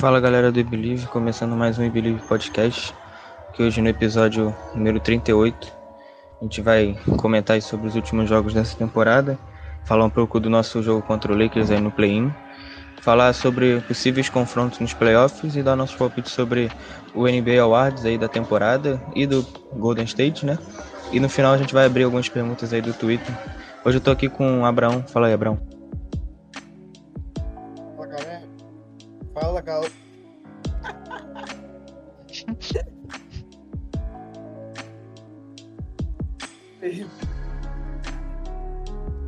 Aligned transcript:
Fala 0.00 0.20
galera 0.20 0.52
do 0.52 0.62
Believe, 0.62 1.08
começando 1.08 1.56
mais 1.56 1.76
um 1.76 1.90
Believe 1.90 2.22
Podcast, 2.28 2.94
que 3.52 3.64
hoje 3.64 3.82
no 3.82 3.88
episódio 3.88 4.54
número 4.72 5.00
38 5.00 5.72
a 6.40 6.44
gente 6.44 6.60
vai 6.60 6.96
comentar 7.16 7.60
sobre 7.60 7.88
os 7.88 7.96
últimos 7.96 8.28
jogos 8.28 8.54
dessa 8.54 8.76
temporada, 8.76 9.36
falar 9.84 10.04
um 10.04 10.10
pouco 10.10 10.38
do 10.38 10.48
nosso 10.48 10.80
jogo 10.84 11.02
contra 11.02 11.32
o 11.32 11.36
Lakers 11.36 11.72
aí 11.72 11.80
no 11.80 11.90
play-in, 11.90 12.32
falar 13.00 13.32
sobre 13.32 13.80
possíveis 13.88 14.28
confrontos 14.28 14.78
nos 14.78 14.94
playoffs 14.94 15.56
e 15.56 15.64
dar 15.64 15.74
nosso 15.74 15.98
palpite 15.98 16.30
sobre 16.30 16.70
o 17.12 17.26
NBA 17.26 17.60
Awards 17.60 18.04
aí 18.04 18.16
da 18.16 18.28
temporada 18.28 19.02
e 19.16 19.26
do 19.26 19.44
Golden 19.72 20.04
State, 20.04 20.46
né? 20.46 20.56
E 21.10 21.18
no 21.18 21.28
final 21.28 21.54
a 21.54 21.58
gente 21.58 21.74
vai 21.74 21.86
abrir 21.86 22.04
algumas 22.04 22.28
perguntas 22.28 22.72
aí 22.72 22.80
do 22.80 22.92
Twitter. 22.92 23.34
Hoje 23.84 23.96
eu 23.96 24.00
tô 24.00 24.12
aqui 24.12 24.28
com 24.28 24.60
o 24.60 24.64
Abraão, 24.64 25.02
fala 25.08 25.26
aí 25.26 25.32
Abraão. 25.32 25.77
Fala, 29.40 29.60
galera. 29.60 29.92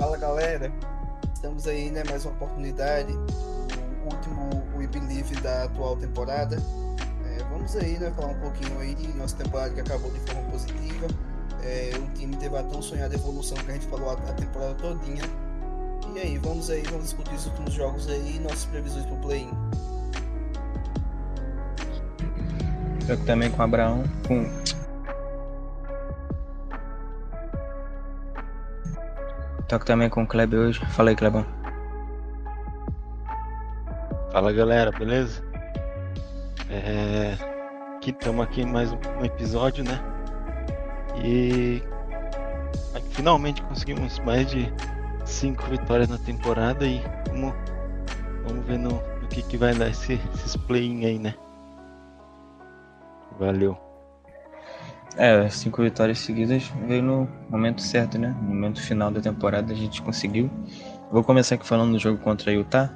Fala, 0.01 0.17
galera. 0.17 0.73
Estamos 1.33 1.69
aí, 1.69 1.91
né? 1.91 2.03
Mais 2.11 2.25
uma 2.25 2.35
oportunidade. 2.35 3.13
O 3.13 4.13
último 4.13 4.51
We 4.77 4.89
Believe 4.89 5.37
da 5.43 5.65
atual 5.65 5.97
temporada. 5.97 6.57
É, 6.57 7.45
vamos 7.45 7.77
aí, 7.77 7.97
né? 7.97 8.11
Falar 8.17 8.33
um 8.33 8.41
pouquinho 8.41 8.81
aí 8.81 8.97
de 8.97 9.17
nossa 9.17 9.37
temporada 9.37 9.73
que 9.73 9.81
acabou 9.81 10.11
de 10.11 10.19
forma 10.21 10.43
positiva. 10.51 11.07
É, 11.63 11.93
o 11.97 12.13
time 12.15 12.35
teve 12.37 12.57
a 12.57 12.65
tão 12.65 12.83
sonhada 12.83 13.15
evolução 13.15 13.57
que 13.59 13.71
a 13.71 13.75
gente 13.75 13.87
falou 13.87 14.11
a, 14.11 14.15
a 14.15 14.33
temporada 14.33 14.75
todinha. 14.75 15.23
E 16.17 16.19
aí, 16.19 16.37
vamos 16.39 16.69
aí, 16.69 16.83
vamos 16.83 17.05
discutir 17.05 17.35
os 17.35 17.47
últimos 17.47 17.75
jogos 17.75 18.09
aí 18.09 18.37
e 18.37 18.41
nossas 18.41 18.65
previsões 18.65 19.07
pro 19.07 19.17
play-in. 19.19 19.53
Também 23.19 23.51
com 23.51 23.63
Abraão, 23.63 24.05
com 24.27 24.45
Toco 29.71 29.85
também 29.85 30.09
com 30.09 30.25
o 30.25 30.27
Kleber 30.27 30.59
hoje. 30.59 30.85
Fala 30.87 31.11
aí, 31.11 31.17
Klebão. 31.17 31.47
Fala 34.33 34.53
galera, 34.53 34.91
beleza? 34.91 35.43
É... 36.69 37.37
Aqui 37.97 38.11
estamos 38.11 38.45
aqui 38.45 38.63
em 38.63 38.67
mais 38.67 38.91
um 38.93 39.25
episódio, 39.25 39.85
né? 39.85 40.01
E 41.23 41.81
finalmente 43.11 43.63
conseguimos 43.63 44.19
mais 44.21 44.51
de 44.51 44.73
cinco 45.25 45.63
vitórias 45.67 46.09
na 46.09 46.19
temporada 46.19 46.85
e 46.85 47.01
vamos, 47.29 47.55
vamos 48.45 48.67
ver 48.67 48.79
no, 48.79 48.91
no 48.91 49.29
que, 49.29 49.41
que 49.43 49.57
vai 49.57 49.73
dar 49.73 49.89
esse, 49.89 50.21
esses 50.35 50.57
play-in 50.57 51.05
aí, 51.05 51.19
né? 51.19 51.35
Valeu. 53.41 53.75
É, 55.17 55.49
cinco 55.49 55.83
vitórias 55.83 56.19
seguidas 56.19 56.71
veio 56.87 57.03
no 57.03 57.29
momento 57.49 57.81
certo, 57.81 58.19
né? 58.19 58.37
No 58.43 58.49
momento 58.49 58.83
final 58.83 59.11
da 59.11 59.21
temporada 59.21 59.73
a 59.73 59.77
gente 59.77 60.03
conseguiu. 60.03 60.51
Vou 61.11 61.25
começar 61.25 61.55
aqui 61.55 61.67
falando 61.67 61.93
do 61.93 61.99
jogo 61.99 62.19
contra 62.19 62.53
Utah. 62.53 62.91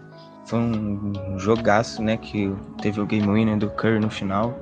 Foi 0.44 0.58
um 0.58 1.38
jogaço, 1.38 2.02
né? 2.02 2.18
Que 2.18 2.54
teve 2.82 3.00
o 3.00 3.06
game 3.06 3.26
winner 3.26 3.56
do 3.56 3.70
Curry 3.70 3.98
no 3.98 4.10
final. 4.10 4.54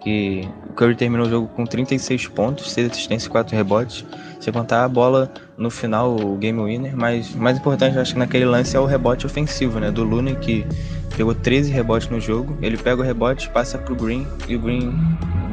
Que 0.00 0.48
o 0.68 0.72
Curry 0.72 0.96
terminou 0.96 1.26
o 1.26 1.30
jogo 1.30 1.48
com 1.48 1.66
36 1.66 2.28
pontos, 2.28 2.72
6 2.72 2.90
assistências 2.90 3.26
e 3.26 3.30
4 3.30 3.54
rebotes. 3.54 4.04
Sem 4.40 4.52
contar 4.52 4.84
a 4.84 4.88
bola 4.88 5.30
no 5.58 5.70
final, 5.70 6.16
o 6.16 6.36
game 6.36 6.58
winner. 6.62 6.96
Mas 6.96 7.34
mais 7.34 7.58
importante, 7.58 7.96
eu 7.96 8.02
acho 8.02 8.14
que 8.14 8.18
naquele 8.18 8.46
lance 8.46 8.74
é 8.74 8.80
o 8.80 8.86
rebote 8.86 9.26
ofensivo, 9.26 9.78
né? 9.78 9.90
Do 9.90 10.02
Looney, 10.02 10.36
que 10.36 10.66
pegou 11.14 11.34
13 11.34 11.70
rebotes 11.70 12.08
no 12.08 12.18
jogo. 12.18 12.56
Ele 12.62 12.78
pega 12.78 13.02
o 13.02 13.04
rebote, 13.04 13.50
passa 13.50 13.76
pro 13.76 13.94
Green 13.94 14.26
e 14.48 14.56
o 14.56 14.60
Green 14.60 14.94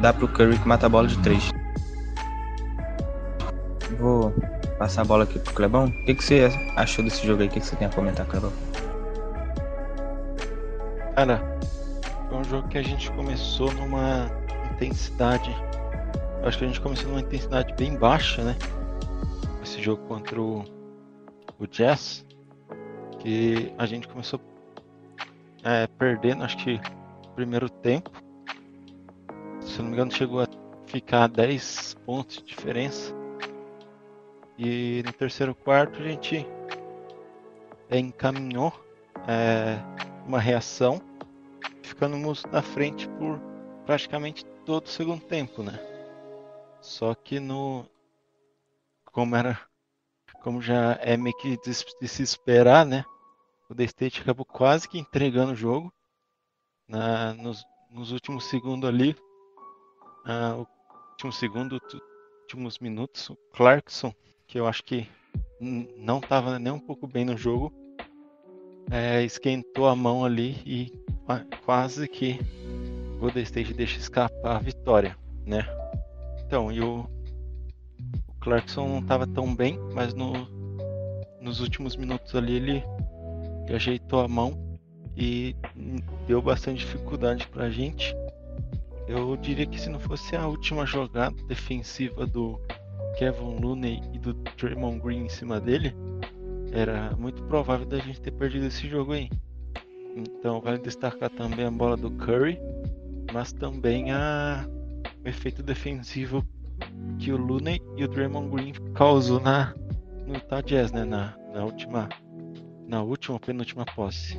dá 0.00 0.12
pro 0.12 0.26
Curry 0.26 0.58
que 0.58 0.66
mata 0.66 0.86
a 0.86 0.88
bola 0.88 1.08
de 1.08 1.18
3. 1.18 1.50
Vou 3.98 4.32
passar 4.78 5.02
a 5.02 5.04
bola 5.04 5.24
aqui 5.24 5.38
pro 5.38 5.52
Clebão. 5.52 5.86
O 5.86 6.04
que, 6.06 6.14
que 6.14 6.24
você 6.24 6.50
achou 6.76 7.04
desse 7.04 7.26
jogo 7.26 7.42
aí? 7.42 7.48
O 7.48 7.50
que, 7.50 7.60
que 7.60 7.66
você 7.66 7.76
tem 7.76 7.86
a 7.86 7.90
comentar, 7.90 8.24
Clebão? 8.26 8.52
Cara, 11.14 11.57
foi 12.28 12.38
um 12.38 12.44
jogo 12.44 12.68
que 12.68 12.76
a 12.76 12.82
gente 12.82 13.10
começou 13.12 13.72
numa 13.72 14.30
intensidade. 14.72 15.50
Acho 16.44 16.58
que 16.58 16.64
a 16.64 16.66
gente 16.66 16.80
começou 16.80 17.08
numa 17.08 17.20
intensidade 17.20 17.72
bem 17.74 17.96
baixa, 17.96 18.44
né? 18.44 18.54
Esse 19.62 19.82
jogo 19.82 20.06
contra 20.06 20.40
o, 20.40 20.62
o 21.58 21.66
Jazz. 21.66 22.26
Que 23.18 23.72
a 23.78 23.86
gente 23.86 24.06
começou 24.06 24.40
é, 25.64 25.86
perdendo, 25.86 26.44
acho 26.44 26.58
que 26.58 26.74
no 26.74 27.30
primeiro 27.34 27.68
tempo. 27.68 28.10
Se 29.62 29.78
não 29.78 29.86
me 29.86 29.94
engano, 29.94 30.12
chegou 30.12 30.42
a 30.42 30.46
ficar 30.86 31.28
10 31.28 31.96
pontos 32.04 32.36
de 32.36 32.44
diferença. 32.44 33.14
E 34.58 35.02
no 35.06 35.12
terceiro 35.12 35.54
quarto 35.54 36.00
a 36.00 36.04
gente 36.04 36.46
é, 37.88 37.98
encaminhou 37.98 38.72
é, 39.26 39.78
uma 40.26 40.38
reação 40.38 41.07
ficamos 41.88 42.44
na 42.46 42.62
frente 42.62 43.08
por 43.10 43.40
praticamente 43.84 44.44
todo 44.64 44.86
o 44.86 44.90
segundo 44.90 45.24
tempo, 45.24 45.62
né? 45.62 45.78
Só 46.80 47.14
que 47.14 47.40
no 47.40 47.86
como 49.12 49.34
era 49.34 49.60
como 50.42 50.62
já 50.62 50.98
é 51.00 51.16
meio 51.16 51.36
que 51.36 51.56
de, 51.58 51.74
se 51.74 52.22
esperar, 52.22 52.86
né? 52.86 53.04
O 53.68 53.74
The 53.74 53.84
State 53.84 54.20
acabou 54.20 54.46
quase 54.46 54.88
que 54.88 54.98
entregando 54.98 55.52
o 55.52 55.56
jogo 55.56 55.92
na, 56.86 57.34
nos, 57.34 57.64
nos 57.90 58.12
últimos 58.12 58.44
segundos 58.44 58.88
ali, 58.88 59.16
o 60.26 60.66
último 61.10 61.32
segundo, 61.32 61.80
últimos 62.42 62.78
minutos, 62.78 63.28
o 63.28 63.36
Clarkson, 63.52 64.14
que 64.46 64.58
eu 64.58 64.66
acho 64.66 64.84
que 64.84 65.08
não 65.60 66.18
estava 66.18 66.58
nem 66.58 66.72
um 66.72 66.80
pouco 66.80 67.06
bem 67.06 67.24
no 67.24 67.36
jogo, 67.36 67.72
é, 68.90 69.22
esquentou 69.22 69.86
a 69.86 69.94
mão 69.94 70.24
ali 70.24 70.62
e 70.64 70.92
quase 71.64 72.08
que 72.08 72.40
o 73.16 73.20
Golden 73.20 73.42
State 73.42 73.74
deixa 73.74 73.98
escapar 73.98 74.56
a 74.56 74.58
vitória, 74.58 75.16
né? 75.44 75.64
Então, 76.44 76.72
e 76.72 76.80
o, 76.80 77.00
o 78.26 78.32
Clarkson 78.40 78.88
não 78.88 78.98
estava 79.00 79.26
tão 79.26 79.54
bem, 79.54 79.78
mas 79.92 80.14
no, 80.14 80.32
nos 81.40 81.60
últimos 81.60 81.96
minutos 81.96 82.34
ali 82.34 82.54
ele, 82.54 82.84
ele 83.66 83.74
ajeitou 83.74 84.20
a 84.20 84.28
mão 84.28 84.78
e 85.16 85.54
deu 86.26 86.40
bastante 86.40 86.80
dificuldade 86.80 87.46
pra 87.48 87.68
gente. 87.68 88.14
Eu 89.06 89.36
diria 89.36 89.66
que 89.66 89.80
se 89.80 89.88
não 89.88 89.98
fosse 89.98 90.36
a 90.36 90.46
última 90.46 90.86
jogada 90.86 91.34
defensiva 91.46 92.26
do 92.26 92.60
Kevin 93.18 93.58
Looney 93.60 94.00
e 94.12 94.18
do 94.18 94.32
Draymond 94.34 95.00
Green 95.00 95.24
em 95.24 95.28
cima 95.28 95.60
dele, 95.60 95.94
era 96.72 97.16
muito 97.16 97.42
provável 97.44 97.86
da 97.86 97.98
gente 97.98 98.20
ter 98.20 98.30
perdido 98.30 98.66
esse 98.66 98.88
jogo 98.88 99.12
aí. 99.12 99.30
Então 100.18 100.60
vale 100.60 100.78
destacar 100.78 101.30
também 101.30 101.66
a 101.66 101.70
bola 101.70 101.96
do 101.96 102.10
Curry, 102.10 102.58
mas 103.32 103.52
também 103.52 104.10
a, 104.10 104.66
o 105.24 105.28
efeito 105.28 105.62
defensivo 105.62 106.44
que 107.18 107.32
o 107.32 107.36
Looney 107.36 107.80
e 107.96 108.04
o 108.04 108.08
Draymond 108.08 108.50
Green 108.50 108.72
causou 108.94 109.40
na 109.40 109.74
no 110.26 110.34
Utah 110.34 110.60
Jazz, 110.60 110.92
né, 110.92 111.04
na, 111.04 111.34
na 111.54 111.64
última 111.64 112.08
na 112.86 113.02
última 113.02 113.38
penúltima 113.38 113.84
posse. 113.84 114.38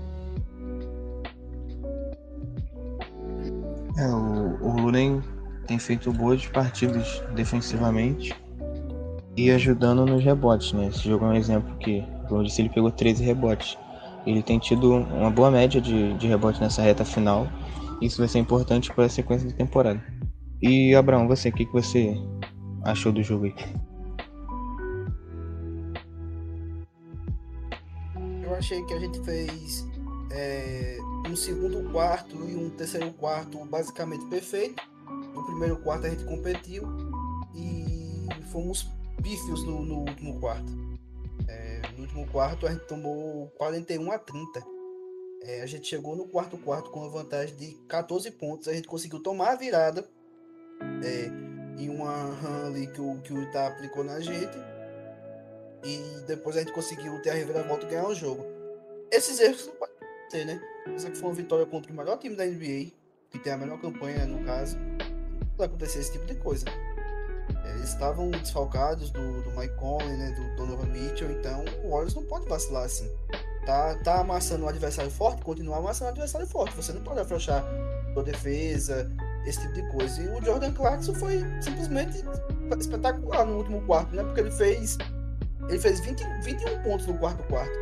É, 3.98 4.08
o, 4.08 4.58
o 4.62 4.82
Lunen 4.82 5.22
tem 5.68 5.78
feito 5.78 6.12
boas 6.14 6.46
partidas 6.48 7.22
defensivamente 7.36 8.34
e 9.36 9.52
ajudando 9.52 10.06
nos 10.06 10.24
rebotes, 10.24 10.74
né? 10.74 10.88
Esse 10.88 11.08
jogo 11.08 11.26
é 11.26 11.30
um 11.30 11.36
exemplo 11.36 11.76
que, 11.78 12.04
eu 12.30 12.44
disse, 12.44 12.62
ele 12.62 12.70
pegou 12.70 12.92
13 12.92 13.24
rebotes. 13.24 13.78
Ele 14.26 14.44
tem 14.44 14.60
tido 14.60 14.94
uma 14.94 15.32
boa 15.32 15.50
média 15.50 15.80
de, 15.80 16.14
de 16.14 16.28
rebote 16.28 16.60
nessa 16.60 16.82
reta 16.82 17.06
final. 17.06 17.48
Isso 18.02 18.18
vai 18.18 18.28
ser 18.28 18.40
importante 18.40 18.94
para 18.94 19.06
a 19.06 19.10
sequência 19.10 19.50
da 19.50 19.56
temporada. 19.56 20.02
E, 20.62 20.94
Abraão, 20.96 21.28
você, 21.28 21.50
o 21.50 21.54
que, 21.54 21.66
que 21.66 21.74
você 21.74 22.16
achou 22.84 23.12
do 23.12 23.24
jogo 23.24 23.46
aí? 23.46 23.56
eu 28.50 28.56
achei 28.56 28.84
que 28.84 28.94
a 28.94 29.00
gente 29.00 29.20
fez 29.22 29.86
é, 30.32 30.98
um 31.30 31.36
segundo 31.36 31.88
quarto 31.92 32.36
e 32.50 32.56
um 32.56 32.70
terceiro 32.72 33.12
quarto 33.14 33.64
basicamente 33.66 34.26
perfeito. 34.26 34.84
No 35.36 35.46
primeiro 35.46 35.78
quarto 35.78 36.08
a 36.08 36.10
gente 36.10 36.26
competiu 36.26 36.84
e 37.56 38.28
fomos 38.52 38.90
pífios 39.22 39.64
no, 39.64 39.86
no 39.86 40.00
último 40.00 40.40
quarto. 40.40 40.89
Último 42.00 42.26
quarto 42.28 42.66
a 42.66 42.72
gente 42.72 42.86
tomou 42.86 43.48
41 43.58 44.12
a 44.12 44.18
30. 44.18 44.64
É, 45.42 45.62
a 45.62 45.66
gente 45.66 45.88
chegou 45.88 46.16
no 46.16 46.28
quarto 46.28 46.58
quarto 46.58 46.90
com 46.92 47.02
uma 47.02 47.10
vantagem 47.10 47.56
de 47.56 47.74
14 47.88 48.32
pontos. 48.32 48.68
A 48.68 48.74
gente 48.74 48.88
conseguiu 48.88 49.22
tomar 49.22 49.52
a 49.52 49.56
virada 49.56 50.08
é, 51.04 51.82
em 51.82 51.90
uma 51.90 52.34
run 52.36 52.68
ali 52.68 52.88
que 52.88 53.02
o, 53.02 53.20
que 53.22 53.34
o 53.34 53.42
Ita 53.44 53.68
aplicou 53.68 54.04
na 54.04 54.20
gente. 54.20 54.58
E 55.84 56.22
depois 56.26 56.56
a 56.56 56.60
gente 56.60 56.74
conseguiu 56.74 57.22
ter 57.22 57.32
a 57.32 57.34
reviravolta 57.34 57.86
e 57.86 57.90
ganhar 57.90 58.08
o 58.08 58.16
jogo. 58.16 58.46
Esses 59.12 59.40
erros 59.40 59.68
não 59.68 59.76
podem 59.76 59.96
ter, 60.30 60.46
né? 60.46 60.62
Essa 60.96 61.10
que 61.10 61.18
foi 61.18 61.30
uma 61.30 61.36
vitória 61.36 61.66
contra 61.66 61.92
o 61.92 61.96
melhor 61.96 62.18
time 62.18 62.36
da 62.36 62.46
NBA, 62.46 62.92
que 63.30 63.40
tem 63.40 63.54
a 63.54 63.58
melhor 63.58 63.80
campanha 63.80 64.26
no 64.26 64.44
caso. 64.46 64.78
Não 64.78 65.58
vai 65.58 65.68
acontecer 65.68 66.00
esse 66.00 66.12
tipo 66.14 66.26
de 66.26 66.36
coisa. 66.36 66.66
Estavam 67.84 68.30
desfalcados 68.30 69.10
do, 69.10 69.42
do 69.42 69.52
Mike 69.52 69.76
Conley, 69.76 70.16
né, 70.16 70.32
do 70.32 70.56
Donovan 70.56 70.86
Mitchell, 70.88 71.32
então 71.32 71.64
o 71.84 71.90
Warriors 71.90 72.14
não 72.14 72.24
pode 72.24 72.48
vacilar 72.48 72.84
assim. 72.84 73.10
Tá, 73.66 73.96
tá 74.04 74.22
amassando 74.22 74.66
um 74.66 74.70
adversário 74.70 75.12
forte, 75.12 75.42
continuar 75.42 75.78
amassando 75.78 76.10
um 76.10 76.14
adversário 76.14 76.48
forte. 76.48 76.76
Você 76.76 76.94
não 76.94 77.02
pode 77.02 77.20
afrouxar 77.20 77.64
sua 78.14 78.24
defesa, 78.24 79.12
esse 79.46 79.60
tipo 79.62 79.74
de 79.74 79.90
coisa. 79.90 80.22
E 80.22 80.28
o 80.28 80.44
Jordan 80.44 80.72
Clarkson 80.74 81.14
foi 81.14 81.44
simplesmente 81.62 82.24
espetacular 82.80 83.46
no 83.46 83.58
último 83.58 83.82
quarto, 83.82 84.16
né? 84.16 84.24
Porque 84.24 84.42
ele 84.42 84.52
fez 84.52 84.98
ele 85.70 85.80
fez 85.80 86.00
20, 86.00 86.24
21 86.42 86.82
pontos 86.82 87.06
no 87.06 87.18
quarto 87.18 87.44
quarto. 87.44 87.78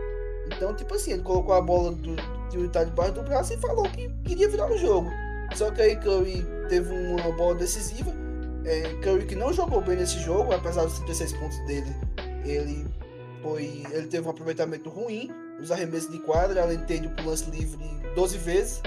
Então, 0.47 0.73
tipo 0.73 0.93
assim, 0.93 1.13
ele 1.13 1.23
colocou 1.23 1.55
a 1.55 1.61
bola 1.61 1.91
do, 1.91 2.15
do 2.15 2.59
Utah 2.59 2.83
debaixo 2.83 3.13
do 3.13 3.23
braço 3.23 3.53
e 3.53 3.57
falou 3.57 3.89
que 3.89 4.09
queria 4.25 4.49
virar 4.49 4.69
o 4.71 4.77
jogo. 4.77 5.09
Só 5.55 5.71
que 5.71 5.81
aí 5.81 5.95
Curry 5.95 6.45
teve 6.69 6.93
uma 6.93 7.31
bola 7.33 7.55
decisiva. 7.55 8.11
É, 8.67 8.93
Curry 9.01 9.25
que 9.25 9.35
não 9.35 9.53
jogou 9.53 9.81
bem 9.81 9.95
nesse 9.95 10.19
jogo, 10.19 10.53
apesar 10.53 10.83
dos 10.83 10.95
36 10.95 11.33
pontos 11.33 11.57
dele, 11.65 11.95
ele 12.43 12.85
foi, 13.41 13.83
ele 13.91 14.07
teve 14.07 14.27
um 14.27 14.29
aproveitamento 14.29 14.89
ruim 14.89 15.31
nos 15.59 15.71
arremessos 15.71 16.11
de 16.11 16.19
quadra, 16.19 16.61
além 16.61 16.77
de 16.77 16.85
ter 16.85 17.09
pro 17.15 17.25
lance 17.25 17.49
livre 17.49 17.83
12 18.13 18.37
vezes. 18.37 18.81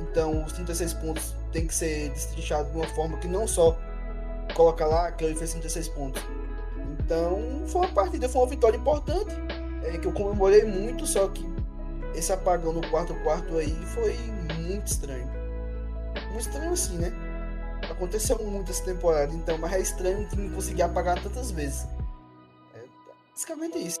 Então, 0.00 0.44
os 0.44 0.52
36 0.52 0.94
pontos 0.94 1.34
tem 1.50 1.66
que 1.66 1.74
ser 1.74 2.10
destrinchados 2.10 2.70
de 2.70 2.76
uma 2.76 2.86
forma 2.88 3.16
que 3.18 3.26
não 3.26 3.48
só 3.48 3.78
coloca 4.54 4.84
lá 4.84 5.10
que 5.10 5.24
ele 5.24 5.34
fez 5.34 5.50
36 5.52 5.88
pontos, 5.88 6.22
então, 7.04 7.62
foi 7.66 7.82
uma 7.82 7.92
partida, 7.92 8.28
foi 8.28 8.42
uma 8.42 8.48
vitória 8.48 8.76
importante, 8.76 9.34
é, 9.84 9.98
que 9.98 10.06
eu 10.06 10.12
comemorei 10.12 10.64
muito, 10.64 11.06
só 11.06 11.28
que 11.28 11.44
esse 12.14 12.32
apagão 12.32 12.72
no 12.72 12.86
quarto 12.90 13.14
quarto 13.22 13.56
aí 13.56 13.74
foi 13.86 14.16
muito 14.58 14.86
estranho. 14.86 15.28
Muito 16.30 16.40
estranho 16.40 16.72
assim, 16.72 16.98
né? 16.98 17.12
Aconteceu 17.92 18.38
muito 18.38 18.70
essa 18.70 18.84
temporada, 18.84 19.34
então, 19.34 19.58
mas 19.58 19.72
é 19.72 19.80
estranho 19.80 20.26
que 20.26 20.34
não 20.34 20.54
conseguir 20.54 20.82
apagar 20.82 21.22
tantas 21.22 21.50
vezes. 21.50 21.86
É 22.74 22.84
basicamente 23.30 23.78
isso. 23.78 24.00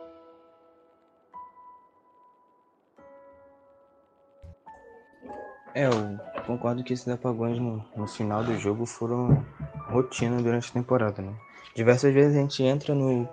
É, 5.74 5.86
eu 5.86 6.18
concordo 6.46 6.82
que 6.82 6.94
esses 6.94 7.06
apagões 7.08 7.58
no, 7.58 7.84
no 7.94 8.06
final 8.06 8.42
do 8.42 8.58
jogo 8.58 8.86
foram 8.86 9.44
rotina 9.88 10.40
durante 10.42 10.70
a 10.70 10.72
temporada, 10.72 11.20
né? 11.20 11.34
Diversas 11.74 12.12
vezes 12.14 12.36
a 12.36 12.40
gente 12.40 12.62
entra 12.62 12.94
no, 12.94 13.28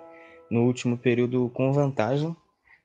no 0.50 0.64
último 0.64 0.96
período 0.98 1.50
com 1.54 1.72
vantagem 1.72 2.36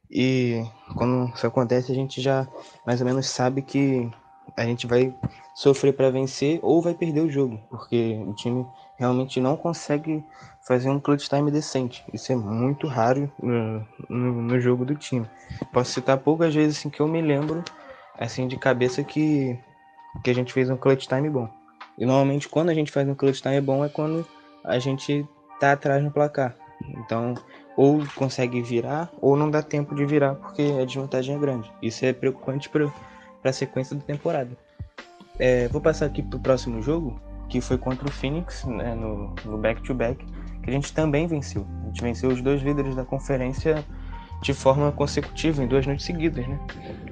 e 0.09 0.63
quando 0.97 1.33
isso 1.33 1.45
acontece 1.45 1.91
a 1.91 1.95
gente 1.95 2.21
já 2.21 2.47
mais 2.85 3.01
ou 3.01 3.05
menos 3.05 3.27
sabe 3.27 3.61
que 3.61 4.09
a 4.55 4.63
gente 4.63 4.87
vai 4.87 5.13
sofrer 5.53 5.93
para 5.93 6.09
vencer 6.09 6.59
ou 6.61 6.81
vai 6.81 6.93
perder 6.93 7.21
o 7.21 7.29
jogo, 7.29 7.59
porque 7.69 8.17
o 8.27 8.33
time 8.33 8.65
realmente 8.97 9.39
não 9.39 9.55
consegue 9.55 10.23
fazer 10.65 10.89
um 10.89 10.99
clutch 10.99 11.27
time 11.27 11.51
decente. 11.51 12.03
Isso 12.13 12.31
é 12.31 12.35
muito 12.35 12.87
raro 12.87 13.31
no, 13.41 13.85
no, 14.09 14.41
no 14.41 14.59
jogo 14.59 14.85
do 14.85 14.95
time. 14.95 15.27
Posso 15.71 15.91
citar 15.91 16.17
poucas 16.17 16.53
vezes 16.53 16.77
assim, 16.77 16.89
que 16.89 16.99
eu 16.99 17.07
me 17.07 17.21
lembro 17.21 17.63
assim 18.17 18.47
de 18.47 18.57
cabeça 18.57 19.03
que, 19.03 19.57
que 20.23 20.29
a 20.29 20.35
gente 20.35 20.53
fez 20.53 20.69
um 20.69 20.77
clutch 20.77 21.07
time 21.07 21.29
bom. 21.29 21.49
E 21.97 22.05
normalmente 22.05 22.49
quando 22.49 22.69
a 22.69 22.73
gente 22.73 22.91
faz 22.91 23.07
um 23.07 23.15
clutch 23.15 23.41
time 23.41 23.61
bom 23.61 23.83
é 23.85 23.89
quando 23.89 24.25
a 24.63 24.79
gente 24.79 25.27
tá 25.59 25.73
atrás 25.73 26.03
no 26.03 26.11
placar. 26.11 26.55
Então, 26.97 27.35
ou 27.77 28.01
consegue 28.15 28.61
virar, 28.61 29.09
ou 29.21 29.35
não 29.35 29.49
dá 29.49 29.61
tempo 29.61 29.95
de 29.95 30.05
virar 30.05 30.35
porque 30.35 30.61
a 30.81 30.85
desvantagem 30.85 31.35
é 31.35 31.39
grande. 31.39 31.71
Isso 31.81 32.05
é 32.05 32.13
preocupante 32.13 32.69
para 32.69 32.91
a 33.49 33.53
sequência 33.53 33.95
da 33.95 34.01
temporada. 34.01 34.51
É, 35.37 35.67
vou 35.67 35.81
passar 35.81 36.05
aqui 36.05 36.21
para 36.21 36.37
o 36.37 36.39
próximo 36.39 36.81
jogo, 36.81 37.19
que 37.49 37.61
foi 37.61 37.77
contra 37.77 38.07
o 38.07 38.11
Phoenix, 38.11 38.63
né, 38.65 38.95
no 38.95 39.57
back-to-back, 39.57 40.23
-back, 40.23 40.61
que 40.63 40.69
a 40.69 40.73
gente 40.73 40.93
também 40.93 41.27
venceu. 41.27 41.67
A 41.83 41.87
gente 41.87 42.01
venceu 42.01 42.29
os 42.29 42.41
dois 42.41 42.61
líderes 42.61 42.95
da 42.95 43.05
conferência 43.05 43.83
de 44.41 44.53
forma 44.53 44.91
consecutiva, 44.91 45.63
em 45.63 45.67
duas 45.67 45.85
noites 45.85 46.05
seguidas. 46.05 46.47
Né? 46.47 46.59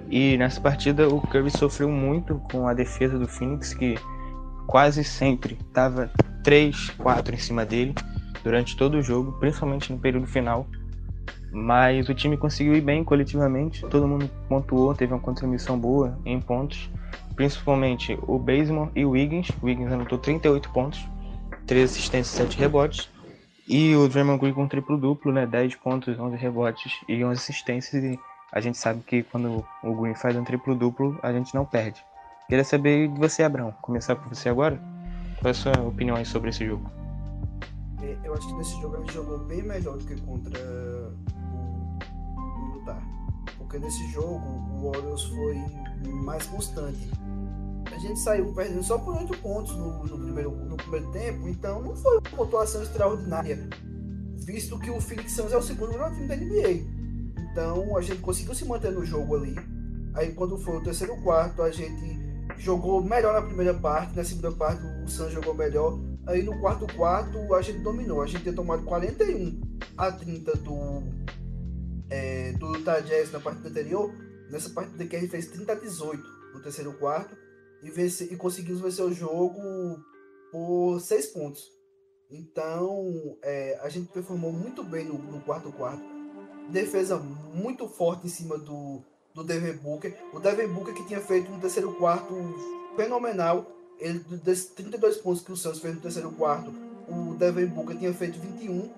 E 0.10 0.38
nessa 0.38 0.62
partida 0.62 1.08
o 1.08 1.22
Curry 1.22 1.50
sofreu 1.52 1.90
muito 1.90 2.36
com 2.52 2.68
a 2.68 2.74
defesa 2.74 3.18
do 3.18 3.28
Phoenix, 3.28 3.74
que 3.74 3.96
quase 4.68 5.04
sempre 5.04 5.58
estava 5.68 6.12
3, 6.44 6.92
4 6.92 7.36
em 7.36 7.38
cima 7.38 7.66
dele 7.66 7.94
durante 8.44 8.76
todo 8.76 8.96
o 8.96 9.02
jogo, 9.02 9.34
principalmente 9.40 9.92
no 9.92 10.00
período 10.00 10.28
final. 10.28 10.68
Mas 11.54 12.10
o 12.10 12.16
time 12.16 12.36
conseguiu 12.36 12.76
ir 12.76 12.82
bem 12.82 13.04
coletivamente, 13.04 13.86
todo 13.88 14.08
mundo 14.08 14.28
pontuou, 14.50 14.96
teve 14.96 15.14
uma 15.14 15.20
contribuição 15.20 15.78
boa 15.78 16.18
em 16.26 16.42
pontos, 16.42 16.90
principalmente 17.36 18.18
o 18.24 18.40
Bazemore 18.40 18.90
e 18.96 19.06
o 19.06 19.12
Wiggins. 19.12 19.50
O 19.62 19.68
Wiggins 19.68 19.92
anotou 19.92 20.18
38 20.18 20.70
pontos, 20.72 21.08
3 21.68 21.92
assistências, 21.92 22.36
7 22.36 22.58
rebotes. 22.58 23.08
E 23.68 23.96
o 23.96 24.10
Draymond 24.10 24.40
Green 24.42 24.54
com 24.54 24.68
triplo 24.68 24.98
duplo, 24.98 25.32
né, 25.32 25.46
10 25.46 25.76
pontos, 25.76 26.20
11 26.20 26.36
rebotes 26.36 26.92
e 27.08 27.24
11 27.24 27.40
assistências. 27.40 28.04
E 28.04 28.20
a 28.52 28.60
gente 28.60 28.78
sabe 28.78 29.02
que 29.06 29.24
quando 29.24 29.64
o 29.84 29.96
Green 29.96 30.16
faz 30.16 30.36
um 30.36 30.44
triplo 30.44 30.76
duplo, 30.76 31.18
a 31.22 31.32
gente 31.32 31.54
não 31.56 31.66
perde. 31.66 32.04
Queria 32.50 32.66
saber 32.66 33.08
de 33.08 33.20
você, 33.20 33.44
Abrão. 33.44 33.74
Começar 33.82 34.16
por 34.16 34.28
você 34.28 34.50
agora. 34.50 34.78
Qual 35.40 35.48
é 35.48 35.52
a 35.52 35.54
sua 35.54 35.80
opinião 35.82 36.24
sobre 36.26 36.50
esse 36.50 36.66
jogo? 36.66 36.92
eu 38.24 38.34
acho 38.34 38.48
que 38.48 38.54
nesse 38.56 38.82
jogo 38.82 38.96
a 38.96 39.00
gente 39.00 39.14
jogou 39.14 39.40
bem 39.40 39.64
melhor 39.64 39.98
do 39.98 40.06
que 40.06 40.20
contra. 40.22 40.60
Porque 43.74 43.88
nesse 43.88 44.08
jogo 44.12 44.38
o 44.38 44.92
Warriors 44.92 45.24
foi 45.24 45.60
mais 46.08 46.46
constante. 46.46 47.10
A 47.92 47.98
gente 47.98 48.20
saiu 48.20 48.54
perdendo 48.54 48.84
só 48.84 49.00
por 49.00 49.16
8 49.16 49.36
pontos 49.40 49.76
no, 49.76 50.06
no, 50.06 50.20
primeiro, 50.20 50.52
no 50.52 50.78
primeiro 50.78 51.12
tempo, 51.12 51.50
então 51.50 51.82
não 51.82 51.96
foi 51.96 52.20
uma 52.20 52.22
pontuação 52.22 52.84
extraordinária. 52.84 53.68
Visto 54.46 54.78
que 54.78 54.92
o 54.92 55.02
Phoenix 55.02 55.32
Suns 55.32 55.52
é 55.52 55.58
o 55.58 55.62
segundo 55.64 55.92
melhor 55.92 56.14
time 56.14 56.28
da 56.28 56.36
NBA. 56.36 56.86
Então 57.52 57.98
a 57.98 58.02
gente 58.04 58.22
conseguiu 58.22 58.54
se 58.54 58.64
manter 58.64 58.92
no 58.92 59.04
jogo 59.04 59.38
ali. 59.38 59.56
Aí 60.14 60.34
quando 60.34 60.56
foi 60.60 60.78
o 60.78 60.84
terceiro 60.84 61.20
quarto, 61.24 61.64
a 61.64 61.72
gente 61.72 62.20
jogou 62.60 63.04
melhor 63.04 63.34
na 63.34 63.42
primeira 63.42 63.74
parte, 63.74 64.16
na 64.16 64.24
segunda 64.24 64.52
parte 64.52 64.84
o 65.04 65.08
Suns 65.08 65.32
jogou 65.32 65.56
melhor. 65.56 65.98
Aí 66.28 66.44
no 66.44 66.60
quarto 66.60 66.86
quarto 66.96 67.56
a 67.56 67.62
gente 67.64 67.80
dominou. 67.80 68.22
A 68.22 68.28
gente 68.28 68.44
tinha 68.44 68.54
tomado 68.54 68.84
41 68.84 69.60
a 69.98 70.12
30 70.12 70.58
do, 70.58 71.02
é, 72.14 72.52
do 72.54 72.78
Jazz 73.02 73.32
na 73.32 73.40
partida 73.40 73.70
anterior. 73.70 74.14
Nessa 74.52 74.70
partida 74.70 75.06
que 75.06 75.20
gente 75.20 75.32
fez 75.32 75.48
30 75.48 75.72
a 75.72 75.76
18 75.76 76.24
no 76.54 76.62
terceiro 76.62 76.94
quarto. 76.94 77.36
E, 77.82 77.90
vence, 77.90 78.26
e 78.26 78.36
conseguimos 78.36 78.82
vencer 78.82 79.04
o 79.04 79.12
jogo 79.12 79.60
por 80.52 81.00
6 81.00 81.28
pontos. 81.28 81.64
Então 82.30 83.38
é, 83.42 83.80
a 83.82 83.90
gente 83.90 84.12
performou 84.12 84.52
muito 84.52 84.84
bem 84.84 85.06
no, 85.06 85.18
no 85.18 85.42
quarto 85.42 85.72
quarto. 85.72 86.04
Defesa 86.70 87.18
muito 87.18 87.90
forte 87.90 88.28
em 88.28 88.30
cima 88.30 88.58
do, 88.58 89.04
do 89.34 89.44
Devin 89.44 89.78
Booker. 89.78 90.16
O 90.32 90.40
Devin 90.40 90.68
Booker 90.68 90.94
que 90.94 91.06
tinha 91.08 91.20
feito 91.20 91.52
um 91.52 91.60
terceiro 91.60 91.94
quarto 91.96 92.34
fenomenal 92.96 93.70
ele, 94.00 94.20
desses 94.44 94.66
32 94.68 95.18
pontos 95.18 95.42
que 95.42 95.52
o 95.52 95.58
Santos 95.58 95.80
fez 95.80 95.96
no 95.96 96.02
terceiro 96.02 96.32
quarto, 96.32 96.72
o 97.08 97.36
Devin 97.36 97.68
Booker 97.68 97.98
tinha 97.98 98.14
feito 98.14 98.40
21. 98.40 98.90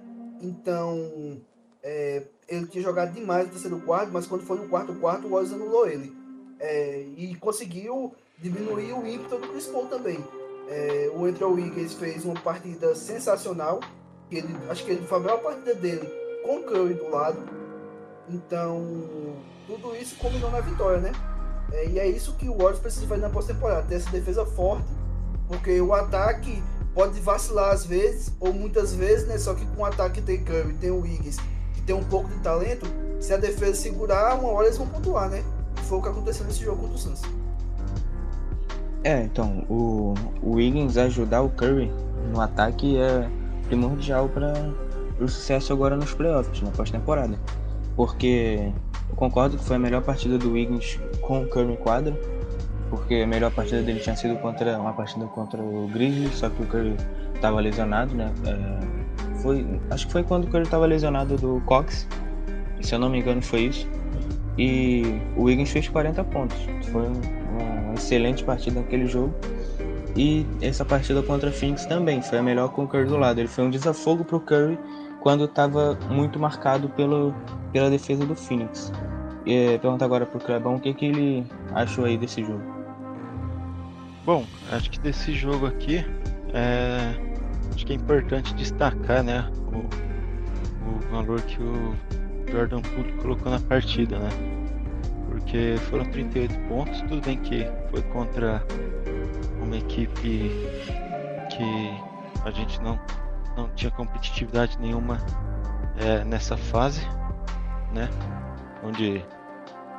Então, 0.42 1.42
é, 1.86 2.24
ele 2.48 2.66
tinha 2.66 2.84
jogado 2.84 3.14
demais 3.14 3.46
no 3.46 3.52
terceiro 3.52 3.80
quarto, 3.80 4.10
mas 4.12 4.26
quando 4.26 4.42
foi 4.42 4.58
no 4.58 4.68
quarto 4.68 4.92
quarto, 4.96 5.28
o 5.28 5.30
Warriors 5.30 5.54
anulou 5.54 5.88
ele. 5.88 6.12
É, 6.60 7.06
e 7.16 7.36
conseguiu 7.36 8.12
diminuir 8.40 8.92
o 8.94 9.06
ímpeto 9.06 9.38
do 9.38 9.48
Chris 9.50 9.68
Paul 9.68 9.86
também. 9.86 10.18
É, 10.68 11.12
o 11.16 11.26
Andrew 11.26 11.54
Wiggins 11.54 11.94
fez 11.94 12.26
uma 12.26 12.34
partida 12.34 12.96
sensacional. 12.96 13.80
Ele, 14.32 14.48
acho 14.68 14.84
que 14.84 14.92
ele 14.92 15.06
foi 15.06 15.20
a 15.20 15.22
melhor 15.22 15.42
partida 15.42 15.76
dele 15.76 16.10
com 16.44 16.58
o 16.58 16.64
Curry 16.64 16.96
do 16.96 17.08
lado. 17.08 17.38
Então, 18.30 18.84
tudo 19.68 19.96
isso 19.96 20.16
combinou 20.16 20.50
na 20.50 20.62
vitória, 20.62 21.00
né? 21.00 21.12
É, 21.72 21.88
e 21.88 22.00
é 22.00 22.08
isso 22.08 22.34
que 22.34 22.50
o 22.50 22.54
Warriors 22.54 22.80
precisa 22.80 23.06
fazer 23.06 23.22
na 23.22 23.30
pós-temporada, 23.30 23.86
ter 23.88 23.96
essa 23.96 24.10
defesa 24.10 24.44
forte, 24.44 24.88
porque 25.48 25.80
o 25.80 25.94
ataque 25.94 26.64
pode 26.96 27.20
vacilar 27.20 27.72
às 27.72 27.86
vezes, 27.86 28.32
ou 28.40 28.52
muitas 28.52 28.96
vezes, 28.96 29.28
né? 29.28 29.38
Só 29.38 29.54
que 29.54 29.66
com 29.68 29.84
o 29.84 29.86
ataque 29.86 30.20
tem 30.20 30.44
Curry, 30.44 30.74
tem 30.76 30.90
o 30.90 31.02
Wiggins, 31.02 31.38
tem 31.86 31.96
um 31.96 32.04
pouco 32.04 32.30
de 32.30 32.40
talento, 32.40 32.86
se 33.20 33.34
a 33.34 33.38
defesa 33.38 33.76
segurar, 33.76 34.40
uma 34.40 34.50
hora 34.50 34.68
eles 34.68 34.78
vão 34.78 34.88
pontuar, 34.88 35.30
né? 35.30 35.44
Foi 35.84 36.00
o 36.00 36.02
que 36.02 36.10
aconteceu 36.10 36.46
nesse 36.46 36.64
jogo 36.64 36.82
contra 36.82 36.96
o 36.96 36.98
Suns. 36.98 37.22
É, 39.04 39.22
então, 39.22 39.64
o, 39.70 40.16
o 40.42 40.56
Wiggins 40.56 40.98
ajudar 40.98 41.42
o 41.42 41.50
Curry 41.50 41.92
no 42.34 42.42
ataque 42.42 42.98
é 42.98 43.30
primordial 43.68 44.28
para 44.30 44.54
o 45.20 45.28
sucesso 45.28 45.72
agora 45.72 45.96
nos 45.96 46.14
playoffs, 46.14 46.62
na 46.62 46.72
pós-temporada. 46.72 47.38
Porque 47.96 48.72
eu 49.10 49.16
concordo 49.16 49.58
que 49.58 49.64
foi 49.64 49.76
a 49.76 49.80
melhor 49.80 50.02
partida 50.02 50.38
do 50.38 50.54
Wiggins 50.54 51.00
com 51.22 51.44
o 51.44 51.48
Curry 51.48 51.74
em 51.74 51.76
quadra, 51.76 52.20
porque 52.90 53.16
a 53.16 53.28
melhor 53.28 53.52
partida 53.52 53.82
dele 53.84 54.00
tinha 54.00 54.16
sido 54.16 54.38
contra 54.38 54.80
uma 54.80 54.94
partida 54.94 55.26
contra 55.28 55.62
o 55.62 55.88
Grizzlies, 55.88 56.36
só 56.36 56.50
que 56.50 56.64
o 56.64 56.66
Curry 56.66 56.96
estava 57.36 57.60
lesionado, 57.60 58.14
né? 58.16 58.32
É, 58.46 59.05
foi, 59.46 59.80
acho 59.92 60.08
que 60.08 60.12
foi 60.12 60.24
quando 60.24 60.48
Curry 60.48 60.64
estava 60.64 60.86
lesionado 60.88 61.38
do 61.38 61.62
Cox, 61.66 62.08
se 62.82 62.96
eu 62.96 63.00
não 63.00 63.10
me 63.10 63.20
engano 63.20 63.42
foi 63.42 63.62
isso. 63.62 63.88
E 64.58 65.20
o 65.38 65.44
Wiggins 65.44 65.70
fez 65.70 65.88
40 65.88 66.24
pontos. 66.26 66.58
Foi 66.92 67.06
uma 67.06 67.94
excelente 67.94 68.44
partida 68.44 68.80
naquele 68.80 69.06
jogo. 69.06 69.34
E 70.16 70.46
essa 70.62 70.86
partida 70.86 71.22
contra 71.22 71.50
o 71.50 71.54
Phoenix 71.54 71.86
também 71.86 72.22
foi 72.22 72.40
a 72.40 72.44
melhor 72.44 72.70
com 72.70 72.86
o 72.86 72.88
Curry 72.88 73.06
do 73.06 73.18
lado. 73.18 73.40
Ele 73.40 73.48
foi 73.48 73.66
um 73.66 73.70
desafogo 73.70 74.24
para 74.24 74.38
o 74.38 74.40
Curry 74.40 74.80
quando 75.22 75.46
estava 75.46 75.98
muito 76.10 76.40
marcado 76.40 76.90
pelo, 76.90 77.34
pela 77.72 77.90
defesa 77.90 78.26
do 78.26 78.36
Phoenix. 78.36 78.92
E, 79.46 79.78
pergunta 79.78 80.06
agora 80.06 80.26
para 80.26 80.38
o 80.38 80.42
Clebão 80.42 80.76
o 80.76 80.80
que, 80.80 80.94
que 80.94 81.06
ele 81.06 81.46
achou 81.74 82.06
aí 82.06 82.18
desse 82.18 82.44
jogo. 82.44 82.64
Bom, 84.26 84.44
acho 84.72 84.90
que 84.90 85.00
desse 85.00 85.34
jogo 85.34 85.68
aqui 85.68 86.04
é, 86.54 87.35
acho 87.76 87.86
que 87.86 87.92
é 87.92 87.96
importante 87.96 88.54
destacar 88.56 89.22
né, 89.22 89.52
o, 89.68 90.90
o 90.90 91.00
valor 91.12 91.42
que 91.42 91.62
o 91.62 91.94
Jordan 92.50 92.82
Poole 92.82 93.12
colocou 93.22 93.52
na 93.52 93.60
partida, 93.60 94.18
né? 94.18 94.30
Porque 95.28 95.76
foram 95.90 96.06
38 96.06 96.58
pontos, 96.70 97.02
tudo 97.02 97.22
bem 97.22 97.38
que 97.38 97.68
foi 97.92 98.02
contra 98.04 98.66
uma 99.62 99.76
equipe 99.76 100.50
que 101.50 101.94
a 102.46 102.52
gente 102.52 102.82
não, 102.82 102.98
não 103.58 103.68
tinha 103.70 103.92
competitividade 103.92 104.80
nenhuma 104.80 105.18
é, 105.98 106.24
nessa 106.24 106.56
fase, 106.56 107.06
né? 107.94 108.10
Onde 108.84 109.26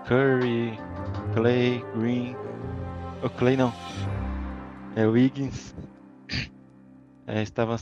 Curry, 0.07 0.79
Clay, 1.35 1.85
Green, 1.99 2.37
o 3.23 3.29
Clay 3.29 3.57
não, 3.57 3.73
é 4.95 5.07
Wiggins 5.07 5.75
é, 7.27 7.43
estava 7.43 7.77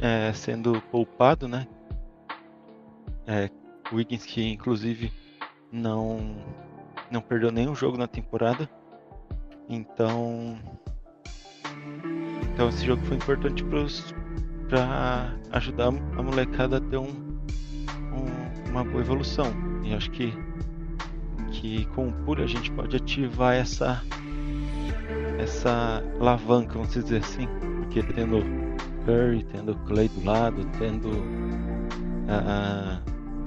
é, 0.00 0.32
sendo 0.32 0.80
poupado, 0.90 1.48
né? 1.48 1.66
É, 3.26 3.50
Wiggins 3.92 4.24
que 4.24 4.42
inclusive 4.42 5.12
não 5.72 6.36
não 7.10 7.20
perdeu 7.20 7.50
nenhum 7.50 7.74
jogo 7.74 7.96
na 7.96 8.06
temporada. 8.06 8.68
Então 9.68 10.58
então 12.52 12.68
esse 12.68 12.84
jogo 12.84 13.04
foi 13.06 13.16
importante 13.16 13.64
para 13.64 15.34
ajudar 15.52 15.88
a 15.88 16.22
molecada 16.22 16.76
a 16.76 16.80
ter 16.80 16.98
um, 16.98 17.08
um, 17.08 18.70
uma 18.70 18.84
boa 18.84 19.00
evolução. 19.00 19.46
E 19.82 19.94
acho 19.94 20.10
que 20.10 20.32
que 21.50 21.84
com 21.86 22.08
o 22.08 22.12
Pura 22.12 22.44
a 22.44 22.46
gente 22.46 22.70
pode 22.72 22.96
ativar 22.96 23.54
essa 23.54 24.02
essa 25.38 26.02
alavanca, 26.20 26.74
vamos 26.74 26.92
dizer 26.92 27.18
assim, 27.18 27.46
porque 27.80 28.02
tendo 28.02 28.73
Curry, 29.04 29.44
tendo 29.44 29.74
Clay 29.86 30.08
do 30.08 30.24
lado, 30.24 30.64
tendo 30.78 31.08
uh, 32.28 33.00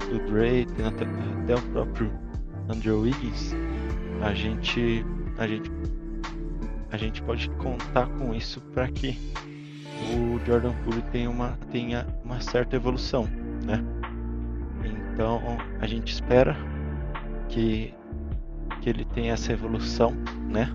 do 0.06 0.18
Dre, 0.30 0.66
tendo 0.76 0.88
até, 0.88 1.04
até 1.42 1.54
o 1.54 1.62
próprio 1.72 2.10
Andrew 2.68 3.00
Wiggins, 3.00 3.54
a 4.22 4.34
gente 4.34 5.04
a 5.38 5.46
gente 5.46 5.70
a 6.90 6.96
gente 6.96 7.22
pode 7.22 7.50
contar 7.50 8.06
com 8.06 8.34
isso 8.34 8.60
para 8.72 8.88
que 8.88 9.18
o 10.14 10.40
Jordan 10.46 10.72
Poole 10.84 11.02
tenha 11.12 11.30
uma 11.30 11.58
tenha 11.70 12.06
uma 12.24 12.40
certa 12.40 12.76
evolução, 12.76 13.28
né? 13.64 13.82
Então 14.84 15.40
a 15.80 15.86
gente 15.86 16.12
espera 16.12 16.56
que 17.48 17.94
que 18.80 18.90
ele 18.90 19.04
tenha 19.06 19.32
essa 19.32 19.52
evolução, 19.52 20.14
né? 20.48 20.72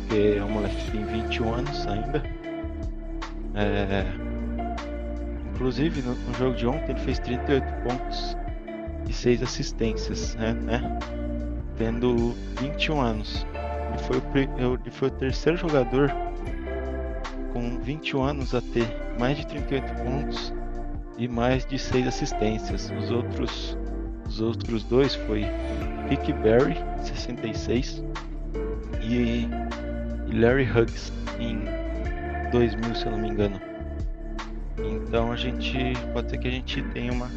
Porque 0.00 0.36
é 0.38 0.44
um 0.44 0.50
moleque 0.50 0.76
que 0.76 0.90
tem 0.92 1.04
21 1.04 1.54
anos 1.54 1.86
ainda. 1.86 2.35
É... 3.56 4.04
Inclusive 5.54 6.02
no, 6.02 6.14
no, 6.14 6.34
jogo 6.34 6.54
de 6.54 6.66
ontem 6.66 6.90
ele 6.90 7.00
fez 7.00 7.18
38 7.18 7.64
pontos 7.82 8.36
e 9.08 9.12
6 9.12 9.42
assistências, 9.42 10.34
né? 10.34 10.52
né? 10.52 10.98
Tendo 11.78 12.34
21 12.60 13.00
anos. 13.00 13.46
Ele 13.88 13.98
foi, 14.02 14.18
o, 14.18 14.74
ele 14.74 14.90
foi 14.90 15.08
o 15.08 15.10
terceiro 15.10 15.56
jogador 15.56 16.12
com 17.54 17.78
21 17.80 18.22
anos 18.22 18.54
a 18.54 18.60
ter 18.60 18.86
mais 19.18 19.38
de 19.38 19.46
38 19.46 19.94
pontos 20.02 20.52
e 21.16 21.26
mais 21.26 21.64
de 21.64 21.78
6 21.78 22.06
assistências. 22.06 22.92
Os 22.98 23.10
outros, 23.10 23.78
os 24.28 24.40
outros 24.42 24.84
dois 24.84 25.14
foi 25.14 25.46
Rick 26.10 26.30
Barry, 26.34 26.76
66, 27.02 28.04
e 29.02 29.48
Larry 30.30 30.70
Huggs 30.70 31.12
em 31.38 31.85
2000, 32.50 32.94
se 32.94 33.06
eu 33.06 33.12
não 33.12 33.18
me 33.18 33.28
engano. 33.28 33.60
Então 34.78 35.32
a 35.32 35.36
gente 35.36 35.76
pode 36.12 36.30
ser 36.30 36.38
que 36.38 36.48
a 36.48 36.50
gente 36.50 36.82
tenha 36.90 37.12
uma 37.12 37.30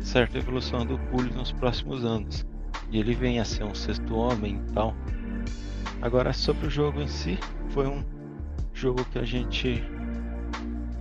certa 0.00 0.38
evolução 0.38 0.86
do 0.86 0.98
Pulho 1.10 1.32
nos 1.34 1.52
próximos 1.52 2.04
anos. 2.04 2.46
E 2.90 2.98
ele 2.98 3.14
vem 3.14 3.38
a 3.38 3.44
ser 3.44 3.64
um 3.64 3.74
sexto 3.74 4.16
homem 4.16 4.62
e 4.68 4.72
tal. 4.72 4.94
Agora 6.00 6.32
sobre 6.32 6.66
o 6.66 6.70
jogo 6.70 7.00
em 7.00 7.08
si, 7.08 7.38
foi 7.70 7.86
um 7.86 8.02
jogo 8.72 9.04
que 9.06 9.18
a 9.18 9.24
gente 9.24 9.82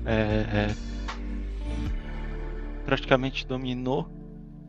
é, 0.05 0.13
é, 0.13 0.75
praticamente 2.85 3.45
dominou, 3.45 4.09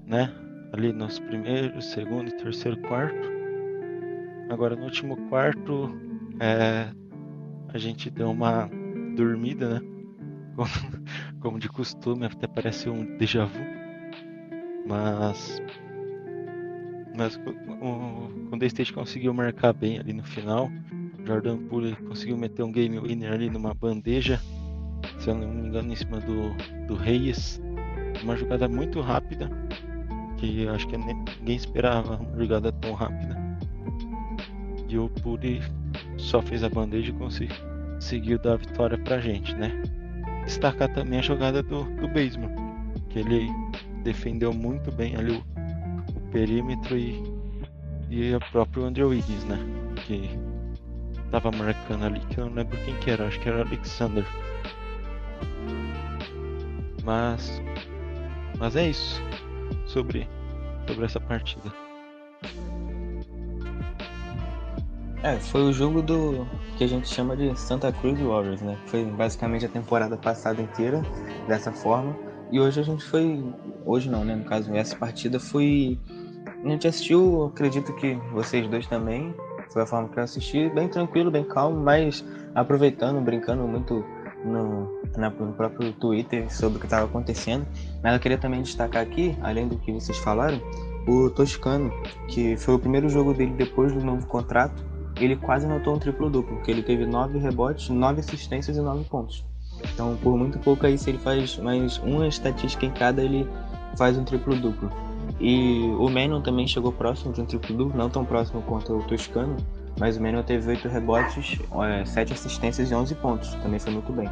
né? 0.07 0.33
ali 0.73 0.93
nos 0.93 1.19
primeiros, 1.19 1.87
segundo 1.87 2.31
terceiro 2.33 2.77
quarto. 2.83 3.29
Agora 4.51 4.77
no 4.77 4.85
último 4.85 5.17
quarto 5.29 5.91
é, 6.41 6.89
a 7.73 7.79
gente 7.79 8.11
deu 8.11 8.31
uma 8.31 8.71
dormida, 9.19 9.75
né? 9.75 9.81
Como, 10.55 10.71
como, 11.41 11.59
de 11.59 11.69
costume, 11.69 12.27
até 12.27 12.47
parece 12.47 12.89
um 12.89 13.17
déjà 13.19 13.45
vu. 13.45 13.61
Mas 14.87 15.61
mas 17.17 17.37
o 17.37 18.49
Golden 18.49 18.67
State 18.69 18.93
conseguiu 18.93 19.35
marcar 19.35 19.73
bem 19.73 19.99
ali 19.99 20.13
no 20.13 20.23
final. 20.23 20.71
Jordan 21.27 21.59
Poole 21.67 21.97
conseguiu 21.97 22.37
meter 22.37 22.63
um 22.63 22.71
game 22.71 22.99
winner 22.99 23.33
ali 23.33 23.51
numa 23.51 23.75
bandeja, 23.75 24.41
se 25.19 25.29
eu 25.29 25.35
não 25.35 25.49
me 25.49 25.69
engano, 25.69 25.93
em 25.93 25.97
cima 25.97 26.21
do, 26.21 26.55
do 26.87 26.95
Reyes. 26.95 27.61
Uma 28.23 28.37
jogada 28.37 28.69
muito 28.69 29.01
rápida, 29.01 29.51
que 30.37 30.67
acho 30.69 30.87
que 30.87 30.97
ninguém 30.97 31.57
esperava 31.57 32.17
uma 32.17 32.39
jogada 32.39 32.71
tão 32.71 32.95
rápida. 32.95 33.37
E 34.89 34.97
o 34.97 35.09
Puri 35.09 35.61
só 36.17 36.41
fez 36.41 36.63
a 36.63 36.69
bandeja 36.69 37.11
e 37.11 37.15
conseguiu 37.15 37.78
dar 38.43 38.53
a 38.53 38.57
vitória 38.57 38.99
pra 38.99 39.21
gente, 39.21 39.55
né? 39.55 39.83
Destacar 40.45 40.93
também 40.93 41.19
a 41.19 41.23
jogada 41.23 41.63
do, 41.63 41.85
do 41.85 42.09
Baseman, 42.09 42.55
que 43.09 43.19
ele 43.19 43.49
defendeu 44.03 44.53
muito 44.53 44.91
bem 44.93 45.17
ali 45.17 45.33
o, 45.33 45.45
o 46.17 46.21
perímetro 46.31 46.97
e, 46.97 47.23
e 48.09 48.35
o 48.35 48.41
próprio 48.51 48.85
Andrew 48.85 49.09
Wiggins, 49.09 49.45
né? 49.45 49.59
Que 50.07 50.31
tava 51.31 51.51
marcando 51.51 52.05
ali, 52.05 52.21
que 52.21 52.39
eu 52.39 52.47
não 52.47 52.55
lembro 52.55 52.79
quem 52.85 52.95
que 52.97 53.11
era, 53.11 53.27
acho 53.27 53.39
que 53.41 53.49
era 53.49 53.63
Alexander. 53.63 54.25
Mas, 57.05 57.63
mas 58.59 58.77
é 58.77 58.89
isso 58.89 59.23
sobre, 59.87 60.29
sobre 60.87 61.05
essa 61.05 61.21
partida. 61.21 61.73
É, 65.29 65.39
foi 65.39 65.63
o 65.63 65.73
jogo 65.75 66.01
do 66.01 66.47
que 66.79 66.85
a 66.85 66.87
gente 66.87 67.07
chama 67.07 67.37
de 67.37 67.55
Santa 67.55 67.93
Cruz 67.93 68.19
Warriors, 68.19 68.63
né? 68.63 68.79
Foi 68.87 69.05
basicamente 69.05 69.67
a 69.67 69.69
temporada 69.69 70.17
passada 70.17 70.63
inteira 70.63 71.03
dessa 71.47 71.71
forma. 71.71 72.17
E 72.51 72.59
hoje 72.59 72.81
a 72.81 72.83
gente 72.83 73.05
foi. 73.05 73.45
Hoje 73.85 74.09
não, 74.09 74.25
né? 74.25 74.35
No 74.35 74.45
caso, 74.45 74.75
essa 74.75 74.97
partida 74.97 75.39
foi. 75.39 75.99
A 76.65 76.69
gente 76.71 76.89
assistiu, 76.89 77.45
acredito 77.45 77.95
que 77.97 78.15
vocês 78.33 78.67
dois 78.69 78.87
também. 78.87 79.35
Foi 79.71 79.83
a 79.83 79.87
forma 79.87 80.09
que 80.09 80.19
eu 80.19 80.23
assisti, 80.23 80.71
bem 80.71 80.89
tranquilo, 80.89 81.31
bem 81.31 81.45
calmo, 81.45 81.79
mas 81.79 82.25
aproveitando, 82.55 83.21
brincando 83.21 83.69
muito 83.69 84.03
no, 84.43 84.91
no 85.15 85.53
próprio 85.53 85.93
Twitter 85.93 86.51
sobre 86.51 86.79
o 86.79 86.81
que 86.81 86.87
estava 86.87 87.05
acontecendo. 87.05 87.67
Mas 88.03 88.15
eu 88.15 88.19
queria 88.19 88.39
também 88.39 88.63
destacar 88.63 89.03
aqui, 89.03 89.37
além 89.43 89.69
do 89.69 89.77
que 89.77 89.93
vocês 89.93 90.17
falaram, 90.17 90.59
o 91.07 91.29
Toscano, 91.29 91.93
que 92.29 92.57
foi 92.57 92.77
o 92.77 92.79
primeiro 92.79 93.11
jogo 93.11 93.35
dele 93.35 93.53
depois 93.59 93.93
do 93.93 94.01
novo 94.01 94.27
contrato. 94.27 94.88
Ele 95.21 95.37
quase 95.37 95.67
anotou 95.67 95.95
um 95.95 95.99
triplo-duplo, 95.99 96.57
porque 96.57 96.71
ele 96.71 96.83
teve 96.83 97.05
nove 97.07 97.39
rebotes, 97.39 97.89
nove 97.89 98.21
assistências 98.21 98.77
e 98.77 98.81
nove 98.81 99.05
pontos. 99.05 99.45
Então, 99.93 100.17
por 100.23 100.37
muito 100.37 100.59
pouco 100.59 100.87
aí, 100.87 100.99
se 100.99 101.11
ele 101.11 101.19
faz 101.19 101.57
mais 101.59 101.99
uma 101.99 102.27
estatística 102.27 102.85
em 102.85 102.91
cada, 102.91 103.23
ele 103.23 103.49
faz 103.97 104.17
um 104.17 104.25
triplo-duplo. 104.25 104.91
E 105.41 105.81
o 105.99 106.09
Menon 106.09 106.41
também 106.41 106.67
chegou 106.67 106.93
próximo 106.93 107.33
de 107.33 107.41
um 107.41 107.45
triplo 107.45 107.77
duplo, 107.77 107.99
não 107.99 108.09
tão 108.09 108.25
próximo 108.25 108.63
quanto 108.63 108.97
o 108.97 109.03
Toscano, 109.03 109.57
mas 109.99 110.17
o 110.17 110.21
Menon 110.21 110.43
teve 110.43 110.69
8 110.71 110.89
rebotes, 110.89 111.59
7 112.07 112.33
assistências 112.33 112.91
e 112.91 112.95
11 112.95 113.15
pontos, 113.17 113.55
também 113.57 113.79
foi 113.79 113.93
muito 113.93 114.13
bem. 114.13 114.29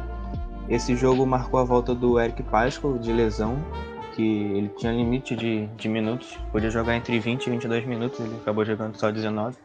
Esse 0.69 0.95
jogo 0.95 1.25
marcou 1.25 1.59
a 1.59 1.63
volta 1.63 1.95
do 1.95 2.19
Eric 2.19 2.43
Pascal 2.43 2.97
de 2.97 3.13
lesão, 3.13 3.57
que 4.15 4.21
ele 4.21 4.69
tinha 4.69 4.91
limite 4.91 5.35
de, 5.35 5.67
de 5.77 5.87
minutos, 5.87 6.37
podia 6.51 6.69
jogar 6.69 6.95
entre 6.95 7.19
20 7.19 7.47
e 7.47 7.49
22 7.51 7.85
minutos, 7.85 8.19
ele 8.19 8.35
acabou 8.35 8.65
jogando 8.65 8.95
só 8.97 9.11
19. 9.11 9.55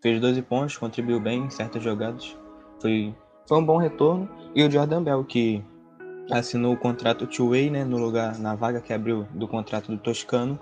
Fez 0.00 0.20
12 0.20 0.42
pontos, 0.42 0.76
contribuiu 0.76 1.18
bem 1.20 1.44
em 1.44 1.50
certas 1.50 1.82
jogadas, 1.82 2.36
foi, 2.80 3.14
foi 3.46 3.58
um 3.58 3.64
bom 3.64 3.76
retorno. 3.78 4.28
E 4.54 4.62
o 4.62 4.70
Jordan 4.70 5.02
Bell, 5.02 5.24
que 5.24 5.62
assinou 6.30 6.74
o 6.74 6.76
contrato 6.76 7.26
two-way, 7.26 7.70
né, 7.70 7.84
no 7.84 7.98
lugar, 7.98 8.38
na 8.38 8.54
vaga 8.54 8.80
que 8.80 8.92
abriu 8.92 9.26
do 9.34 9.46
contrato 9.46 9.90
do 9.90 9.98
Toscano, 9.98 10.58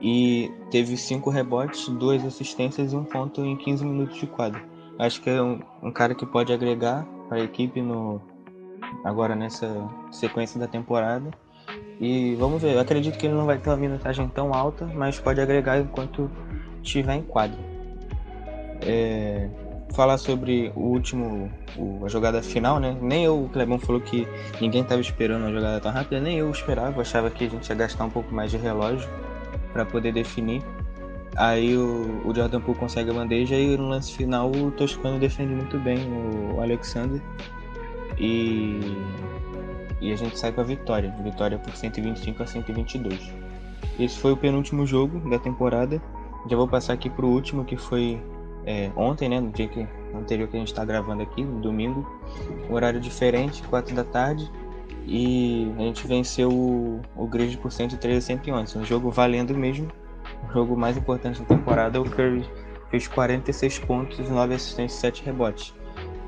e 0.00 0.50
teve 0.70 0.96
cinco 0.96 1.28
rebotes, 1.28 1.88
duas 1.88 2.24
assistências 2.24 2.92
e 2.92 2.96
um 2.96 3.04
ponto 3.04 3.44
em 3.44 3.56
15 3.56 3.84
minutos 3.84 4.16
de 4.16 4.26
quadra. 4.26 4.62
Acho 4.98 5.20
que 5.20 5.28
é 5.28 5.42
um, 5.42 5.60
um 5.82 5.92
cara 5.92 6.14
que 6.14 6.24
pode 6.24 6.52
agregar 6.52 7.06
para 7.28 7.38
a 7.38 7.42
equipe 7.42 7.80
no 7.82 8.20
agora 9.04 9.36
nessa 9.36 9.68
sequência 10.10 10.58
da 10.58 10.66
temporada 10.66 11.30
e 12.00 12.34
vamos 12.36 12.62
ver, 12.62 12.74
eu 12.74 12.80
acredito 12.80 13.18
que 13.18 13.26
ele 13.26 13.34
não 13.34 13.44
vai 13.44 13.58
ter 13.58 13.68
uma 13.68 13.76
minutagem 13.76 14.26
tão 14.28 14.54
alta, 14.54 14.86
mas 14.86 15.20
pode 15.20 15.38
agregar 15.38 15.78
enquanto 15.78 16.30
estiver 16.82 17.14
em 17.14 17.22
quadro. 17.22 17.58
É, 18.82 19.48
falar 19.92 20.18
sobre 20.18 20.72
o 20.74 20.80
último, 20.80 21.50
o, 21.76 22.04
a 22.04 22.08
jogada 22.08 22.42
final, 22.42 22.78
né? 22.78 22.96
Nem 23.00 23.24
eu, 23.24 23.44
o 23.44 23.48
Clebão 23.48 23.78
falou 23.78 24.00
que 24.00 24.26
ninguém 24.60 24.82
estava 24.82 25.00
esperando 25.00 25.42
uma 25.42 25.52
jogada 25.52 25.80
tão 25.80 25.92
rápida, 25.92 26.20
nem 26.20 26.38
eu 26.38 26.50
esperava, 26.50 27.00
achava 27.00 27.30
que 27.30 27.44
a 27.44 27.48
gente 27.48 27.68
ia 27.68 27.74
gastar 27.74 28.04
um 28.04 28.10
pouco 28.10 28.34
mais 28.34 28.50
de 28.50 28.56
relógio 28.56 29.08
para 29.72 29.84
poder 29.84 30.12
definir. 30.12 30.62
Aí 31.36 31.76
o, 31.76 32.22
o 32.24 32.34
Jordan 32.34 32.60
Poole 32.60 32.78
consegue 32.78 33.10
a 33.10 33.14
bandeja 33.14 33.54
e 33.54 33.76
no 33.76 33.88
lance 33.88 34.12
final 34.12 34.50
o 34.50 34.70
Toscano 34.72 35.18
defende 35.18 35.54
muito 35.54 35.78
bem 35.78 35.98
o 36.54 36.60
Alexander. 36.60 37.20
E 38.18 38.80
e 40.00 40.12
a 40.12 40.16
gente 40.16 40.38
sai 40.38 40.50
com 40.50 40.60
a 40.60 40.64
vitória. 40.64 41.14
Vitória 41.22 41.58
por 41.58 41.74
125 41.76 42.42
a 42.42 42.46
122. 42.46 43.32
Esse 43.98 44.18
foi 44.18 44.32
o 44.32 44.36
penúltimo 44.36 44.86
jogo 44.86 45.28
da 45.28 45.38
temporada. 45.38 46.00
Já 46.48 46.56
vou 46.56 46.66
passar 46.66 46.94
aqui 46.94 47.10
para 47.10 47.26
o 47.26 47.28
último, 47.28 47.64
que 47.64 47.76
foi 47.76 48.20
é, 48.66 48.90
ontem, 48.96 49.28
né? 49.28 49.40
No 49.40 49.50
dia 49.50 49.68
que, 49.68 49.86
anterior 50.14 50.48
que 50.48 50.56
a 50.56 50.60
gente 50.60 50.68
está 50.68 50.84
gravando 50.84 51.22
aqui, 51.22 51.44
no 51.44 51.60
domingo. 51.60 52.06
Horário 52.68 53.00
diferente, 53.00 53.62
4 53.64 53.94
da 53.94 54.04
tarde. 54.04 54.50
E 55.06 55.72
a 55.78 55.82
gente 55.82 56.06
venceu 56.06 56.50
o, 56.50 57.00
o 57.16 57.26
Grid 57.26 57.56
por 57.58 57.72
113 57.72 58.18
a 58.18 58.20
111. 58.20 58.78
Um 58.78 58.84
jogo 58.84 59.10
valendo 59.10 59.56
mesmo. 59.56 59.90
O 60.48 60.52
jogo 60.52 60.76
mais 60.76 60.96
importante 60.96 61.40
da 61.40 61.46
temporada. 61.46 62.00
O 62.00 62.08
Curry 62.08 62.44
fez 62.90 63.08
46 63.08 63.78
pontos, 63.80 64.28
9 64.28 64.54
assistências 64.54 64.98
e 64.98 65.00
7 65.00 65.24
rebotes. 65.24 65.74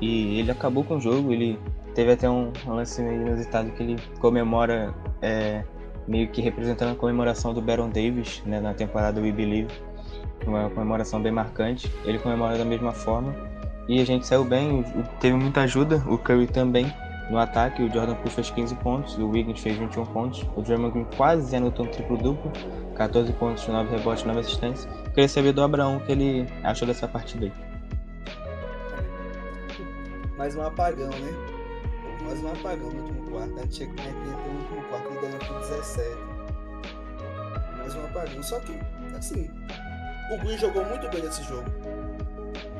E 0.01 0.39
ele 0.39 0.51
acabou 0.51 0.83
com 0.83 0.97
o 0.97 1.01
jogo, 1.01 1.31
ele 1.31 1.57
Teve 1.93 2.11
até 2.11 2.29
um, 2.29 2.51
lance 2.65 3.01
meio 3.01 3.27
inusitado 3.27 3.69
que 3.71 3.83
ele 3.83 4.01
comemora, 4.19 4.93
é, 5.21 5.63
meio 6.07 6.27
que 6.29 6.41
representando 6.41 6.93
a 6.93 6.95
comemoração 6.95 7.53
do 7.53 7.61
Baron 7.61 7.89
Davis 7.89 8.41
né, 8.45 8.59
na 8.59 8.73
temporada 8.73 9.21
We 9.21 9.31
Believe. 9.31 9.71
Uma 10.45 10.69
comemoração 10.69 11.21
bem 11.21 11.31
marcante. 11.31 11.91
Ele 12.05 12.19
comemora 12.19 12.57
da 12.57 12.65
mesma 12.65 12.91
forma. 12.91 13.33
E 13.87 13.99
a 13.99 14.05
gente 14.05 14.25
saiu 14.25 14.45
bem, 14.45 14.83
teve 15.19 15.35
muita 15.35 15.61
ajuda. 15.61 16.03
O 16.07 16.17
Curry 16.17 16.47
também 16.47 16.93
no 17.29 17.37
ataque. 17.37 17.83
O 17.83 17.91
Jordan 17.91 18.15
Poole 18.15 18.29
fez 18.29 18.49
15 18.49 18.75
pontos, 18.75 19.17
o 19.17 19.29
Wiggins 19.29 19.59
fez 19.59 19.77
21 19.77 20.05
pontos. 20.05 20.45
O 20.55 20.61
Draymond 20.61 20.93
Green 20.93 21.07
quase 21.17 21.55
anotou 21.55 21.85
um 21.85 21.89
triplo-duplo. 21.89 22.51
14 22.95 23.33
pontos, 23.33 23.67
9 23.67 23.95
rebotes, 23.95 24.23
9 24.23 24.39
assistências. 24.39 24.87
Queria 25.09 25.27
saber 25.27 25.51
do 25.51 25.63
Abraão 25.63 25.97
o 25.97 25.99
que 26.01 26.11
ele 26.11 26.47
achou 26.63 26.87
dessa 26.87 27.07
partida 27.07 27.45
aí. 27.45 27.53
Mais 30.37 30.55
um 30.55 30.61
apagão, 30.61 31.09
né? 31.09 31.53
quase 32.23 32.45
um 32.45 32.51
apagão 32.51 32.89
no 32.89 33.03
último 33.03 33.31
quarto. 33.31 33.53
A 33.57 33.61
gente 33.61 33.75
chega 33.75 33.93
né, 33.93 34.13
no 34.13 34.59
último 34.59 34.83
quarto 34.89 35.09
liderando 35.09 35.45
por 35.45 35.59
17. 35.59 36.09
Mais 37.77 37.95
um 37.95 38.05
apagão. 38.05 38.43
Só 38.43 38.59
que, 38.59 38.79
assim, 39.15 39.49
o 40.31 40.37
Green 40.39 40.57
jogou 40.57 40.85
muito 40.85 41.09
bem 41.09 41.23
nesse 41.23 41.43
jogo. 41.43 41.69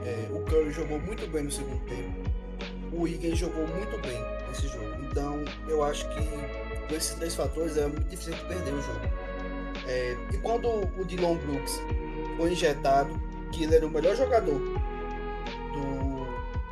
É, 0.06 0.28
o 0.34 0.42
Curry 0.46 0.72
jogou 0.72 1.00
muito 1.00 1.28
bem 1.32 1.44
no 1.44 1.52
segundo 1.52 1.80
tempo. 1.86 2.30
O 2.92 3.08
Higgins 3.08 3.40
jogou 3.40 3.66
muito 3.68 3.98
bem 4.02 4.20
nesse 4.48 4.68
jogo. 4.68 4.94
Então, 5.10 5.44
eu 5.68 5.84
acho 5.84 6.08
que 6.10 6.22
com 6.88 6.96
esses 6.96 7.16
três 7.16 7.36
fatores 7.36 7.78
é 7.78 7.88
muito 7.88 8.08
difícil 8.10 8.34
de 8.34 8.46
perder 8.46 8.74
o 8.74 8.82
jogo. 8.82 9.00
É, 9.88 10.18
e 10.34 10.38
quando 10.38 10.68
o 10.70 11.06
Dylan 11.06 11.36
Brooks 11.38 11.82
foi 12.38 12.52
injetado, 12.52 13.20
que 13.52 13.64
ele 13.64 13.76
era 13.76 13.86
o 13.86 13.90
melhor 13.90 14.16
jogador 14.16 14.60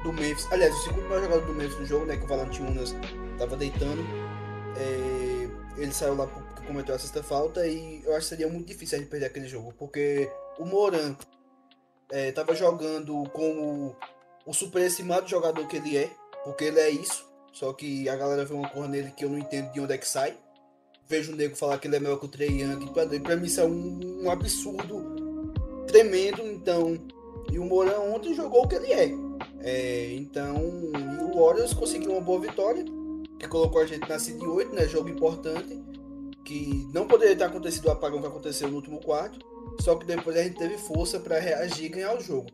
do 0.03 0.12
Memphis. 0.13 0.47
Aliás, 0.51 0.73
o 0.75 0.84
segundo 0.84 1.03
melhor 1.03 1.23
jogador 1.23 1.45
do 1.45 1.53
Memphis 1.53 1.79
no 1.79 1.86
jogo, 1.86 2.05
né? 2.05 2.17
Que 2.17 2.23
o 2.23 2.27
Valanciunas 2.27 2.95
tava 3.38 3.55
deitando. 3.55 4.03
É, 4.77 5.47
ele 5.77 5.93
saiu 5.93 6.15
lá 6.15 6.27
porque 6.27 6.65
cometeu 6.65 6.95
a 6.95 6.99
sexta 6.99 7.23
falta 7.23 7.65
e 7.67 8.01
eu 8.05 8.12
acho 8.12 8.21
que 8.21 8.29
seria 8.29 8.47
muito 8.47 8.67
difícil 8.67 8.97
a 8.97 9.01
gente 9.01 9.10
perder 9.10 9.27
aquele 9.27 9.47
jogo. 9.47 9.73
Porque 9.77 10.29
o 10.62 10.65
Moran 10.65 11.15
é, 12.12 12.32
tava 12.32 12.54
jogando 12.54 13.24
como 13.32 13.95
o 14.45 14.54
superestimado 14.54 15.28
jogador 15.28 15.67
que 15.67 15.78
ele 15.78 15.97
é. 15.97 16.12
Porque 16.43 16.65
ele 16.65 16.80
é 16.80 16.89
isso. 16.89 17.26
Só 17.52 17.74
que 17.74 18.08
a 18.08 18.15
galera 18.15 18.45
vê 18.45 18.54
uma 18.54 18.69
cor 18.69 18.88
nele 18.88 19.12
que 19.12 19.26
eu 19.26 19.30
não 19.30 19.39
entendo 19.39 19.71
de 19.71 19.80
onde 19.80 19.93
é 19.93 19.97
que 19.97 20.08
sai. 20.08 20.38
Vejo 21.08 21.34
o 21.34 21.36
nego 21.36 21.56
falar 21.56 21.80
que 21.80 21.88
ele 21.88 21.95
é 21.95 22.00
melhor 22.00 22.19
que 22.19 22.26
o 22.26 22.30
Trey 22.30 22.62
Young. 22.62 22.93
Pra, 22.93 23.06
pra 23.08 23.36
mim 23.36 23.47
isso 23.47 23.60
é 23.60 23.65
um, 23.65 24.24
um 24.24 24.30
absurdo 24.30 25.52
tremendo. 25.88 26.43
Então, 26.43 26.95
e 27.52 27.58
o 27.58 27.65
Moran 27.65 28.00
ontem 28.00 28.36
jogou 28.36 28.63
o 28.63 28.67
que 28.67 28.76
ele 28.76 28.93
é. 28.93 29.12
É, 29.62 30.13
então, 30.13 30.58
o 30.58 31.43
Warriors 31.43 31.74
conseguiu 31.74 32.12
uma 32.12 32.21
boa 32.21 32.39
vitória, 32.39 32.86
que 33.39 33.47
colocou 33.47 33.82
a 33.82 33.86
gente 33.86 34.08
na 34.08 34.19
seed 34.19 34.41
8, 34.41 34.74
né? 34.74 34.88
Jogo 34.88 35.10
importante, 35.10 35.82
que 36.43 36.88
não 36.93 37.08
poderia 37.08 37.36
ter 37.36 37.43
acontecido 37.43 37.86
o 37.86 37.91
apagão 37.91 38.21
que 38.21 38.27
aconteceu 38.27 38.69
no 38.69 38.75
último 38.75 38.99
quarto, 38.99 39.45
só 39.80 39.95
que 39.95 40.06
depois 40.06 40.36
a 40.36 40.43
gente 40.43 40.58
teve 40.58 40.77
força 40.77 41.19
para 41.19 41.39
reagir 41.39 41.86
e 41.86 41.89
ganhar 41.89 42.15
o 42.15 42.21
jogo. 42.21 42.49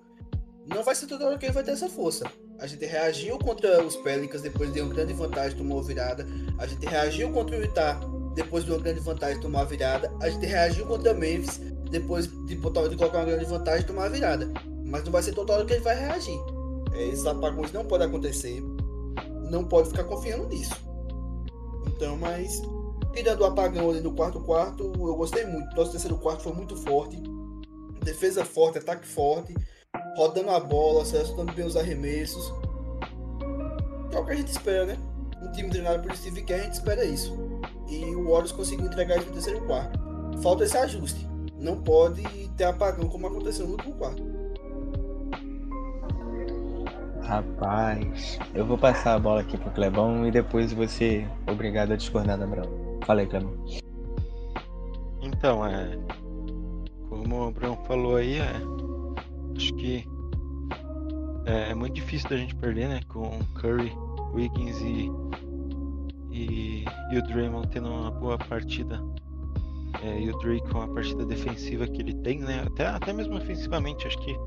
Não 0.65 0.84
vai 0.84 0.95
ser 0.95 1.08
toda 1.08 1.26
hora 1.26 1.38
que 1.38 1.45
ele 1.45 1.54
vai 1.54 1.63
ter 1.63 1.71
essa 1.71 1.88
força. 1.88 2.30
A 2.60 2.67
gente 2.67 2.86
reagiu 2.86 3.38
contra 3.38 3.84
os 3.86 3.95
Pelicans 3.97 4.41
depois 4.41 4.73
de 4.73 4.82
uma 4.82 4.93
grande 4.93 5.13
vantagem, 5.13 5.58
tomou 5.58 5.80
a 5.80 5.84
virada. 5.84 6.28
A 6.58 6.65
gente 6.65 6.86
reagiu 6.86 7.32
contra 7.32 7.56
o 7.56 7.62
Utah 7.62 8.00
depois 8.34 8.65
de 8.65 8.71
uma 8.71 8.80
grande 8.80 9.00
vantagem, 9.00 9.39
tomar 9.39 9.62
a 9.62 9.65
virada. 9.65 10.12
A 10.21 10.30
gente 10.30 10.45
reagiu 10.45 10.86
contra 10.86 11.13
o 11.13 11.17
Memphis 11.17 11.60
depois 11.89 12.28
de, 12.28 12.56
de 12.56 12.58
colocar 12.58 13.19
uma 13.19 13.26
grande 13.26 13.45
vantagem, 13.45 13.86
tomar 13.86 14.06
a 14.06 14.10
virada. 14.10 14.52
Mas 14.86 15.04
não 15.04 15.12
vai 15.12 15.23
ser 15.23 15.34
toda 15.34 15.54
hora 15.54 15.65
que 15.65 15.73
ele 15.73 15.84
vai 15.84 15.97
reagir. 15.97 16.39
É, 16.93 17.08
esses 17.08 17.26
apagões 17.26 17.71
não 17.71 17.86
podem 17.86 18.08
acontecer. 18.08 18.62
Não 19.50 19.63
pode 19.63 19.89
ficar 19.89 20.04
confiando 20.04 20.47
nisso. 20.47 20.76
Então, 21.88 22.17
mas 22.17 22.62
tirando 23.17 23.41
o 23.41 23.45
apagão 23.45 23.89
ali 23.89 23.99
no 23.99 24.13
quarto 24.13 24.39
quarto, 24.39 24.93
eu 24.95 25.15
gostei 25.15 25.45
muito. 25.45 25.75
Nosso 25.75 25.91
terceiro 25.91 26.17
quarto 26.17 26.43
foi 26.43 26.53
muito 26.53 26.75
forte. 26.75 27.21
Defesa 28.03 28.45
forte, 28.45 28.77
ataque 28.77 29.08
forte, 29.08 29.56
rodando 30.15 30.51
a 30.51 30.60
bola, 30.60 31.03
selecionando 31.03 31.51
bem 31.53 31.65
os 31.65 31.75
arremessos. 31.75 32.53
É 34.12 34.19
o 34.19 34.25
que 34.25 34.32
a 34.32 34.36
gente 34.36 34.51
espera, 34.51 34.86
né? 34.86 34.97
Um 35.41 35.51
time 35.51 35.69
treinado 35.69 36.03
por 36.03 36.15
Steve 36.15 36.43
Kerr, 36.43 36.62
a 36.62 36.63
gente 36.63 36.73
espera 36.73 37.03
isso. 37.03 37.36
E 37.89 38.06
o 38.15 38.30
Warriors 38.30 38.51
conseguiu 38.51 38.86
entregar 38.86 39.17
isso 39.17 39.27
no 39.27 39.34
terceiro 39.34 39.65
quarto. 39.65 39.99
Falta 40.41 40.63
esse 40.63 40.77
ajuste. 40.77 41.27
Não 41.58 41.82
pode 41.82 42.23
ter 42.56 42.65
apagão 42.65 43.10
como 43.10 43.27
aconteceu 43.27 43.65
no 43.65 43.73
último 43.73 43.95
quarto. 43.95 44.23
Rapaz, 47.23 48.39
eu 48.53 48.65
vou 48.65 48.77
passar 48.77 49.15
a 49.15 49.19
bola 49.19 49.41
aqui 49.41 49.58
pro 49.58 49.71
Clebão 49.71 50.25
e 50.25 50.32
depois 50.32 50.71
você 50.71 51.27
obrigado 51.45 51.91
a 51.91 51.97
discordar 51.97 52.38
da 52.38 52.47
Brão. 52.47 52.87
Fala 53.08 53.22
aí, 53.22 53.28
Clebão. 53.28 53.54
Então, 55.22 55.65
é. 55.65 55.98
Como 57.08 57.48
o 57.48 57.52
Brão 57.52 57.78
falou 57.86 58.17
aí, 58.17 58.36
é. 58.36 58.52
Acho 59.56 59.74
que 59.76 60.06
é, 61.46 61.72
é, 61.72 61.74
muito 61.74 61.93
difícil 61.93 62.30
da 62.30 62.36
gente 62.36 62.54
perder, 62.56 62.89
né? 62.89 63.00
Com 63.08 63.39
Curry, 63.56 63.93
Wiggins 64.34 64.82
e, 64.82 65.10
e, 66.32 66.84
e 67.10 67.17
o 67.17 67.24
Draymond 67.24 67.70
tendo 67.70 67.89
uma 67.89 68.12
boa 68.12 68.38
partida. 68.38 69.02
É, 70.04 70.22
e 70.22 70.30
o 70.30 70.38
Drake 70.39 70.70
com 70.70 70.82
a 70.82 70.88
partida 70.89 71.26
defensiva 71.26 71.88
que 71.88 72.02
ele 72.02 72.13
tem, 72.13 72.39
né? 72.39 72.65
Até, 72.67 72.88
até 72.88 73.13
mesmo 73.13 73.38
ofensivamente, 73.38 74.06
acho 74.06 74.20
que 74.20 74.38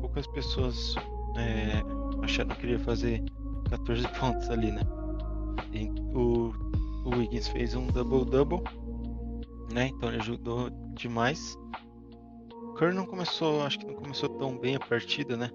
poucas 0.00 0.26
pessoas 0.26 0.96
é, 1.38 1.80
acharam 2.24 2.56
que 2.56 2.66
ele 2.66 2.72
ia 2.72 2.80
fazer 2.80 3.22
14 3.70 4.02
pontos 4.18 4.50
ali, 4.50 4.72
né? 4.72 4.82
E 5.72 5.88
o, 6.12 6.52
o 7.04 7.10
Wiggins 7.10 7.48
fez 7.48 7.74
um 7.74 7.86
double-double, 7.86 8.62
né? 9.72 9.88
Então 9.88 10.08
ele 10.08 10.18
ajudou 10.18 10.70
demais. 10.94 11.56
O 12.52 12.74
Curry 12.74 12.94
não 12.94 13.06
começou, 13.06 13.62
acho 13.62 13.78
que 13.78 13.86
não 13.86 13.94
começou 13.94 14.28
tão 14.38 14.58
bem 14.58 14.76
a 14.76 14.80
partida, 14.80 15.36
né? 15.36 15.50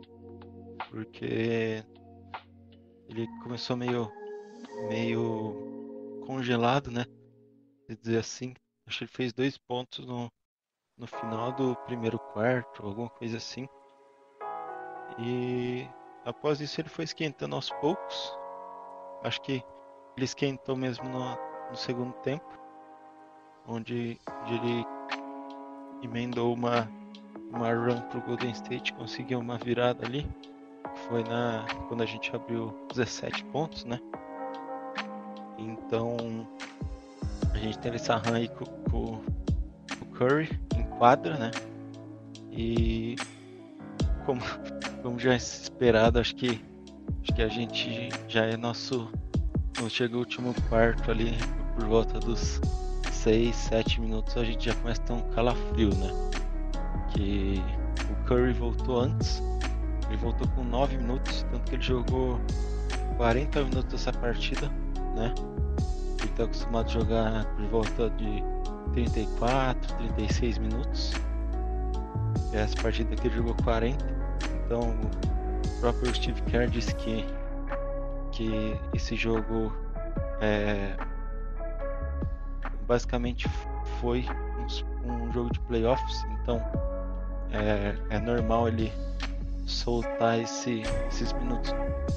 Porque 0.90 1.84
ele 3.10 3.28
começou 3.44 3.76
meio 3.76 4.10
meio 4.88 6.22
congelado, 6.26 6.92
né? 6.92 7.06
Quer 7.88 7.96
dizer 7.96 8.18
assim. 8.20 8.54
acho 8.88 9.00
que 9.00 9.04
ele 9.06 9.12
fez 9.12 9.34
dois 9.34 9.58
pontos 9.58 10.06
no, 10.06 10.30
no 10.98 11.08
final 11.08 11.52
do 11.52 11.76
primeiro 11.86 12.20
quarto, 12.20 12.86
alguma 12.86 13.10
coisa 13.10 13.38
assim. 13.38 13.68
E 15.18 15.88
após 16.24 16.62
isso 16.62 16.80
ele 16.80 16.90
foi 16.90 17.06
esquentando 17.06 17.56
aos 17.56 17.70
poucos. 17.72 18.38
Acho 19.24 19.42
que 19.42 19.64
ele 20.20 20.26
esquentou 20.26 20.76
mesmo 20.76 21.08
no, 21.08 21.38
no 21.70 21.78
segundo 21.78 22.12
tempo, 22.16 22.46
onde, 23.66 24.20
onde 24.44 24.54
ele 24.54 24.86
emendou 26.04 26.54
uma, 26.54 26.90
uma 27.54 27.74
run 27.74 28.02
pro 28.10 28.22
Golden 28.22 28.52
State, 28.52 28.92
conseguiu 28.94 29.40
uma 29.40 29.58
virada 29.58 30.06
ali. 30.06 30.30
Foi 31.08 31.24
na 31.24 31.66
quando 31.88 32.04
a 32.04 32.06
gente 32.06 32.36
abriu 32.36 32.76
17 32.90 33.46
pontos, 33.46 33.86
né? 33.86 33.98
Então 35.58 36.18
a 37.54 37.58
gente 37.58 37.80
tem 37.80 37.94
essa 37.94 38.18
run 38.18 38.34
aí 38.34 38.50
com, 38.50 38.66
com, 38.66 39.22
com 39.22 40.06
o 40.06 40.08
Curry 40.18 40.50
em 40.76 40.84
quadra, 40.98 41.38
né? 41.38 41.52
E 42.52 43.16
como, 44.26 44.42
como 45.02 45.18
já 45.18 45.32
é 45.32 45.38
esperado, 45.38 46.20
acho 46.20 46.36
que 46.36 46.62
acho 47.24 47.34
que 47.34 47.42
a 47.42 47.48
gente 47.48 48.10
já 48.28 48.46
é 48.46 48.58
nosso. 48.58 49.10
Quando 49.80 49.92
chega 49.92 50.18
o 50.18 50.20
último 50.20 50.54
quarto 50.68 51.10
ali, 51.10 51.38
por 51.74 51.86
volta 51.86 52.20
dos 52.20 52.60
6, 53.14 53.56
7 53.56 54.02
minutos, 54.02 54.36
a 54.36 54.44
gente 54.44 54.66
já 54.66 54.76
começa 54.76 55.02
a 55.02 55.06
ter 55.06 55.14
um 55.14 55.22
calafrio, 55.30 55.96
né? 55.96 56.10
Que 57.14 57.64
o 58.12 58.26
Curry 58.26 58.52
voltou 58.52 59.00
antes, 59.00 59.42
ele 60.10 60.18
voltou 60.18 60.46
com 60.50 60.66
9 60.66 60.98
minutos, 60.98 61.46
tanto 61.50 61.70
que 61.70 61.76
ele 61.76 61.82
jogou 61.82 62.42
40 63.16 63.64
minutos 63.64 63.90
dessa 63.94 64.12
partida, 64.12 64.68
né? 65.16 65.34
Ele 66.20 66.32
tá 66.36 66.44
acostumado 66.44 66.86
a 66.86 66.92
jogar 66.92 67.46
por 67.46 67.66
volta 67.68 68.10
de 68.10 68.44
34, 68.92 69.96
36 69.96 70.58
minutos. 70.58 71.14
E 72.52 72.58
essa 72.58 72.76
partida 72.82 73.14
aqui 73.14 73.28
ele 73.28 73.38
jogou 73.38 73.56
40. 73.64 74.06
Então 74.66 74.82
o 74.82 75.80
próprio 75.80 76.14
Steve 76.14 76.42
Kerr 76.42 76.70
disse 76.70 76.94
que, 76.96 77.26
que 78.40 78.80
esse 78.94 79.18
jogo 79.18 79.76
é, 80.40 80.96
basicamente 82.88 83.50
foi 84.00 84.26
um, 85.04 85.12
um, 85.12 85.34
jogo 85.34 85.52
de 85.52 85.60
playoffs. 85.60 86.26
Então 86.42 86.62
é, 87.52 87.98
é 88.10 88.20
normal 88.20 88.70
ele 88.70 88.94
soltar 89.66 90.40
esse, 90.40 90.84
esses 91.10 91.34
minutos 91.34 91.74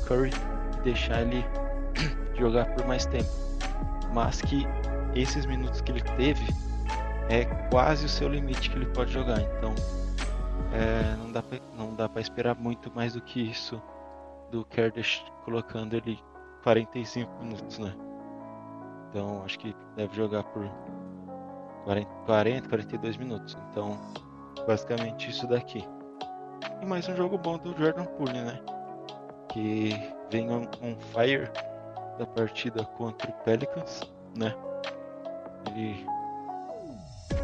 Curry 0.07 0.31
e 0.79 0.83
deixar 0.85 1.23
ele 1.23 1.45
jogar 2.39 2.67
por 2.67 2.87
mais 2.87 3.05
tempo. 3.05 3.29
Mas 4.15 4.41
que 4.41 4.65
esses 5.17 5.45
minutos 5.45 5.81
que 5.81 5.91
ele 5.91 6.03
teve 6.03 6.47
é 7.29 7.47
quase 7.69 8.07
o 8.07 8.09
seu 8.09 8.29
limite 8.29 8.71
que 8.71 8.77
ele 8.77 8.87
pode 8.87 9.13
jogar. 9.13 9.41
Então 9.41 9.75
é, 10.73 11.17
não 11.17 11.33
dá 11.33 11.43
pra, 11.43 11.59
não 11.77 11.95
dá 11.97 12.09
para 12.09 12.21
esperar 12.21 12.55
muito 12.55 12.93
mais 12.95 13.15
do 13.15 13.21
que 13.21 13.41
isso 13.41 13.83
do 14.53 14.65
Kerdish 14.67 15.25
colocando 15.45 15.95
ele 15.95 16.21
45 16.63 17.43
minutos, 17.43 17.79
né? 17.79 17.93
Então 19.09 19.43
acho 19.45 19.59
que 19.59 19.75
deve 19.97 20.15
jogar 20.15 20.45
por 20.45 20.65
40, 21.85 22.09
40 22.27 22.69
42 22.69 23.17
minutos. 23.17 23.59
Então 23.71 23.99
basicamente 24.67 25.31
isso 25.31 25.47
daqui. 25.49 25.85
E 26.81 26.87
mais 26.87 27.09
um 27.09 27.17
jogo 27.17 27.37
bom 27.39 27.59
do 27.59 27.77
Jordan 27.77 28.05
Poole, 28.05 28.41
né? 28.41 28.61
Que 29.49 29.91
vem 30.31 30.51
on, 30.51 30.69
on 30.83 30.97
fire 31.13 31.51
da 32.19 32.27
partida 32.27 32.85
contra 32.85 33.31
o 33.31 33.33
Pelicans, 33.45 34.03
né? 34.37 34.55
Ele 35.69 36.07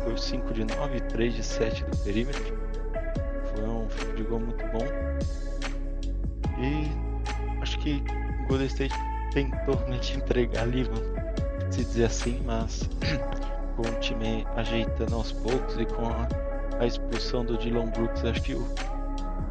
foi 0.04 0.16
5 0.16 0.52
de 0.52 0.64
9, 0.64 1.00
3 1.00 1.34
de 1.34 1.42
7 1.42 1.84
do 1.84 1.96
perímetro 2.04 2.68
foi 3.58 3.68
um 3.68 3.88
field 3.88 4.16
de 4.16 4.22
gol 4.22 4.40
muito 4.40 4.64
bom. 4.68 4.84
E 6.58 6.90
acho 7.62 7.78
que 7.78 8.02
o 8.44 8.46
Golden 8.48 8.66
State 8.66 8.94
tentou 9.32 9.78
me 9.88 9.96
entregar 9.96 10.62
ali, 10.62 10.84
vamos 10.84 11.02
se 11.70 11.84
dizer 11.84 12.04
assim, 12.06 12.40
mas 12.44 12.88
com 13.76 13.82
o 13.82 14.00
time 14.00 14.46
ajeitando 14.56 15.14
aos 15.14 15.32
poucos 15.32 15.76
e 15.78 15.86
com 15.86 16.06
a, 16.06 16.28
a 16.80 16.86
expulsão 16.86 17.44
do 17.44 17.56
Dylan 17.58 17.86
Brooks, 17.90 18.24
acho 18.24 18.42
que 18.42 18.54
o, 18.54 18.66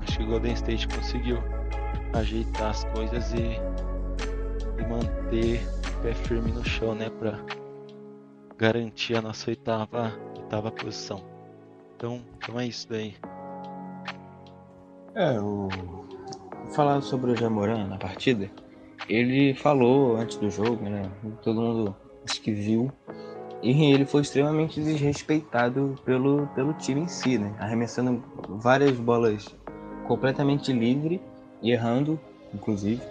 acho 0.02 0.17
que 0.17 0.24
o 0.24 0.28
Golden 0.28 0.54
State 0.54 0.88
conseguiu 0.88 1.38
ajeitar 2.13 2.72
as 2.72 2.84
coisas 2.86 3.34
e, 3.34 3.60
e 4.80 4.86
manter 4.88 5.62
o 5.98 6.02
pé 6.02 6.13
firme 6.13 6.52
no 6.52 6.65
chão, 6.65 6.96
né, 6.96 7.10
para 7.10 7.39
garantir 8.58 9.15
a 9.15 9.22
nossa 9.22 9.50
oitava, 9.50 10.13
oitava 10.36 10.72
posição. 10.72 11.24
Então, 11.96 12.22
então 12.38 12.60
é 12.60 12.65
isso 12.65 12.88
daí. 12.89 13.15
É, 15.15 15.39
o... 15.39 15.67
Falar 16.72 17.02
sobre 17.02 17.32
o 17.32 17.36
Jamoran 17.36 17.88
na 17.88 17.98
partida, 17.98 18.50
ele 19.08 19.54
falou 19.54 20.17
antes 20.17 20.38
do 20.38 20.50
jogo, 20.50 20.84
né? 20.84 21.10
Todo 21.41 21.62
mundo 21.62 21.96
acho 22.24 22.41
que 22.41 22.52
viu. 22.52 22.91
E 23.63 23.91
ele 23.91 24.06
foi 24.06 24.22
extremamente 24.22 24.80
desrespeitado 24.80 25.96
pelo, 26.06 26.48
pelo 26.48 26.74
time 26.74 27.02
em 27.02 27.08
si, 27.08 27.38
né? 27.38 27.56
Arremessando 27.60 28.24
várias 28.50 28.98
bolas 28.98 29.56
completamente 30.08 30.72
livre 30.72 31.22
e 31.62 31.72
errando, 31.72 32.20
inclusive. 32.54 33.02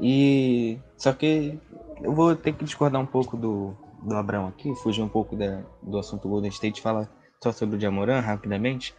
E 0.00 0.78
só 0.96 1.12
que 1.12 1.58
eu 2.02 2.12
vou 2.14 2.36
ter 2.36 2.52
que 2.52 2.64
discordar 2.64 3.00
um 3.00 3.06
pouco 3.06 3.36
do, 3.36 3.74
do 4.02 4.14
Abrão 4.14 4.46
aqui, 4.46 4.74
fugir 4.76 5.02
um 5.02 5.08
pouco 5.08 5.34
da, 5.34 5.62
do 5.82 5.98
assunto 5.98 6.28
Golden 6.28 6.50
State, 6.50 6.80
falar 6.80 7.08
só 7.42 7.50
sobre 7.50 7.76
o 7.76 7.80
Jamoran 7.80 8.20
rapidamente 8.20 8.94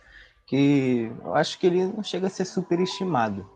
que 0.46 1.12
eu 1.24 1.36
acho 1.36 1.58
que 1.58 1.67
ele 1.67 1.86
não 1.86 2.04
chega 2.04 2.28
a 2.28 2.30
ser 2.30 2.46
superestimado. 2.46 3.50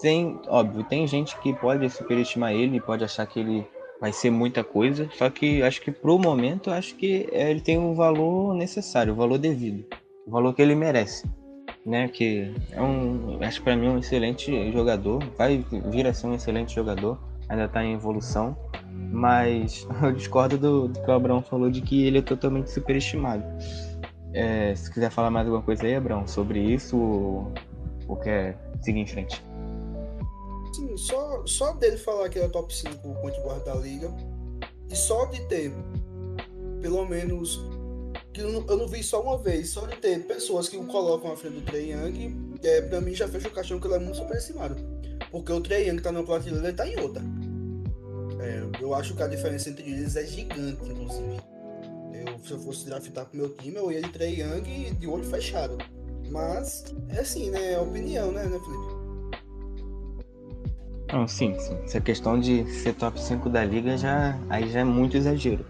Tem, 0.00 0.38
óbvio, 0.48 0.84
tem 0.84 1.06
gente 1.06 1.38
que 1.40 1.52
pode 1.52 1.88
superestimar 1.90 2.52
ele, 2.52 2.80
pode 2.80 3.04
achar 3.04 3.26
que 3.26 3.40
ele 3.40 3.66
vai 4.00 4.12
ser 4.12 4.30
muita 4.30 4.64
coisa, 4.64 5.08
só 5.12 5.28
que 5.28 5.62
acho 5.62 5.82
que 5.82 5.92
pro 5.92 6.18
momento 6.18 6.70
acho 6.70 6.96
que 6.96 7.28
ele 7.30 7.60
tem 7.60 7.76
o 7.76 7.94
valor 7.94 8.54
necessário, 8.54 9.12
o 9.12 9.16
valor 9.16 9.38
devido, 9.38 9.84
o 10.26 10.30
valor 10.30 10.54
que 10.54 10.62
ele 10.62 10.74
merece, 10.74 11.28
né? 11.84 12.08
Que 12.08 12.54
é 12.72 12.80
um, 12.80 13.38
acho 13.42 13.62
para 13.62 13.76
mim 13.76 13.88
um 13.88 13.98
excelente 13.98 14.72
jogador, 14.72 15.22
vai 15.36 15.62
vir 15.90 16.06
a 16.06 16.14
ser 16.14 16.28
um 16.28 16.34
excelente 16.34 16.74
jogador, 16.74 17.18
ainda 17.46 17.66
está 17.66 17.84
em 17.84 17.92
evolução, 17.92 18.56
mas 19.12 19.86
eu 20.02 20.12
discordo 20.12 20.56
do, 20.56 20.88
do 20.88 21.02
que 21.02 21.10
o 21.10 21.14
Abraão 21.14 21.42
falou 21.42 21.70
de 21.70 21.82
que 21.82 22.06
ele 22.06 22.18
é 22.18 22.22
totalmente 22.22 22.70
superestimado. 22.70 23.44
É, 24.32 24.74
se 24.74 24.90
quiser 24.90 25.10
falar 25.10 25.30
mais 25.30 25.46
alguma 25.46 25.62
coisa 25.62 25.84
aí, 25.84 25.94
Abrão, 25.94 26.26
sobre 26.26 26.60
isso 26.60 26.96
ou, 26.96 27.52
ou 28.08 28.16
quer 28.16 28.56
seguir 28.80 29.00
em 29.00 29.06
frente? 29.06 29.49
Só, 31.00 31.46
só 31.46 31.72
dele 31.72 31.96
falar 31.96 32.28
que 32.28 32.38
é 32.38 32.44
o 32.44 32.50
top 32.50 32.74
5 32.76 32.98
ponto 32.98 33.40
guarda 33.40 33.72
da 33.72 33.74
liga 33.74 34.12
e 34.90 34.94
só 34.94 35.24
de 35.24 35.40
ter, 35.46 35.72
pelo 36.82 37.06
menos, 37.06 37.58
que 38.34 38.42
eu 38.42 38.52
não, 38.52 38.66
eu 38.68 38.76
não, 38.76 38.86
vi 38.86 39.02
só 39.02 39.22
uma 39.22 39.38
vez, 39.38 39.70
só 39.70 39.86
de 39.86 39.96
ter 39.96 40.26
pessoas 40.26 40.68
que 40.68 40.76
o 40.76 40.84
colocam 40.84 41.32
à 41.32 41.36
frente 41.38 41.54
do 41.54 41.62
Trey 41.62 41.92
Young, 41.92 42.58
é, 42.62 42.82
pra 42.82 43.00
mim 43.00 43.14
já 43.14 43.26
fecha 43.26 43.48
o 43.48 43.50
caixão 43.50 43.80
que 43.80 43.86
ele 43.86 43.94
é 43.94 43.98
muito 43.98 44.18
superestimado. 44.18 44.76
Porque 45.30 45.50
o 45.50 45.60
Trey 45.62 45.88
Young 45.88 46.02
tá 46.02 46.12
numa 46.12 46.24
prateleira, 46.24 46.68
ele 46.68 46.76
tá 46.76 46.86
em 46.86 47.00
outra. 47.00 47.22
É, 48.38 48.82
eu 48.82 48.94
acho 48.94 49.16
que 49.16 49.22
a 49.22 49.26
diferença 49.26 49.70
entre 49.70 49.90
eles 49.90 50.16
é 50.16 50.26
gigante, 50.26 50.84
inclusive. 50.84 51.40
Eu, 52.12 52.38
se 52.44 52.50
eu 52.50 52.58
fosse 52.58 52.84
draftar 52.84 53.24
pro 53.24 53.38
meu 53.38 53.48
time, 53.54 53.76
eu 53.76 53.90
ia 53.90 54.02
de 54.02 54.10
Trey 54.10 54.42
Young 54.42 54.96
de 54.98 55.06
olho 55.06 55.24
fechado. 55.24 55.78
Mas 56.30 56.84
é 57.08 57.20
assim, 57.20 57.50
né? 57.50 57.72
É 57.72 57.80
opinião, 57.80 58.30
né, 58.32 58.44
né, 58.44 58.58
Felipe? 58.58 58.99
Não, 61.12 61.26
sim, 61.26 61.58
sim. 61.58 61.76
Essa 61.84 62.00
questão 62.00 62.38
de 62.38 62.64
ser 62.66 62.94
top 62.94 63.20
5 63.20 63.48
da 63.48 63.64
liga 63.64 63.96
já 63.96 64.38
aí 64.48 64.70
já 64.70 64.80
é 64.80 64.84
muito 64.84 65.16
exagero. 65.16 65.64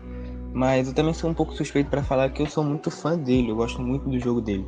Mas 0.52 0.88
eu 0.88 0.94
também 0.94 1.14
sou 1.14 1.30
um 1.30 1.34
pouco 1.34 1.54
suspeito 1.54 1.88
para 1.88 2.02
falar 2.02 2.28
que 2.30 2.42
eu 2.42 2.46
sou 2.46 2.64
muito 2.64 2.90
fã 2.90 3.16
dele, 3.16 3.50
eu 3.50 3.56
gosto 3.56 3.80
muito 3.80 4.08
do 4.08 4.18
jogo 4.18 4.40
dele. 4.40 4.66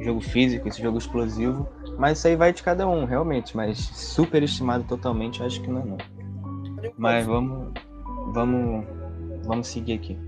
Jogo 0.00 0.20
físico, 0.20 0.68
esse 0.68 0.82
jogo 0.82 0.98
explosivo. 0.98 1.66
Mas 1.98 2.18
isso 2.18 2.28
aí 2.28 2.36
vai 2.36 2.52
de 2.52 2.62
cada 2.62 2.86
um, 2.88 3.04
realmente. 3.04 3.56
Mas 3.56 3.78
super 3.78 4.42
estimado 4.42 4.84
totalmente, 4.84 5.40
eu 5.40 5.46
acho 5.46 5.60
que 5.62 5.70
não 5.70 5.80
é 5.80 5.84
não. 5.84 5.98
Mas 6.98 7.24
vamos. 7.24 7.72
Vamos. 8.32 8.84
Vamos 9.44 9.66
seguir 9.68 9.94
aqui. 9.94 10.18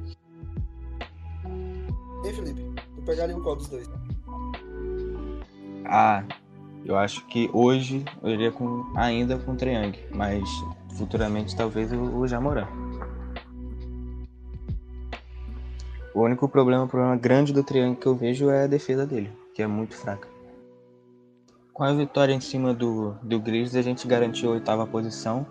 Hein, 2.24 2.32
Felipe? 2.32 2.62
Tu 2.94 3.02
pegaria 3.02 3.36
o 3.36 3.42
qual 3.42 3.56
dos 3.56 3.68
dois? 3.68 3.90
Ah, 5.84 6.24
eu 6.84 6.96
acho 6.96 7.24
que 7.26 7.48
hoje 7.52 8.04
eu 8.22 8.30
iria 8.30 8.52
com, 8.52 8.84
ainda 8.96 9.38
com 9.38 9.52
o 9.52 9.56
Triang, 9.56 9.98
mas 10.12 10.42
futuramente 10.96 11.56
talvez 11.56 11.90
o, 11.92 12.26
Jamoran. 12.26 12.66
O 16.14 16.22
único 16.22 16.48
problema, 16.48 16.84
o 16.84 16.88
problema 16.88 17.16
grande 17.16 17.52
do 17.52 17.64
Triang 17.64 17.96
que 17.96 18.06
eu 18.06 18.14
vejo 18.14 18.50
é 18.50 18.64
a 18.64 18.66
defesa 18.66 19.06
dele, 19.06 19.32
que 19.54 19.62
é 19.62 19.66
muito 19.66 19.96
fraca. 19.96 20.28
Com 21.72 21.82
a 21.82 21.92
vitória 21.92 22.32
em 22.32 22.40
cima 22.40 22.72
do, 22.72 23.16
do 23.22 23.40
Grizzlies, 23.40 23.74
a 23.74 23.82
gente 23.82 24.06
garantiu 24.06 24.50
a 24.50 24.52
oitava 24.52 24.86
posição, 24.86 25.44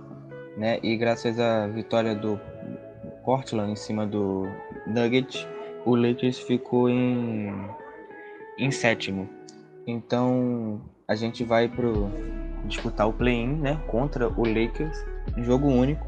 né? 0.55 0.79
E 0.81 0.95
graças 0.95 1.37
à 1.37 1.67
vitória 1.67 2.15
do 2.15 2.39
Portland 3.25 3.73
em 3.73 3.75
cima 3.75 4.05
do 4.05 4.47
Nuggets, 4.87 5.45
o 5.85 5.95
Lakers 5.95 6.39
ficou 6.39 6.89
em, 6.89 7.51
em 8.57 8.71
sétimo. 8.71 9.27
Então 9.85 10.79
a 11.07 11.15
gente 11.15 11.43
vai 11.43 11.67
pro 11.67 12.09
disputar 12.65 13.07
o 13.07 13.13
play-in, 13.13 13.55
né, 13.57 13.79
contra 13.87 14.27
o 14.27 14.47
Lakers, 14.47 14.97
jogo 15.37 15.67
único. 15.67 16.07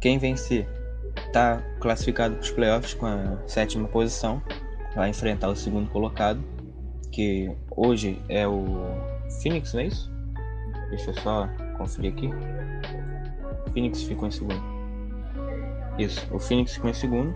Quem 0.00 0.18
vencer 0.18 0.68
tá 1.32 1.62
classificado 1.80 2.34
para 2.34 2.42
os 2.42 2.50
playoffs 2.50 2.94
com 2.94 3.06
a 3.06 3.38
sétima 3.46 3.86
posição, 3.88 4.42
vai 4.94 5.10
enfrentar 5.10 5.48
o 5.48 5.56
segundo 5.56 5.88
colocado, 5.90 6.42
que 7.10 7.50
hoje 7.70 8.20
é 8.28 8.46
o 8.46 8.64
Phoenix, 9.42 9.72
não 9.74 9.80
é 9.80 9.86
isso? 9.86 10.10
Deixa 10.90 11.10
eu 11.10 11.14
só 11.14 11.48
conferir 11.78 12.12
aqui. 12.12 12.30
Phoenix 13.72 14.02
ficou 14.02 14.28
em 14.28 14.30
segundo. 14.30 14.62
Isso, 15.98 16.26
o 16.34 16.38
Phoenix 16.38 16.74
ficou 16.74 16.90
em 16.90 16.94
segundo. 16.94 17.34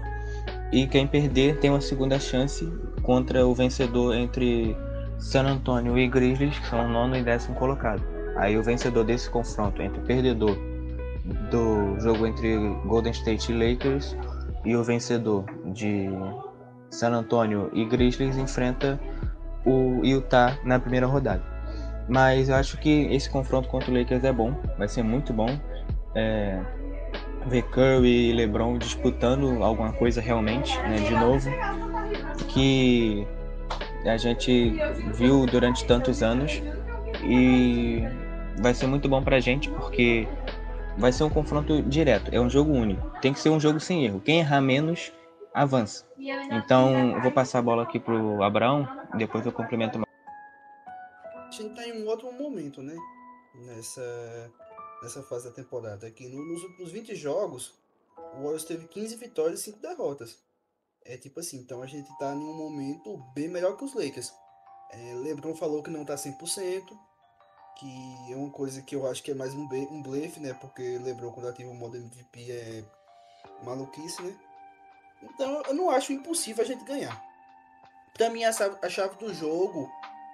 E 0.72 0.86
quem 0.86 1.06
perder 1.06 1.58
tem 1.60 1.70
uma 1.70 1.80
segunda 1.80 2.18
chance 2.18 2.66
contra 3.02 3.46
o 3.46 3.54
vencedor 3.54 4.14
entre 4.14 4.76
San 5.18 5.44
Antonio 5.46 5.98
e 5.98 6.08
Grizzlies, 6.08 6.58
que 6.58 6.66
são 6.66 6.84
o 6.84 6.88
nono 6.88 7.16
e 7.16 7.22
décimo 7.22 7.54
colocado. 7.56 8.02
Aí 8.36 8.56
o 8.58 8.62
vencedor 8.62 9.04
desse 9.04 9.30
confronto 9.30 9.80
entre 9.80 9.98
o 10.00 10.02
perdedor 10.02 10.56
do 11.50 11.98
jogo 12.00 12.26
entre 12.26 12.56
Golden 12.86 13.12
State 13.12 13.50
e 13.50 13.54
Lakers 13.54 14.16
e 14.64 14.76
o 14.76 14.84
vencedor 14.84 15.44
de 15.72 16.08
San 16.90 17.12
Antonio 17.12 17.70
e 17.72 17.84
Grizzlies 17.84 18.36
enfrenta 18.36 19.00
o 19.64 20.04
Utah 20.04 20.56
na 20.64 20.78
primeira 20.78 21.06
rodada. 21.06 21.42
Mas 22.08 22.48
eu 22.48 22.54
acho 22.54 22.78
que 22.78 23.06
esse 23.10 23.28
confronto 23.28 23.68
contra 23.68 23.90
o 23.90 23.94
Lakers 23.98 24.22
é 24.22 24.32
bom, 24.32 24.54
vai 24.78 24.86
ser 24.86 25.02
muito 25.02 25.32
bom. 25.32 25.48
É, 26.14 26.60
ver 27.46 27.62
Curry 27.62 28.30
e 28.30 28.32
LeBron 28.32 28.78
disputando 28.78 29.62
alguma 29.62 29.92
coisa 29.92 30.20
realmente, 30.20 30.76
né, 30.82 30.96
de 30.96 31.12
novo, 31.12 31.48
que 32.48 33.26
a 34.08 34.16
gente 34.16 34.76
viu 35.14 35.46
durante 35.46 35.84
tantos 35.86 36.22
anos 36.22 36.62
e 37.24 38.02
vai 38.58 38.74
ser 38.74 38.86
muito 38.86 39.08
bom 39.08 39.22
pra 39.22 39.40
gente 39.40 39.70
porque 39.70 40.28
vai 40.96 41.12
ser 41.12 41.24
um 41.24 41.30
confronto 41.30 41.82
direto, 41.82 42.30
é 42.32 42.40
um 42.40 42.48
jogo 42.48 42.72
único. 42.72 43.10
Tem 43.20 43.32
que 43.32 43.40
ser 43.40 43.50
um 43.50 43.60
jogo 43.60 43.80
sem 43.80 44.04
erro. 44.04 44.20
Quem 44.20 44.38
errar 44.38 44.60
menos 44.60 45.12
avança. 45.52 46.04
Então, 46.50 47.14
eu 47.14 47.22
vou 47.22 47.32
passar 47.32 47.60
a 47.60 47.62
bola 47.62 47.82
aqui 47.82 47.98
pro 47.98 48.42
Abraão, 48.42 48.86
depois 49.16 49.44
eu 49.44 49.52
complemento 49.52 49.98
mais. 49.98 50.06
A 51.34 51.50
gente 51.50 51.74
tá 51.74 51.86
em 51.86 52.02
um 52.02 52.06
outro 52.06 52.30
momento, 52.32 52.82
né? 52.82 52.94
Nessa, 53.54 54.52
nessa 55.02 55.22
fase 55.22 55.48
da 55.48 55.54
temporada. 55.54 56.06
Aqui 56.06 56.28
no, 56.28 56.44
nos 56.44 56.62
últimos 56.62 56.92
20 56.92 57.14
jogos, 57.14 57.74
o 58.34 58.42
Warriors 58.42 58.64
teve 58.64 58.86
15 58.86 59.16
vitórias 59.16 59.60
e 59.60 59.64
5 59.64 59.78
derrotas. 59.80 60.45
É 61.08 61.16
tipo 61.16 61.38
assim, 61.40 61.58
então 61.58 61.82
a 61.82 61.86
gente 61.86 62.08
tá 62.18 62.34
em 62.34 62.38
um 62.38 62.54
momento 62.54 63.16
bem 63.32 63.48
melhor 63.48 63.76
que 63.76 63.84
os 63.84 63.94
Lakers. 63.94 64.32
É, 64.90 65.14
LeBron 65.14 65.54
falou 65.54 65.82
que 65.82 65.90
não 65.90 66.04
tá 66.04 66.14
100%, 66.14 66.82
que 67.78 68.32
é 68.32 68.36
uma 68.36 68.50
coisa 68.50 68.82
que 68.82 68.96
eu 68.96 69.06
acho 69.08 69.22
que 69.22 69.30
é 69.30 69.34
mais 69.34 69.54
um, 69.54 69.68
um 69.90 70.02
blefe, 70.02 70.40
né? 70.40 70.52
Porque 70.54 70.98
LeBron 70.98 71.30
quando 71.30 71.48
ativa 71.48 71.70
o 71.70 71.74
modo 71.74 71.96
MVP 71.96 72.50
é 72.50 72.84
maluquice, 73.62 74.20
né? 74.22 74.36
Então 75.22 75.62
eu 75.62 75.74
não 75.74 75.90
acho 75.90 76.12
impossível 76.12 76.64
a 76.64 76.66
gente 76.66 76.84
ganhar. 76.84 77.22
Pra 78.14 78.30
mim 78.30 78.44
a 78.44 78.52
chave, 78.52 78.76
a 78.82 78.88
chave 78.88 79.16
do 79.16 79.32
jogo 79.32 79.90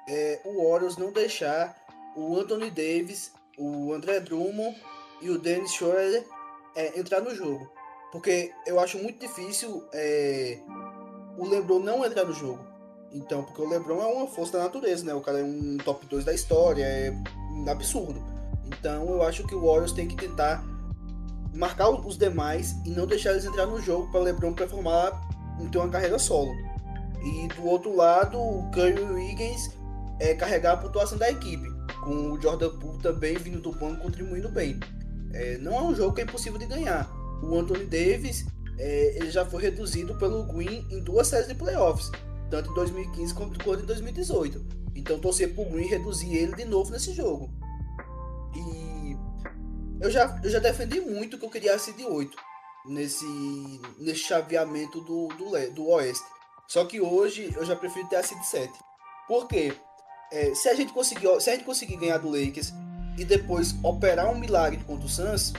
é 0.08 0.40
o 0.44 0.70
Warriors 0.70 0.96
não 0.96 1.12
deixar 1.12 1.76
o 2.16 2.37
Anthony 2.37 2.70
Davis, 2.70 3.32
o 3.58 3.92
André 3.92 4.20
Drummond 4.20 4.80
e 5.20 5.28
o 5.28 5.38
Dennis 5.38 5.72
Schroeder 5.72 6.26
é, 6.74 6.98
entrar 6.98 7.20
no 7.20 7.35
jogo. 7.35 7.70
Porque 8.12 8.53
eu 8.66 8.79
acho 8.79 8.98
muito 8.98 9.18
difícil 9.18 9.83
é, 9.92 10.59
o 11.37 11.48
LeBron 11.48 11.81
não 11.81 12.05
entrar 12.05 12.25
no 12.25 12.33
jogo. 12.33 12.64
Então, 13.11 13.42
porque 13.42 13.61
o 13.61 13.68
LeBron 13.68 14.01
é 14.01 14.07
uma 14.07 14.27
força 14.27 14.53
da 14.53 14.64
natureza, 14.64 15.05
né? 15.05 15.14
O 15.14 15.20
cara 15.20 15.40
é 15.40 15.42
um 15.42 15.77
top 15.79 16.07
2 16.07 16.25
da 16.25 16.33
história, 16.33 16.85
é 16.85 17.14
absurdo. 17.68 18.22
Então, 18.66 19.09
eu 19.09 19.22
acho 19.22 19.46
que 19.46 19.55
o 19.55 19.66
Warriors 19.66 19.92
tem 19.92 20.07
que 20.07 20.16
tentar 20.16 20.62
marcar 21.55 21.90
os 21.90 22.16
demais 22.16 22.75
e 22.87 22.90
não 22.90 23.07
deixar 23.07 23.33
eles 23.33 23.44
entrar 23.44 23.66
no 23.66 23.81
jogo 23.81 24.11
para 24.11 24.20
LeBron 24.20 24.55
performar 24.55 25.12
ter 25.70 25.79
uma 25.79 25.88
carreira 25.88 26.18
solo. 26.18 26.53
E 27.22 27.48
do 27.48 27.66
outro 27.66 27.94
lado, 27.94 28.38
o 28.38 28.70
Curry 28.72 29.01
e 29.01 29.03
o 29.03 29.83
é, 30.20 30.35
carregar 30.35 30.72
a 30.72 30.77
pontuação 30.77 31.18
da 31.18 31.31
equipe, 31.31 31.68
com 32.03 32.33
o 32.33 32.40
Jordan 32.40 32.70
Poole 32.79 32.98
também 32.98 33.37
vindo 33.37 33.61
do 33.61 33.72
banco 33.72 34.03
contribuindo 34.03 34.48
bem. 34.48 34.79
É, 35.33 35.57
não 35.59 35.75
é 35.75 35.83
um 35.83 35.94
jogo 35.94 36.14
que 36.14 36.20
é 36.20 36.25
impossível 36.25 36.59
de 36.59 36.66
ganhar. 36.66 37.09
O 37.42 37.59
Anthony 37.59 37.85
Davis 37.87 38.46
é, 38.78 39.16
ele 39.16 39.31
já 39.31 39.44
foi 39.44 39.62
reduzido 39.62 40.14
pelo 40.16 40.44
Green 40.44 40.87
em 40.90 41.00
duas 41.00 41.28
séries 41.28 41.48
de 41.48 41.55
playoffs, 41.55 42.11
tanto 42.50 42.70
em 42.70 42.74
2015 42.74 43.35
quanto, 43.35 43.83
em 43.83 43.87
2018. 43.87 44.64
Então 44.94 45.18
torcer 45.18 45.55
pro 45.55 45.64
Green 45.64 45.87
reduzir 45.87 46.35
ele 46.35 46.55
de 46.55 46.64
novo 46.64 46.90
nesse 46.90 47.12
jogo. 47.12 47.50
E 48.55 49.16
eu 50.00 50.11
já, 50.11 50.40
eu 50.42 50.50
já 50.50 50.59
defendi 50.59 51.00
muito 51.00 51.38
que 51.38 51.44
eu 51.44 51.50
queria 51.50 51.74
a 51.74 51.78
seed 51.78 52.00
8 52.00 52.37
nesse, 52.87 53.81
nesse 53.98 54.20
chaveamento 54.20 55.00
do, 55.00 55.28
do, 55.28 55.70
do 55.72 55.88
Oeste. 55.88 56.24
Só 56.68 56.85
que 56.85 57.00
hoje 57.00 57.52
eu 57.55 57.64
já 57.64 57.76
prefiro 57.76 58.09
ter 58.09 58.16
a 58.16 58.22
seed 58.22 58.42
7. 58.42 58.72
Por 59.28 59.46
quê? 59.46 59.72
É, 60.33 60.55
se, 60.55 60.68
a 60.68 60.74
gente 60.74 60.92
conseguir, 60.92 61.28
se 61.40 61.50
a 61.50 61.55
gente 61.55 61.64
conseguir 61.64 61.96
ganhar 61.96 62.18
do 62.18 62.31
Lakers 62.31 62.72
e 63.18 63.24
depois 63.24 63.74
operar 63.83 64.31
um 64.31 64.38
milagre 64.38 64.83
contra 64.85 65.07
o 65.07 65.09
Suns, 65.09 65.52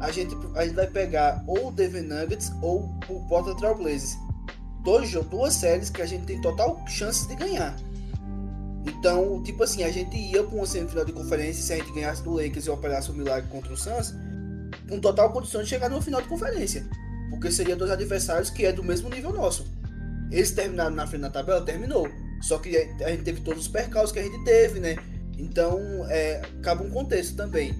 a 0.00 0.10
gente, 0.10 0.36
a 0.54 0.64
gente 0.64 0.74
vai 0.74 0.86
pegar 0.86 1.44
ou 1.46 1.68
o 1.68 1.70
Denver 1.70 2.02
Nuggets 2.02 2.50
ou 2.62 2.90
o 3.08 3.20
Portland 3.28 3.58
Trail 3.58 3.76
Blazers. 3.76 4.18
Dois, 4.82 5.12
duas 5.12 5.54
séries 5.54 5.90
que 5.90 6.00
a 6.00 6.06
gente 6.06 6.24
tem 6.24 6.40
total 6.40 6.82
chance 6.88 7.28
de 7.28 7.34
ganhar. 7.34 7.76
Então, 8.86 9.42
tipo 9.42 9.62
assim, 9.62 9.82
a 9.82 9.90
gente 9.90 10.16
ia 10.16 10.42
para 10.42 10.56
uma 10.56 10.66
semifinal 10.66 11.04
de 11.04 11.12
conferência 11.12 11.62
se 11.62 11.72
a 11.74 11.76
gente 11.76 11.92
ganhasse 11.92 12.22
do 12.22 12.32
Lakers 12.32 12.64
e 12.64 12.70
operasse 12.70 13.10
o 13.10 13.12
um 13.12 13.16
milagre 13.16 13.50
contra 13.50 13.72
o 13.72 13.76
Suns, 13.76 14.14
com 14.88 14.98
total 14.98 15.30
condição 15.32 15.62
de 15.62 15.68
chegar 15.68 15.90
no 15.90 16.00
final 16.00 16.22
de 16.22 16.28
conferência. 16.28 16.86
Porque 17.28 17.50
seria 17.50 17.76
dois 17.76 17.90
adversários 17.90 18.48
que 18.48 18.64
é 18.64 18.72
do 18.72 18.82
mesmo 18.82 19.10
nível 19.10 19.32
nosso. 19.32 19.66
Eles 20.30 20.50
terminaram 20.52 20.94
na 20.94 21.06
frente 21.06 21.22
da 21.22 21.30
tabela? 21.30 21.60
Terminou. 21.60 22.08
Só 22.40 22.58
que 22.58 22.74
a 22.76 23.10
gente 23.10 23.22
teve 23.22 23.42
todos 23.42 23.62
os 23.62 23.68
percalços 23.68 24.12
que 24.12 24.18
a 24.18 24.22
gente 24.22 24.42
teve, 24.44 24.80
né? 24.80 24.96
Então, 25.36 25.78
é, 26.08 26.40
acaba 26.58 26.82
um 26.82 26.90
contexto 26.90 27.36
também. 27.36 27.74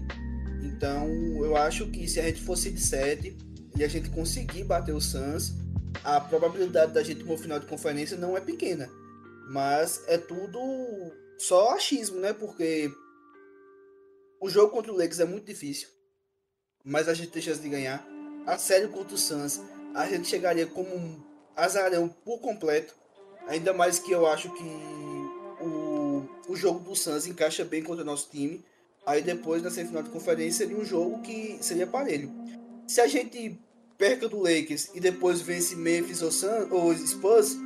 Então, 0.63 1.09
eu 1.45 1.57
acho 1.57 1.87
que 1.89 2.07
se 2.09 2.21
a 2.21 2.23
gente 2.25 2.43
fosse 2.43 2.71
de 2.71 2.81
7 2.81 3.37
e 3.77 3.85
a 3.85 3.89
gente 3.89 4.11
conseguir 4.11 4.65
bater 4.65 4.95
o 4.95 5.01
Suns, 5.01 5.55
a 6.05 6.21
probabilidade 6.21 6.93
da 6.93 7.03
gente 7.03 7.21
ir 7.21 7.25
no 7.25 7.37
final 7.37 7.59
de 7.59 7.67
conferência 7.67 8.17
não 8.17 8.37
é 8.37 8.41
pequena. 8.41 8.89
Mas 9.49 10.03
é 10.07 10.17
tudo 10.17 10.59
só 11.39 11.75
achismo, 11.75 12.21
né? 12.21 12.33
Porque 12.33 12.91
o 14.41 14.49
jogo 14.49 14.73
contra 14.73 14.93
o 14.93 14.97
Lakers 14.97 15.21
é 15.21 15.25
muito 15.25 15.47
difícil. 15.47 15.89
Mas 16.85 17.09
a 17.09 17.15
gente 17.15 17.31
tem 17.31 17.43
chance 17.43 17.61
de 17.61 17.69
ganhar. 17.69 18.07
A 18.47 18.57
série 18.57 18.89
contra 18.89 19.15
o 19.15 19.19
Suns, 19.19 19.61
a 19.95 20.07
gente 20.07 20.29
chegaria 20.29 20.67
como 20.67 20.95
um 20.95 21.21
azarão 21.57 22.09
por 22.09 22.41
completo. 22.41 22.95
Ainda 23.47 23.73
mais 23.73 23.99
que 23.99 24.13
eu 24.13 24.27
acho 24.27 24.53
que 24.53 24.63
o, 25.63 26.29
o 26.49 26.57
jogo 26.57 26.81
do 26.81 26.95
Suns 26.95 27.27
encaixa 27.27 27.65
bem 27.65 27.83
contra 27.83 28.03
o 28.03 28.07
nosso 28.07 28.31
time. 28.31 28.65
Aí 29.07 29.23
depois, 29.23 29.63
na 29.63 29.71
semifinal 29.71 30.03
de 30.03 30.11
conferência, 30.11 30.67
seria 30.67 30.81
um 30.81 30.85
jogo 30.85 31.21
que 31.23 31.59
seria 31.61 31.87
parelho. 31.87 32.31
Se 32.87 33.01
a 33.01 33.07
gente 33.07 33.59
perca 33.97 34.29
do 34.29 34.39
Lakers 34.39 34.91
e 34.95 35.01
depois 35.01 35.41
vence 35.41 35.77
Memphis 35.77 36.23
ou, 36.23 36.31
Sun, 36.31 36.69
ou 36.71 36.95
Spurs, 36.95 37.57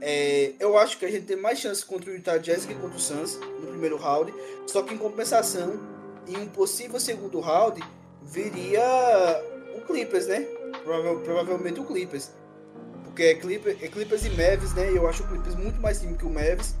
é, 0.00 0.54
eu 0.58 0.78
acho 0.78 0.98
que 0.98 1.04
a 1.04 1.10
gente 1.10 1.26
tem 1.26 1.36
mais 1.36 1.58
chance 1.58 1.84
contra 1.84 2.10
o 2.10 2.14
Utah 2.14 2.38
Jazz 2.38 2.64
que 2.64 2.74
contra 2.74 2.96
o 2.96 3.00
Suns 3.00 3.38
no 3.60 3.66
primeiro 3.68 3.96
round. 3.96 4.32
Só 4.66 4.82
que 4.82 4.94
em 4.94 4.98
compensação, 4.98 5.78
em 6.26 6.36
um 6.36 6.46
possível 6.46 6.98
segundo 6.98 7.38
round, 7.40 7.82
viria 8.22 8.82
o 9.76 9.80
Clippers, 9.82 10.26
né? 10.26 10.40
Prova 10.84 11.20
provavelmente 11.20 11.80
o 11.80 11.84
Clippers. 11.84 12.30
Porque 13.04 13.24
é 13.24 13.34
Clippers, 13.34 13.82
é 13.82 13.88
Clippers 13.88 14.24
e 14.24 14.30
Mavis, 14.30 14.72
né? 14.74 14.90
Eu 14.90 15.06
acho 15.06 15.22
o 15.22 15.28
Clippers 15.28 15.54
muito 15.56 15.80
mais 15.80 16.00
time 16.00 16.16
que 16.16 16.24
o 16.24 16.30
Mavis. 16.30 16.74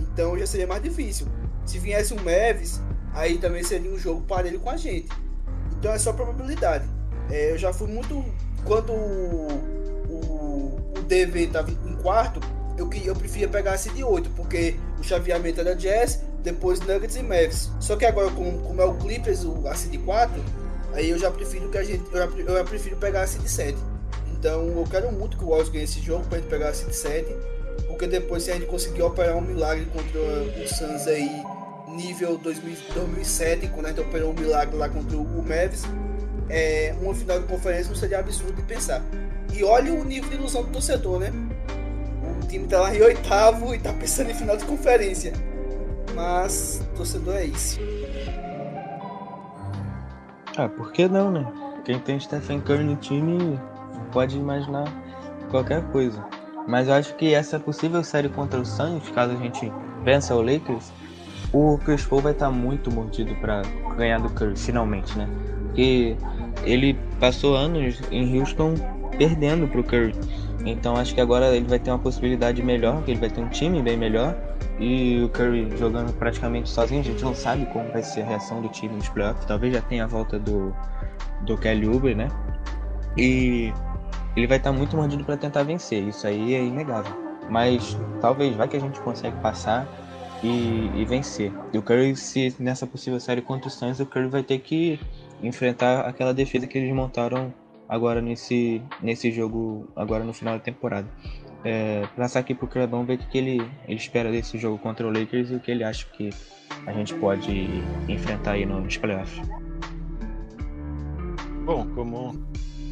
Então 0.00 0.36
já 0.38 0.46
seria 0.46 0.66
mais 0.66 0.82
difícil. 0.82 1.26
Se 1.64 1.78
viesse 1.78 2.14
um 2.14 2.22
Mavis, 2.22 2.80
aí 3.16 3.38
também 3.38 3.64
seria 3.64 3.90
um 3.90 3.98
jogo 3.98 4.20
parelho 4.20 4.60
com 4.60 4.70
a 4.70 4.76
gente. 4.76 5.08
Então 5.72 5.90
é 5.90 5.98
só 5.98 6.12
probabilidade. 6.12 6.84
É, 7.30 7.50
eu 7.50 7.58
já 7.58 7.72
fui 7.72 7.88
muito. 7.88 8.22
Quando 8.64 8.92
o, 8.92 9.48
o, 10.08 10.98
o 10.98 11.02
DV 11.02 11.44
estava 11.44 11.70
em 11.70 11.96
quarto, 12.02 12.40
eu, 12.76 12.88
eu 13.04 13.14
preferia 13.16 13.48
pegar 13.48 13.72
a 13.72 13.76
de 13.76 14.04
8, 14.04 14.30
porque 14.30 14.76
o 14.98 15.04
chaveamento 15.04 15.60
era 15.60 15.74
Jazz, 15.74 16.20
depois 16.42 16.80
Nuggets 16.80 17.16
e 17.16 17.22
Mavs. 17.22 17.70
Só 17.80 17.96
que 17.96 18.04
agora, 18.04 18.30
como, 18.30 18.58
como 18.60 18.82
é 18.82 18.84
o 18.84 18.94
Clippers, 18.94 19.44
o, 19.44 19.66
a 19.66 19.72
de 19.72 19.98
4, 19.98 20.44
aí 20.92 21.10
eu 21.10 21.18
já 21.18 21.30
prefiro 21.30 21.68
que 21.70 21.78
a 21.78 21.84
gente. 21.84 22.04
Eu 22.12 22.18
já, 22.18 22.24
eu 22.24 22.54
já 22.58 22.64
prefiro 22.64 22.96
pegar 22.96 23.22
a 23.22 23.24
de 23.24 23.48
7. 23.48 23.76
Então 24.32 24.66
eu 24.66 24.84
quero 24.90 25.10
muito 25.10 25.38
que 25.38 25.44
o 25.44 25.48
Warriors 25.48 25.70
ganhe 25.70 25.84
esse 25.84 26.00
jogo 26.00 26.24
pra 26.26 26.38
gente 26.38 26.48
pegar 26.48 26.68
a 26.68 26.72
de 26.72 26.94
7. 26.94 27.34
Porque 27.86 28.06
depois 28.06 28.42
se 28.42 28.50
a 28.50 28.54
gente 28.54 28.66
conseguir 28.66 29.02
operar 29.02 29.36
um 29.36 29.40
milagre 29.40 29.86
contra 29.86 30.20
o 30.20 30.68
Suns 30.68 31.06
aí 31.06 31.42
nível 31.88 32.36
2000, 32.38 32.76
2007, 32.94 33.68
quando 33.68 33.86
a 33.86 33.88
gente 33.90 34.00
operou 34.00 34.30
um 34.30 34.34
milagre 34.34 34.76
lá 34.76 34.88
contra 34.88 35.16
o 35.16 35.42
Mavis, 35.42 35.84
é, 36.48 36.94
uma 37.00 37.14
final 37.14 37.40
de 37.40 37.46
conferência 37.46 37.88
não 37.88 37.96
seria 37.96 38.18
absurdo 38.18 38.54
de 38.54 38.62
pensar. 38.62 39.02
E 39.52 39.64
olha 39.64 39.92
o 39.92 40.04
nível 40.04 40.28
de 40.28 40.36
ilusão 40.36 40.62
do 40.62 40.70
torcedor, 40.70 41.20
né? 41.20 41.32
O 42.42 42.46
time 42.46 42.66
tá 42.66 42.80
lá 42.80 42.94
em 42.94 43.00
oitavo 43.00 43.74
e 43.74 43.78
tá 43.78 43.92
pensando 43.92 44.30
em 44.30 44.34
final 44.34 44.56
de 44.56 44.64
conferência. 44.64 45.32
Mas 46.14 46.82
torcedor 46.96 47.36
é 47.36 47.44
isso. 47.44 47.80
Ah, 50.56 50.68
por 50.68 50.92
que 50.92 51.08
não, 51.08 51.30
né? 51.30 51.46
Quem 51.84 51.98
tem 51.98 52.18
Stephen 52.18 52.60
Curry 52.60 52.84
no 52.84 52.96
time 52.96 53.60
pode 54.12 54.36
imaginar 54.36 54.86
qualquer 55.50 55.82
coisa. 55.92 56.24
Mas 56.66 56.88
eu 56.88 56.94
acho 56.94 57.14
que 57.14 57.32
essa 57.32 57.60
possível 57.60 58.02
série 58.02 58.28
contra 58.28 58.58
o 58.58 58.64
Suns, 58.64 59.08
caso 59.10 59.34
a 59.34 59.36
gente 59.36 59.72
vença 60.02 60.34
o 60.34 60.42
Lakers, 60.42 60.90
o 61.52 61.78
Chris 61.78 62.04
Paul 62.04 62.22
vai 62.22 62.32
estar 62.32 62.50
muito 62.50 62.90
mordido 62.90 63.34
para 63.36 63.62
ganhar 63.96 64.20
do 64.20 64.30
Curry, 64.30 64.56
finalmente, 64.56 65.16
né? 65.16 65.28
Porque 65.66 66.16
ele 66.64 66.98
passou 67.20 67.56
anos 67.56 68.00
em 68.10 68.38
Houston 68.38 68.74
perdendo 69.18 69.68
pro 69.68 69.84
Curry. 69.84 70.14
Então 70.64 70.96
acho 70.96 71.14
que 71.14 71.20
agora 71.20 71.54
ele 71.54 71.66
vai 71.66 71.78
ter 71.78 71.90
uma 71.90 71.98
possibilidade 71.98 72.62
melhor, 72.62 73.02
que 73.04 73.12
ele 73.12 73.20
vai 73.20 73.30
ter 73.30 73.40
um 73.40 73.48
time 73.48 73.80
bem 73.82 73.96
melhor. 73.96 74.36
E 74.78 75.22
o 75.22 75.28
Curry 75.28 75.76
jogando 75.78 76.12
praticamente 76.14 76.68
sozinho, 76.68 77.00
a 77.00 77.04
gente 77.04 77.22
não 77.22 77.34
sabe 77.34 77.64
como 77.66 77.90
vai 77.92 78.02
ser 78.02 78.22
a 78.22 78.26
reação 78.26 78.60
do 78.60 78.68
time 78.68 78.94
nos 78.94 79.08
playoffs. 79.08 79.44
Talvez 79.46 79.72
já 79.72 79.80
tenha 79.80 80.04
a 80.04 80.06
volta 80.06 80.38
do, 80.38 80.74
do 81.42 81.56
Kelly 81.56 81.88
Uber, 81.88 82.16
né? 82.16 82.28
E 83.16 83.72
ele 84.36 84.46
vai 84.46 84.58
estar 84.58 84.72
muito 84.72 84.96
mordido 84.96 85.24
para 85.24 85.36
tentar 85.36 85.62
vencer. 85.62 86.02
Isso 86.02 86.26
aí 86.26 86.54
é 86.54 86.62
inegável. 86.62 87.12
Mas 87.48 87.96
talvez 88.20 88.54
vai 88.56 88.68
que 88.68 88.76
a 88.76 88.80
gente 88.80 89.00
consegue 89.00 89.36
passar 89.38 89.86
e, 90.42 90.90
e 90.94 91.04
vencer. 91.04 91.52
E 91.72 91.78
o 91.78 91.82
Curry, 91.82 92.16
se 92.16 92.54
nessa 92.58 92.86
possível 92.86 93.18
série 93.20 93.42
contra 93.42 93.68
o 93.68 93.70
Suns, 93.70 94.00
o 94.00 94.06
Curry 94.06 94.28
vai 94.28 94.42
ter 94.42 94.58
que 94.58 95.00
enfrentar 95.42 96.00
aquela 96.00 96.32
defesa 96.32 96.66
que 96.66 96.78
eles 96.78 96.94
montaram 96.94 97.52
agora 97.88 98.20
nesse, 98.20 98.82
nesse 99.02 99.30
jogo, 99.30 99.88
agora 99.94 100.24
no 100.24 100.32
final 100.32 100.54
da 100.54 100.60
temporada. 100.60 101.08
É, 101.64 102.06
passar 102.16 102.40
aqui 102.40 102.54
pro 102.54 102.66
Credon 102.66 103.04
ver 103.04 103.14
o 103.14 103.18
que, 103.18 103.26
que 103.26 103.38
ele, 103.38 103.70
ele 103.88 103.96
espera 103.96 104.30
desse 104.30 104.56
jogo 104.56 104.78
contra 104.78 105.06
o 105.06 105.10
Lakers 105.10 105.50
e 105.50 105.54
o 105.54 105.60
que 105.60 105.70
ele 105.70 105.82
acha 105.82 106.06
que 106.12 106.30
a 106.86 106.92
gente 106.92 107.14
pode 107.14 107.68
enfrentar 108.08 108.52
aí 108.52 108.64
nos 108.64 108.96
playoffs. 108.96 109.40
Bom, 111.64 111.86
como. 111.94 112.34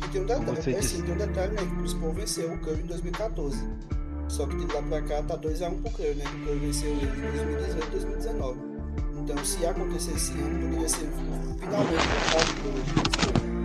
E 0.04 0.08
tem 0.08 0.22
um 0.22 0.26
detalhe, 0.26 0.74
é, 0.74 0.78
assim, 0.78 1.02
tem 1.02 1.14
um 1.14 1.18
detalhe 1.18 1.52
né, 1.52 1.58
que 1.58 1.74
o 1.74 1.76
Chris 1.76 1.94
Paul 1.94 2.12
venceu 2.12 2.52
o 2.52 2.58
Curry 2.58 2.82
em 2.82 2.86
2014. 2.86 3.64
Só 4.28 4.46
que 4.46 4.56
de 4.56 4.66
lá 4.72 4.82
pra 4.82 5.02
cá 5.02 5.22
tá 5.22 5.36
2x1 5.36 5.82
pro 5.82 5.90
Curry, 5.92 6.14
né? 6.14 6.24
O 6.24 6.44
Curry 6.46 6.58
venceu 6.58 6.90
ele 6.90 7.06
em 7.06 7.20
2018 7.20 7.86
e 7.86 7.90
2019. 7.90 8.60
Então 9.22 9.44
se 9.44 9.64
acontecer 9.66 10.12
esse 10.12 10.32
ano, 10.32 10.60
poderia 10.60 10.88
ser 10.88 11.08
finalmente 11.58 12.04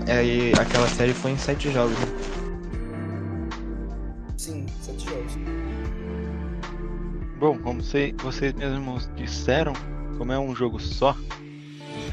o 0.06 0.10
É, 0.10 0.26
e 0.26 0.52
aquela 0.54 0.88
série 0.88 1.14
foi 1.14 1.32
em 1.32 1.38
7 1.38 1.72
jogos, 1.72 1.98
né? 2.00 2.06
Sim, 4.38 4.66
7 4.82 5.10
jogos. 5.10 5.34
Bom, 7.40 7.58
como 7.60 7.82
cê, 7.82 8.14
vocês 8.22 8.54
mesmos 8.54 9.10
disseram, 9.16 9.74
como 10.18 10.32
é 10.32 10.40
um 10.40 10.56
jogo 10.56 10.80
só, 10.80 11.16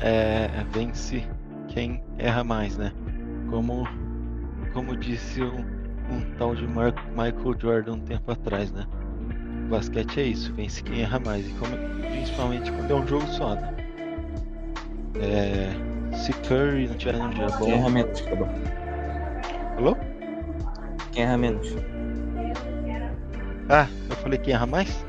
é, 0.00 0.48
vence 0.72 1.24
quem 1.68 2.02
erra 2.18 2.42
mais, 2.42 2.76
né? 2.76 2.92
Como, 3.50 3.86
como 4.72 4.96
disse 4.96 5.42
um, 5.42 5.64
um 6.10 6.20
tal 6.38 6.54
de 6.54 6.66
Mar 6.66 6.92
Michael 7.10 7.56
Jordan 7.58 7.92
um 7.94 8.00
tempo 8.00 8.30
atrás, 8.32 8.70
né? 8.72 8.86
O 9.66 9.68
basquete 9.68 10.20
é 10.20 10.24
isso, 10.24 10.52
vence 10.54 10.82
quem 10.82 11.02
erra 11.02 11.18
mais, 11.18 11.46
e 11.46 11.52
como, 11.54 11.76
principalmente 12.10 12.70
quando 12.72 12.90
é 12.90 12.94
um 12.94 13.06
jogo 13.06 13.26
só, 13.26 13.54
né? 13.54 13.74
É, 15.20 16.14
se 16.14 16.32
Curry 16.32 16.88
não 16.88 16.94
tiver 16.94 17.16
um 17.16 17.30
dia 17.30 17.46
Quem 17.58 17.72
erra 17.72 17.84
bom. 17.84 17.90
menos, 17.90 18.20
tá 18.20 18.36
bom. 18.36 18.48
Alô? 19.78 19.96
Quem 21.12 21.24
erra 21.24 21.36
menos? 21.36 21.68
Ah, 23.68 23.88
eu 24.08 24.16
falei 24.16 24.38
quem 24.38 24.54
erra 24.54 24.66
mais? 24.66 25.04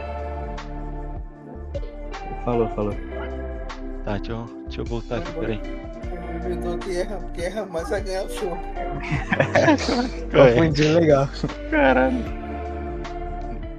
Falou, 2.43 2.67
falou. 2.69 2.93
Tá, 4.03 4.17
deixa 4.17 4.31
eu, 4.31 4.45
deixa 4.63 4.81
eu 4.81 4.86
voltar 4.86 5.17
aqui, 5.17 5.31
peraí. 5.33 5.62
O 6.38 6.49
jogador 6.49 6.77
que 6.80 6.97
erra, 6.97 7.19
que 7.34 7.41
erra 7.41 7.65
mais 7.65 7.89
vai 7.89 8.01
ganhar 8.01 8.23
o 8.23 8.30
show. 8.30 8.58
Confundi 10.32 10.84
legal. 10.84 11.30
Caralho. 11.69 12.23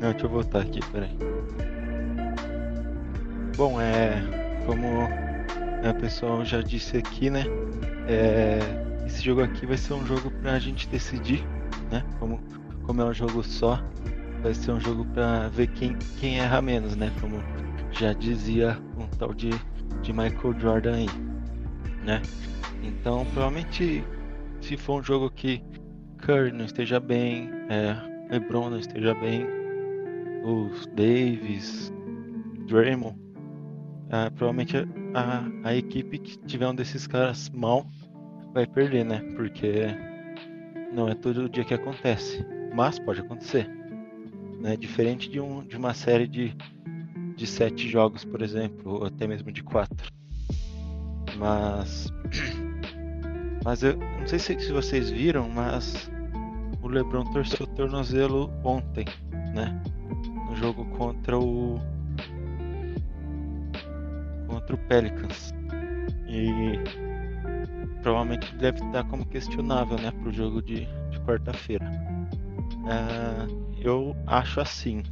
Não, 0.01 0.11
deixa 0.13 0.27
eu 0.27 0.31
voltar 0.31 0.61
aqui, 0.61 0.81
peraí. 0.93 1.17
Bom, 3.57 3.81
é. 3.81 4.23
Como 4.67 5.09
a 5.89 5.95
pessoa 5.95 6.45
já 6.45 6.61
disse 6.61 6.97
aqui, 6.97 7.31
né? 7.31 7.45
É, 8.07 8.59
esse 9.07 9.23
jogo 9.23 9.43
aqui 9.43 9.67
vai 9.67 9.77
ser 9.77 9.95
um 9.95 10.07
jogo 10.07 10.31
pra 10.43 10.59
gente 10.59 10.89
decidir, 10.89 11.45
né? 11.91 12.05
Como, 12.19 12.41
como 12.85 13.03
é 13.03 13.05
um 13.05 13.15
jogo 13.15 13.43
só, 13.43 13.83
vai 14.43 14.55
ser 14.55 14.73
um 14.73 14.81
jogo 14.81 15.05
pra 15.07 15.49
ver 15.49 15.69
quem, 15.69 15.97
quem 16.21 16.39
erra 16.39 16.61
menos, 16.61 16.97
né? 16.97 17.11
Como 17.21 17.43
já 17.91 18.13
dizia 18.13 18.79
um 18.97 19.07
tal 19.19 19.33
de, 19.33 19.51
de 20.03 20.13
Michael 20.13 20.61
Jordan 20.61 20.97
aí, 20.97 21.09
né? 22.09 22.23
Então, 22.83 23.27
provavelmente, 23.27 24.03
se 24.63 24.79
for 24.79 25.01
um 25.01 25.03
jogo 25.03 25.31
que 25.31 25.63
Curry 26.19 26.53
não 26.53 26.65
esteja 26.65 26.99
bem, 26.99 27.51
é, 27.69 27.95
LeBron 28.31 28.71
não 28.71 28.79
esteja 28.79 29.15
bem, 29.15 29.47
os 30.43 30.87
Davis, 30.87 31.93
Draymond, 32.67 33.19
ah, 34.11 34.31
provavelmente 34.35 34.77
a, 35.13 35.45
a 35.69 35.77
equipe 35.77 36.19
que 36.19 36.39
tiver 36.39 36.67
um 36.67 36.75
desses 36.75 37.07
caras 37.07 37.51
mal 37.51 37.87
vai 38.55 38.67
perder, 38.67 39.05
né? 39.05 39.21
Porque 39.37 39.87
não 40.91 41.09
é 41.09 41.15
todo 41.15 41.49
dia 41.49 41.65
que 41.65 41.75
acontece, 41.75 42.43
mas 42.75 42.99
pode 42.99 43.21
acontecer, 43.21 43.69
né? 44.61 44.77
Diferente 44.79 45.29
de, 45.29 45.41
um, 45.41 45.63
de 45.63 45.77
uma 45.77 45.93
série 45.93 46.27
de, 46.27 46.57
de 47.37 47.47
sete 47.47 47.87
jogos, 47.87 48.25
por 48.25 48.41
exemplo, 48.41 48.95
ou 48.95 49.05
até 49.05 49.27
mesmo 49.27 49.53
de 49.53 49.63
quatro. 49.63 50.18
Mas, 51.39 52.13
mas 53.65 53.83
eu 53.83 53.97
não 53.97 54.27
sei 54.27 54.39
se, 54.39 54.73
vocês 54.73 55.09
viram, 55.11 55.49
mas 55.49 56.11
o 56.83 56.89
LeBron 56.89 57.25
torceu 57.33 57.65
o 57.65 57.69
tornozelo 57.69 58.53
ontem, 58.65 59.05
né? 59.55 59.81
No 60.49 60.57
jogo 60.57 60.85
contra 60.97 61.39
o 61.39 61.81
contra 64.49 64.75
o 64.75 64.79
Pelicans. 64.79 65.55
E 66.27 66.79
provavelmente 68.03 68.55
deve 68.57 68.85
estar 68.85 69.05
como 69.05 69.25
questionável, 69.27 69.99
né, 69.99 70.11
pro 70.11 70.33
jogo 70.33 70.63
de, 70.63 70.87
de 71.11 71.21
quarta-feira. 71.21 71.91
Ah, 72.87 73.47
eu 73.81 74.17
acho 74.27 74.61
assim 74.61 75.03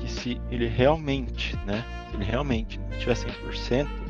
que 0.00 0.10
se 0.10 0.40
ele 0.50 0.66
realmente, 0.66 1.56
né, 1.66 1.84
se 2.10 2.16
ele 2.16 2.24
realmente 2.24 2.78
não 2.78 2.98
tiver 2.98 3.14
100%, 3.14 4.03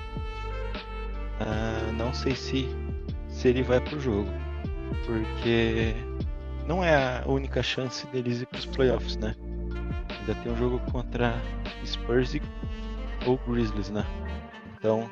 ah, 1.41 1.93
não 1.93 2.13
sei 2.13 2.35
se 2.35 2.69
se 3.29 3.49
ele 3.49 3.63
vai 3.63 3.81
pro 3.81 3.99
jogo, 3.99 4.29
porque 5.05 5.95
não 6.67 6.83
é 6.83 7.23
a 7.23 7.25
única 7.27 7.63
chance 7.63 8.07
deles 8.07 8.41
ir 8.41 8.47
pros 8.47 8.65
playoffs, 8.65 9.17
né? 9.17 9.35
Ainda 10.21 10.35
tem 10.37 10.53
um 10.53 10.57
jogo 10.57 10.79
contra 10.91 11.35
Spurs 11.85 12.37
ou 13.27 13.39
Grizzlies, 13.47 13.91
né? 13.91 14.05
Então, 14.79 15.11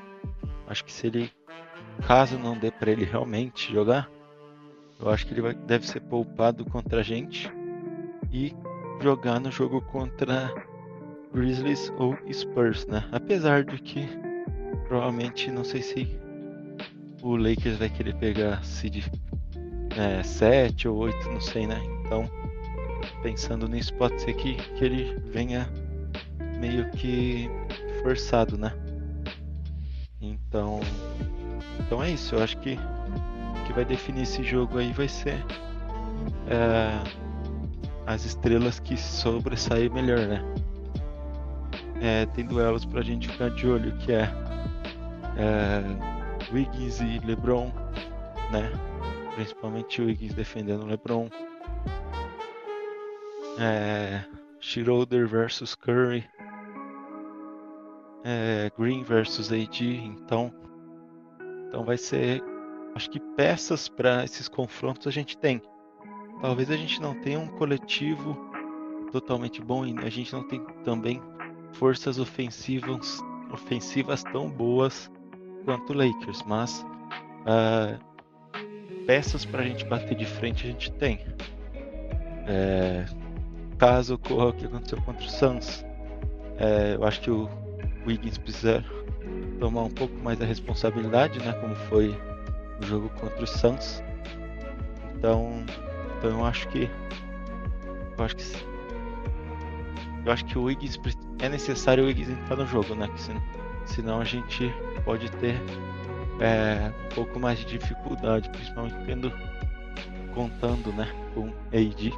acho 0.69 0.85
que 0.85 0.93
se 0.93 1.09
ele, 1.09 1.33
caso 2.07 2.39
não 2.39 2.57
dê 2.57 2.71
para 2.71 2.91
ele 2.91 3.05
realmente 3.05 3.73
jogar, 3.73 4.09
eu 5.01 5.11
acho 5.11 5.27
que 5.27 5.35
ele 5.35 5.43
vai, 5.43 5.55
deve 5.55 5.87
ser 5.87 6.01
poupado 6.01 6.65
contra 6.65 7.01
a 7.01 7.03
gente 7.03 7.53
e 8.33 8.55
jogar 9.01 9.41
no 9.41 9.51
jogo 9.51 9.81
contra 9.83 10.53
Grizzlies 11.35 11.93
ou 11.99 12.17
Spurs, 12.33 12.87
né? 12.87 13.05
Apesar 13.11 13.65
de 13.65 13.79
que 13.79 14.09
provavelmente 14.89 15.51
não 15.51 15.65
sei 15.65 15.83
se 15.83 16.19
o 17.23 17.37
Lakers 17.37 17.77
vai 17.77 17.89
querer 17.89 18.15
pegar 18.17 18.65
seed 18.65 19.05
é, 19.97 20.23
7 20.23 20.89
ou 20.89 20.97
8, 20.99 21.31
não 21.31 21.41
sei, 21.41 21.67
né? 21.67 21.81
Então, 22.01 22.29
pensando 23.23 23.69
nisso, 23.69 23.95
pode 23.95 24.21
ser 24.21 24.35
que, 24.35 24.55
que 24.55 24.85
ele 24.85 25.19
venha 25.31 25.69
meio 26.59 26.91
que 26.91 27.49
forçado, 28.03 28.57
né? 28.57 28.73
Então, 30.21 30.81
então 31.81 32.03
é 32.03 32.11
isso. 32.11 32.35
Eu 32.35 32.43
acho 32.43 32.57
que 32.59 32.79
que 33.67 33.73
vai 33.73 33.85
definir 33.85 34.23
esse 34.23 34.43
jogo 34.43 34.79
aí 34.79 34.93
vai 34.93 35.09
ser 35.09 35.45
é, 36.49 36.99
as 38.07 38.25
estrelas 38.25 38.79
que 38.79 38.97
sobressair 38.97 39.91
melhor, 39.91 40.27
né? 40.27 40.43
É, 42.01 42.27
tem 42.27 42.45
duelos 42.45 42.85
pra 42.85 43.03
gente 43.03 43.29
ficar 43.29 43.51
de 43.51 43.67
olho, 43.67 43.93
que 43.99 44.13
é, 44.13 44.29
é 45.37 46.53
Wiggins 46.53 47.01
e 47.01 47.19
LeBron, 47.25 47.73
né? 48.51 48.71
Principalmente 49.35 50.03
o 50.03 50.07
Wiggins 50.07 50.35
defendendo 50.35 50.83
o 50.83 50.87
LeBron. 50.87 51.29
É, 53.59 54.25
Schroeder 54.61 55.27
versus 55.27 55.75
Curry. 55.75 56.25
É, 58.25 58.71
Green 58.79 59.03
versus 59.03 59.51
AD. 59.51 59.97
Então, 59.97 60.53
então 61.69 61.85
vai 61.85 61.97
ser, 61.97 62.43
acho 62.95 63.11
que 63.11 63.19
peças 63.35 63.89
para 63.89 64.25
esses 64.25 64.49
confrontos 64.49 65.07
a 65.07 65.11
gente 65.11 65.37
tem. 65.39 65.61
talvez 66.41 66.71
a 66.71 66.77
gente 66.77 67.01
não 67.01 67.19
tenha 67.21 67.39
um 67.39 67.49
coletivo 67.49 68.37
totalmente 69.11 69.63
bom 69.63 69.85
e 69.87 69.95
a 69.99 70.11
gente 70.11 70.33
não 70.33 70.47
tem 70.47 70.65
também 70.85 71.21
forças 71.73 72.19
ofensivas, 72.19 73.21
ofensivas 73.51 74.23
tão 74.23 74.51
boas 74.51 75.11
quanto 75.65 75.93
Lakers, 75.93 76.43
mas 76.47 76.85
uh, 77.47 77.99
peças 79.07 79.45
para 79.45 79.63
a 79.63 79.65
gente 79.65 79.85
bater 79.85 80.17
de 80.17 80.27
frente 80.27 80.67
a 80.67 80.71
gente 80.71 80.93
tem. 80.93 81.21
É, 82.47 83.05
caso 83.79 84.15
ocorra 84.15 84.47
o 84.47 84.53
que 84.53 84.65
aconteceu 84.65 85.01
contra 85.03 85.25
o 85.25 85.29
Suns, 85.29 85.85
é, 86.59 86.97
eu 86.97 87.05
acho 87.05 87.21
que 87.21 87.31
o 87.31 87.49
Wiggins 88.07 88.39
precisa 88.39 88.85
tomar 89.61 89.83
um 89.83 89.91
pouco 89.91 90.15
mais 90.23 90.41
a 90.41 90.45
responsabilidade, 90.45 91.39
né, 91.41 91.53
como 91.61 91.75
foi 91.75 92.17
o 92.81 92.87
jogo 92.87 93.09
contra 93.21 93.43
o 93.43 93.47
Suns. 93.47 94.03
Então, 95.17 95.65
então 96.19 96.31
eu 96.31 96.45
acho 96.45 96.69
que 96.69 96.91
eu 98.19 98.25
acho 98.25 98.37
que 98.37 98.73
eu 100.25 100.33
acho 100.33 100.45
que 100.45 100.59
o 100.59 100.65
Wiggins 100.65 100.99
é 101.41 101.49
necessário 101.49 102.05
o 102.05 102.07
Wiggins 102.07 102.29
entrar 102.29 102.57
no 102.57 102.67
jogo, 102.67 102.95
né? 102.95 103.09
Que 103.09 103.21
senão 103.87 104.21
a 104.21 104.25
gente 104.25 104.73
pode 105.05 105.31
ter 105.33 105.61
é, 106.41 106.93
um 107.07 107.15
pouco 107.15 107.39
mais 107.39 107.59
de 107.61 107.79
dificuldade, 107.79 108.49
principalmente 108.51 108.97
tendo 109.07 109.33
contando, 110.35 110.93
né, 110.93 111.09
com 111.35 111.49
AD 111.69 112.13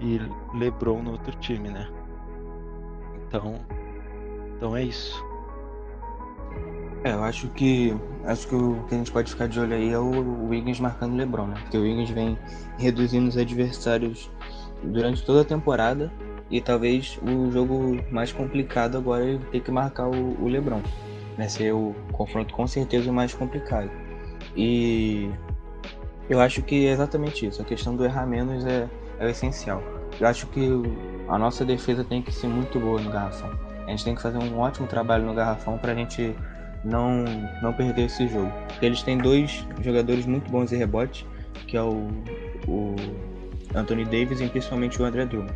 e 0.00 0.20
LeBron 0.58 1.02
no 1.02 1.12
outro 1.12 1.32
time, 1.38 1.68
né? 1.68 1.88
Então, 3.28 3.54
então 4.56 4.76
é 4.76 4.82
isso. 4.82 5.24
É, 7.04 7.12
eu 7.12 7.24
acho 7.24 7.48
que 7.48 7.96
acho 8.24 8.46
que 8.46 8.54
o 8.54 8.84
que 8.88 8.94
a 8.94 8.98
gente 8.98 9.10
pode 9.10 9.30
ficar 9.30 9.48
de 9.48 9.58
olho 9.58 9.74
aí 9.74 9.90
é 9.90 9.98
o 9.98 10.48
Wiggins 10.48 10.78
marcando 10.78 11.14
o 11.14 11.16
LeBron, 11.16 11.46
né? 11.46 11.54
Porque 11.62 11.78
o 11.78 11.82
Wiggins 11.82 12.10
vem 12.10 12.38
reduzindo 12.78 13.28
os 13.28 13.36
adversários 13.36 14.30
durante 14.82 15.24
toda 15.24 15.42
a 15.42 15.44
temporada 15.44 16.12
e 16.52 16.60
talvez 16.60 17.18
o 17.22 17.50
jogo 17.50 17.98
mais 18.10 18.30
complicado 18.30 18.98
agora 18.98 19.24
é 19.24 19.38
ter 19.50 19.60
que 19.60 19.70
marcar 19.70 20.06
o, 20.06 20.36
o 20.38 20.46
LeBron. 20.46 20.82
Vai 21.36 21.48
ser 21.48 21.72
o 21.72 21.94
confronto 22.12 22.52
com 22.52 22.66
certeza 22.66 23.10
o 23.10 23.14
mais 23.14 23.32
complicado. 23.32 23.90
E 24.54 25.30
eu 26.28 26.38
acho 26.40 26.62
que 26.62 26.86
é 26.86 26.90
exatamente 26.90 27.46
isso. 27.46 27.62
A 27.62 27.64
questão 27.64 27.96
do 27.96 28.04
errar 28.04 28.26
menos 28.26 28.66
é, 28.66 28.86
é 29.18 29.26
o 29.26 29.28
essencial. 29.30 29.82
Eu 30.20 30.28
acho 30.28 30.46
que 30.48 30.68
a 31.26 31.38
nossa 31.38 31.64
defesa 31.64 32.04
tem 32.04 32.20
que 32.20 32.30
ser 32.30 32.48
muito 32.48 32.78
boa 32.78 33.00
no 33.00 33.10
garrafão. 33.10 33.50
A 33.86 33.90
gente 33.90 34.04
tem 34.04 34.14
que 34.14 34.20
fazer 34.20 34.36
um 34.36 34.58
ótimo 34.58 34.86
trabalho 34.86 35.24
no 35.24 35.34
garrafão 35.34 35.78
para 35.78 35.92
a 35.92 35.94
gente 35.94 36.36
não, 36.84 37.24
não 37.62 37.72
perder 37.72 38.06
esse 38.06 38.28
jogo. 38.28 38.52
Eles 38.82 39.02
têm 39.02 39.16
dois 39.16 39.66
jogadores 39.80 40.26
muito 40.26 40.50
bons 40.50 40.70
em 40.70 40.76
rebote, 40.76 41.26
que 41.66 41.78
é 41.78 41.82
o, 41.82 42.08
o 42.68 42.94
Anthony 43.74 44.04
Davis 44.04 44.42
e 44.42 44.48
principalmente 44.48 45.00
o 45.00 45.04
André 45.06 45.24
Drummond. 45.24 45.54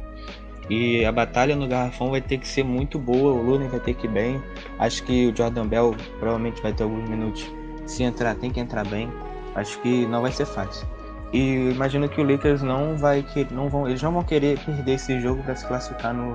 E 0.68 1.04
a 1.04 1.12
batalha 1.12 1.54
no 1.54 1.68
garrafão 1.68 2.10
vai 2.10 2.20
ter 2.20 2.38
que 2.38 2.48
ser 2.48 2.64
muito 2.64 2.98
boa, 2.98 3.32
o 3.32 3.42
Luna 3.42 3.68
vai 3.68 3.80
ter 3.80 3.94
que 3.94 4.06
ir 4.06 4.10
bem. 4.10 4.42
Acho 4.78 5.02
que 5.04 5.28
o 5.28 5.36
Jordan 5.36 5.66
Bell 5.66 5.94
provavelmente 6.18 6.60
vai 6.60 6.72
ter 6.72 6.82
alguns 6.82 7.08
minutos. 7.08 7.48
Se 7.86 8.02
entrar, 8.02 8.34
tem 8.34 8.50
que 8.50 8.58
entrar 8.58 8.84
bem. 8.86 9.08
Acho 9.54 9.80
que 9.80 10.06
não 10.06 10.22
vai 10.22 10.32
ser 10.32 10.44
fácil. 10.44 10.86
E 11.32 11.70
imagino 11.70 12.08
que 12.08 12.20
o 12.20 12.24
Lakers 12.24 12.62
não 12.62 12.96
vai 12.96 13.22
que 13.22 13.46
não 13.52 13.68
vão, 13.68 13.88
eles 13.88 14.02
não 14.02 14.12
vão 14.12 14.22
querer 14.22 14.58
perder 14.60 14.92
esse 14.92 15.20
jogo 15.20 15.42
para 15.42 15.54
se 15.56 15.66
classificar 15.66 16.14
no, 16.14 16.32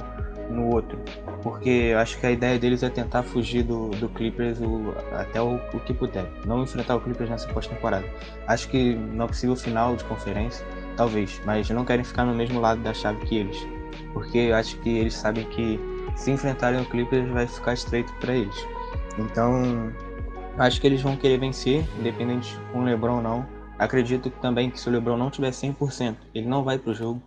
no 0.50 0.70
outro, 0.70 1.00
porque 1.42 1.94
acho 1.98 2.20
que 2.20 2.26
a 2.26 2.32
ideia 2.32 2.60
deles 2.60 2.84
é 2.84 2.90
tentar 2.90 3.24
fugir 3.24 3.64
do, 3.64 3.90
do 3.92 4.10
Clippers 4.10 4.60
o, 4.60 4.94
até 5.14 5.42
o, 5.42 5.56
o 5.74 5.80
que 5.80 5.94
puder, 5.94 6.26
não 6.46 6.62
enfrentar 6.64 6.98
o 6.98 7.02
Clippers 7.02 7.30
nessa 7.30 7.48
pós-temporada. 7.48 8.06
Acho 8.48 8.68
que 8.68 8.94
no 8.94 9.28
possível 9.28 9.56
final 9.56 9.96
de 9.96 10.04
conferência, 10.04 10.66
talvez, 10.98 11.42
mas 11.46 11.70
não 11.70 11.86
querem 11.86 12.04
ficar 12.04 12.26
no 12.26 12.36
mesmo 12.36 12.60
lado 12.60 12.82
da 12.82 12.94
chave 12.94 13.26
que 13.26 13.38
eles 13.38 13.66
porque 14.14 14.38
eu 14.38 14.56
acho 14.56 14.78
que 14.80 14.90
eles 14.90 15.14
sabem 15.14 15.46
que 15.46 15.80
se 16.16 16.32
enfrentarem 16.32 16.82
o 16.82 16.86
Clippers 16.86 17.30
vai 17.30 17.48
ficar 17.48 17.74
estreito 17.74 18.14
para 18.20 18.34
eles. 18.34 18.56
Então, 19.18 19.92
acho 20.58 20.80
que 20.80 20.88
eles 20.88 21.02
vão 21.02 21.16
querer 21.16 21.40
vencer, 21.40 21.86
independente 22.00 22.58
com 22.72 22.80
o 22.80 22.84
LeBron 22.84 23.18
ou 23.18 23.22
não. 23.22 23.48
Acredito 23.80 24.30
também 24.30 24.70
que 24.70 24.80
se 24.80 24.88
o 24.88 24.92
LeBron 24.92 25.18
não 25.18 25.30
tiver 25.30 25.52
100%, 25.52 26.16
ele 26.36 26.48
não 26.48 26.64
vai 26.64 26.78
pro 26.78 26.94
jogo, 26.94 27.22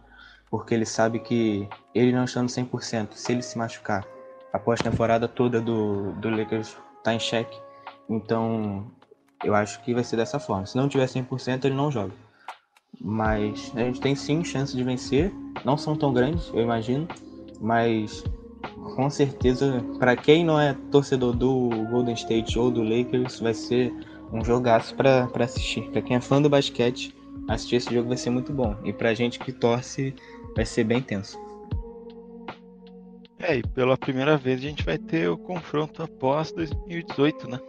porque 0.50 0.74
ele 0.74 0.86
sabe 0.86 1.18
que 1.18 1.68
ele 1.94 2.12
não 2.12 2.24
estando 2.24 2.48
100%, 2.48 3.08
se 3.12 3.32
ele 3.32 3.42
se 3.42 3.58
machucar, 3.58 4.04
após 4.52 4.80
a 4.80 4.84
temporada 4.84 5.26
toda 5.26 5.60
do, 5.60 6.12
do 6.12 6.30
Lakers 6.30 6.76
tá 7.02 7.12
em 7.12 7.18
xeque. 7.18 7.58
Então, 8.08 8.86
eu 9.42 9.54
acho 9.54 9.82
que 9.82 9.92
vai 9.92 10.04
ser 10.04 10.16
dessa 10.16 10.38
forma. 10.38 10.66
Se 10.66 10.76
não 10.76 10.88
tiver 10.88 11.06
100%, 11.06 11.64
ele 11.64 11.74
não 11.74 11.90
joga. 11.90 12.12
Mas 13.00 13.72
a 13.74 13.80
gente 13.80 14.00
tem 14.00 14.14
sim 14.14 14.44
chance 14.44 14.76
de 14.76 14.82
vencer. 14.82 15.32
Não 15.64 15.76
são 15.76 15.96
tão 15.96 16.12
grandes, 16.12 16.50
eu 16.54 16.60
imagino. 16.60 17.06
Mas 17.60 18.24
com 18.94 19.08
certeza, 19.10 19.84
para 19.98 20.16
quem 20.16 20.44
não 20.44 20.60
é 20.60 20.76
torcedor 20.90 21.34
do 21.34 21.70
Golden 21.90 22.14
State 22.14 22.58
ou 22.58 22.70
do 22.70 22.82
Lakers, 22.82 23.40
vai 23.40 23.54
ser 23.54 23.92
um 24.32 24.44
jogaço 24.44 24.94
para 24.94 25.28
assistir. 25.40 25.82
Para 25.90 26.02
quem 26.02 26.16
é 26.16 26.20
fã 26.20 26.40
do 26.40 26.48
basquete, 26.48 27.14
assistir 27.48 27.76
esse 27.76 27.94
jogo 27.94 28.08
vai 28.08 28.16
ser 28.16 28.30
muito 28.30 28.52
bom. 28.52 28.76
E 28.84 28.92
pra 28.92 29.14
gente 29.14 29.38
que 29.38 29.52
torce, 29.52 30.14
vai 30.54 30.64
ser 30.64 30.84
bem 30.84 31.00
tenso. 31.00 31.38
É, 33.38 33.56
e 33.56 33.62
pela 33.62 33.96
primeira 33.96 34.36
vez 34.36 34.58
a 34.58 34.62
gente 34.62 34.84
vai 34.84 34.96
ter 34.96 35.28
o 35.28 35.36
confronto 35.36 36.02
após 36.02 36.50
2018, 36.52 37.50
né? 37.50 37.60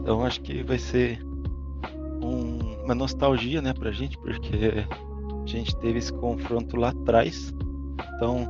Então 0.00 0.24
acho 0.24 0.40
que 0.40 0.62
vai 0.62 0.78
ser 0.78 1.20
uma 2.90 2.94
nostalgia, 2.94 3.62
né, 3.62 3.72
pra 3.72 3.92
gente, 3.92 4.18
porque 4.18 4.84
a 5.42 5.46
gente 5.46 5.76
teve 5.76 5.98
esse 5.98 6.12
confronto 6.12 6.76
lá 6.76 6.88
atrás. 6.88 7.54
Então, 8.16 8.48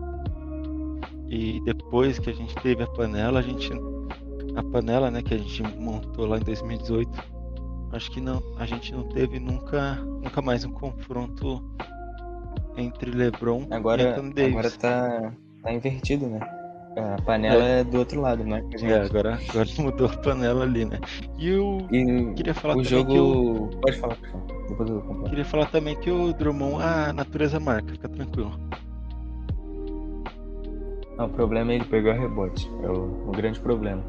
e 1.29 1.61
depois 1.61 2.19
que 2.19 2.31
a 2.31 2.33
gente 2.33 2.55
teve 2.57 2.83
a 2.83 2.87
panela, 2.87 3.41
a 3.41 3.43
gente 3.43 3.71
a 4.57 4.63
panela, 4.63 5.11
né, 5.11 5.23
que 5.23 5.35
a 5.35 5.39
gente 5.39 5.63
montou 5.63 6.27
lá 6.27 6.39
em 6.39 6.43
2018, 6.43 7.11
acho 7.93 8.11
que 8.11 8.21
não, 8.21 8.43
a 8.59 8.67
gente 8.67 8.93
não 8.93 9.05
teve 9.05 9.39
nunca, 9.39 9.95
nunca 9.95 10.43
mais 10.43 10.65
um 10.65 10.73
confronto 10.73 11.63
entre 12.77 13.11
LeBron 13.11 13.67
agora, 13.71 14.03
e 14.03 14.07
Anthony 14.07 14.33
Davis. 14.33 14.53
Agora 14.53 14.71
tá, 14.71 15.33
tá 15.63 15.73
invertido, 15.73 16.27
né? 16.27 16.41
A 16.97 17.23
panela 17.23 17.63
é. 17.63 17.81
é, 17.81 17.85
do 17.85 17.99
outro 17.99 18.21
lado, 18.21 18.45
não 18.45 18.57
é? 18.57 18.63
Gente... 18.63 18.87
É, 18.87 19.01
agora, 19.01 19.39
agora 19.49 19.69
mudou 19.79 20.09
a 20.09 20.17
panela 20.17 20.65
ali, 20.65 20.85
né? 20.85 20.99
E 21.39 21.49
eu 21.49 21.87
e 21.91 22.35
queria 22.35 22.55
falar 22.55 22.75
o 22.75 22.83
também 22.83 22.91
jogo... 22.91 23.13
que 23.13 23.19
o... 23.19 23.81
Pode 23.81 23.99
falar, 23.99 24.17
Depois 24.69 24.91
eu 24.91 25.01
vou 25.01 25.25
Queria 25.25 25.45
falar 25.45 25.67
também 25.67 25.97
que 25.97 26.11
o 26.11 26.33
Drummond, 26.33 26.83
a 26.83 27.13
natureza 27.13 27.61
marca, 27.61 27.93
fica 27.93 28.09
tranquilo. 28.09 28.53
Não, 31.17 31.27
o 31.27 31.31
problema 31.31 31.71
é 31.73 31.77
ele 31.77 31.85
pegar 31.85 32.15
rebote. 32.15 32.69
É 32.83 32.89
o, 32.89 33.29
o 33.29 33.33
grande 33.33 33.61
problema. 33.61 34.03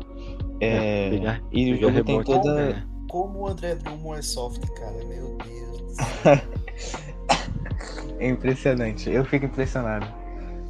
É, 0.60 1.08
é 1.08 1.10
pegar, 1.10 1.42
e 1.52 1.66
pegar 1.66 1.76
o 1.76 1.80
jogo 1.82 1.94
rebote, 1.94 2.26
tem 2.26 2.42
toda. 2.42 2.62
É. 2.62 2.84
Como 3.10 3.40
o 3.40 3.48
André 3.48 3.76
Drummond 3.76 4.20
é 4.20 4.22
soft, 4.22 4.66
cara, 4.72 5.06
meu 5.06 5.38
Deus. 5.38 5.98
é 8.18 8.28
impressionante. 8.28 9.10
Eu 9.10 9.24
fico 9.26 9.46
impressionado. 9.46 10.21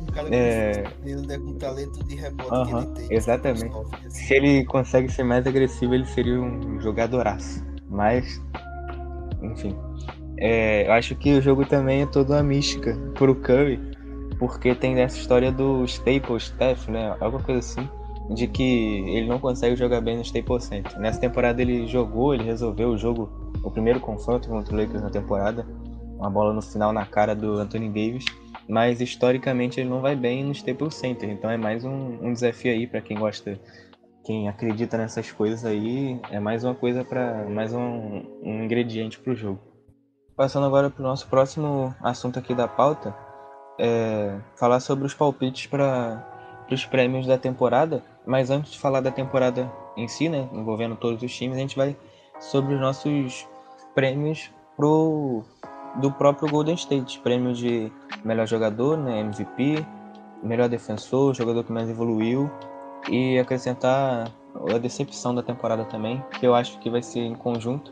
Um 0.02 0.06
cara 0.14 0.28
é... 0.36 0.84
ele 1.06 1.28
né, 1.28 1.38
com 1.38 1.54
talento 1.54 2.04
de 2.04 2.16
rebote 2.16 2.50
uh 2.50 2.54
-huh, 2.54 2.66
que 2.66 2.76
ele 2.76 3.08
tem. 3.08 3.18
Exatamente. 3.18 3.66
Assim. 3.66 4.10
Se 4.10 4.34
ele 4.34 4.66
consegue 4.66 5.12
ser 5.12 5.24
mais 5.24 5.46
agressivo, 5.46 5.94
ele 5.94 6.06
seria 6.06 6.40
um 6.40 6.80
jogadoraço. 6.82 7.64
Mas, 7.90 8.42
enfim. 9.42 9.76
É, 10.38 10.88
eu 10.88 10.94
acho 10.94 11.16
que 11.16 11.34
o 11.34 11.42
jogo 11.42 11.66
também 11.66 12.02
é 12.02 12.06
toda 12.06 12.34
uma 12.34 12.44
mística 12.44 12.98
pro 13.14 13.36
Curry, 13.36 13.80
porque 14.40 14.74
tem 14.74 15.00
essa 15.00 15.18
história 15.18 15.52
do 15.52 15.86
Staples 15.86 16.46
Steph, 16.46 16.88
né? 16.88 17.16
Alguma 17.20 17.44
coisa 17.44 17.60
assim, 17.60 17.88
de 18.34 18.48
que 18.48 18.64
ele 19.10 19.28
não 19.28 19.40
consegue 19.40 19.76
jogar 19.76 20.02
bem 20.02 20.16
no 20.16 20.24
Staples 20.24 20.64
Center. 20.64 21.00
Nessa 21.00 21.20
temporada 21.20 21.62
ele 21.62 21.86
jogou, 21.86 22.34
ele 22.34 22.44
resolveu 22.44 22.90
o 22.90 22.98
jogo, 22.98 23.30
o 23.64 23.70
primeiro 23.70 24.00
confronto 24.00 24.50
contra 24.50 24.74
o 24.74 24.78
Lakers 24.78 25.04
na 25.04 25.12
temporada, 25.12 25.64
uma 26.18 26.30
bola 26.30 26.54
no 26.54 26.62
final 26.62 26.92
na 26.92 27.06
cara 27.06 27.36
do 27.36 27.60
Anthony 27.60 27.88
Davis 27.90 28.26
mas 28.68 29.02
historicamente 29.02 29.80
ele 29.80 29.90
não 29.90 30.02
vai 30.02 30.16
bem 30.16 30.44
no 30.44 30.52
Staples 30.52 30.96
Center, 30.96 31.30
então 31.30 31.50
é 31.50 31.58
mais 31.58 31.84
um, 31.84 32.18
um 32.22 32.34
desafio 32.34 32.72
aí 32.72 32.88
para 32.88 33.02
quem 33.02 33.18
gosta, 33.18 33.60
quem 34.24 34.48
acredita 34.48 34.98
nessas 34.98 35.32
coisas 35.32 35.66
aí, 35.66 36.20
é 36.30 36.40
mais 36.40 36.64
uma 36.64 36.76
coisa 36.76 37.04
para 37.04 37.46
mais 37.50 37.74
um, 37.74 38.24
um 38.42 38.64
ingrediente 38.64 39.20
para 39.20 39.34
o 39.34 39.36
jogo. 39.36 39.60
Passando 40.36 40.66
agora 40.66 40.90
para 40.90 41.02
o 41.02 41.08
nosso 41.08 41.28
próximo 41.28 41.94
assunto 42.02 42.40
aqui 42.40 42.56
da 42.56 42.68
pauta, 42.68 43.16
é 43.80 44.40
falar 44.56 44.80
sobre 44.80 45.06
os 45.06 45.14
palpites 45.14 45.68
para 45.68 46.68
os 46.72 46.86
prêmios 46.86 47.28
da 47.28 47.38
temporada, 47.38 48.04
mas 48.26 48.50
antes 48.50 48.72
de 48.72 48.80
falar 48.80 49.02
da 49.02 49.12
temporada 49.12 49.72
em 49.98 50.08
si, 50.08 50.30
né, 50.30 50.48
envolvendo 50.54 50.96
todos 50.96 51.22
os 51.22 51.36
times, 51.36 51.58
a 51.58 51.62
gente 51.62 51.76
vai 51.76 51.96
sobre 52.40 52.76
os 52.76 52.80
nossos 52.80 53.48
prêmios 53.94 54.50
pro 54.76 55.44
do 55.96 56.12
próprio 56.12 56.50
Golden 56.50 56.76
State, 56.76 57.20
prêmio 57.20 57.54
de 57.54 57.92
melhor 58.24 58.48
jogador, 58.48 58.98
né, 58.98 59.20
MVP, 59.20 59.86
melhor 60.44 60.70
defensor, 60.70 61.34
jogador 61.34 61.64
que 61.64 61.72
mais 61.72 61.90
evoluiu 61.90 62.50
e 63.10 63.38
acrescentar 63.40 64.32
a 64.74 64.78
decepção 64.78 65.34
da 65.34 65.42
temporada 65.42 65.86
também, 65.86 66.24
que 66.40 66.46
eu 66.46 66.54
acho 66.54 66.80
que 66.80 66.90
vai 66.90 67.02
ser 67.02 67.22
em 67.22 67.36
conjunto, 67.36 67.92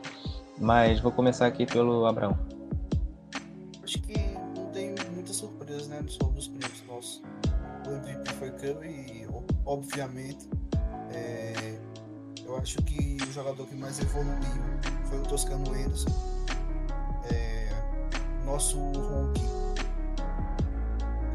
mas 0.58 1.00
vou 1.00 1.12
começar 1.12 1.47
aqui 1.47 1.66
pelo 1.66 2.06
Abraão. 2.06 2.38
Acho 3.84 4.02
que 4.02 4.14
não 4.56 4.66
tem 4.68 4.89
né, 4.91 6.04
sobre 6.08 6.39
os 6.39 6.47
prêmios 6.47 6.84
nossos. 6.88 7.24
O 7.88 7.91
MVP 7.91 8.34
foi 8.34 8.52
Curry, 8.52 9.28
obviamente. 9.66 10.47
É, 11.12 11.78
eu 12.45 12.56
acho 12.58 12.78
que 12.84 13.18
o 13.24 13.32
jogador 13.32 13.66
que 13.66 13.76
mais 13.76 14.00
evoluiu 14.00 14.34
foi 15.06 15.20
o 15.20 15.24
Toscano 15.24 15.72
Anderson. 15.72 16.38
Nosso 18.50 18.78
Hulk. 18.78 19.41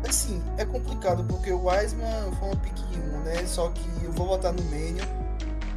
Assim, 0.08 0.42
é 0.58 0.64
complicado 0.64 1.24
porque 1.24 1.52
o 1.52 1.66
Wiseman 1.66 2.32
foi 2.40 2.48
um 2.48 3.18
1, 3.18 3.20
né? 3.20 3.46
Só 3.46 3.68
que 3.68 4.04
eu 4.04 4.10
vou 4.12 4.26
votar 4.26 4.52
no 4.52 4.62
Menion, 4.64 5.06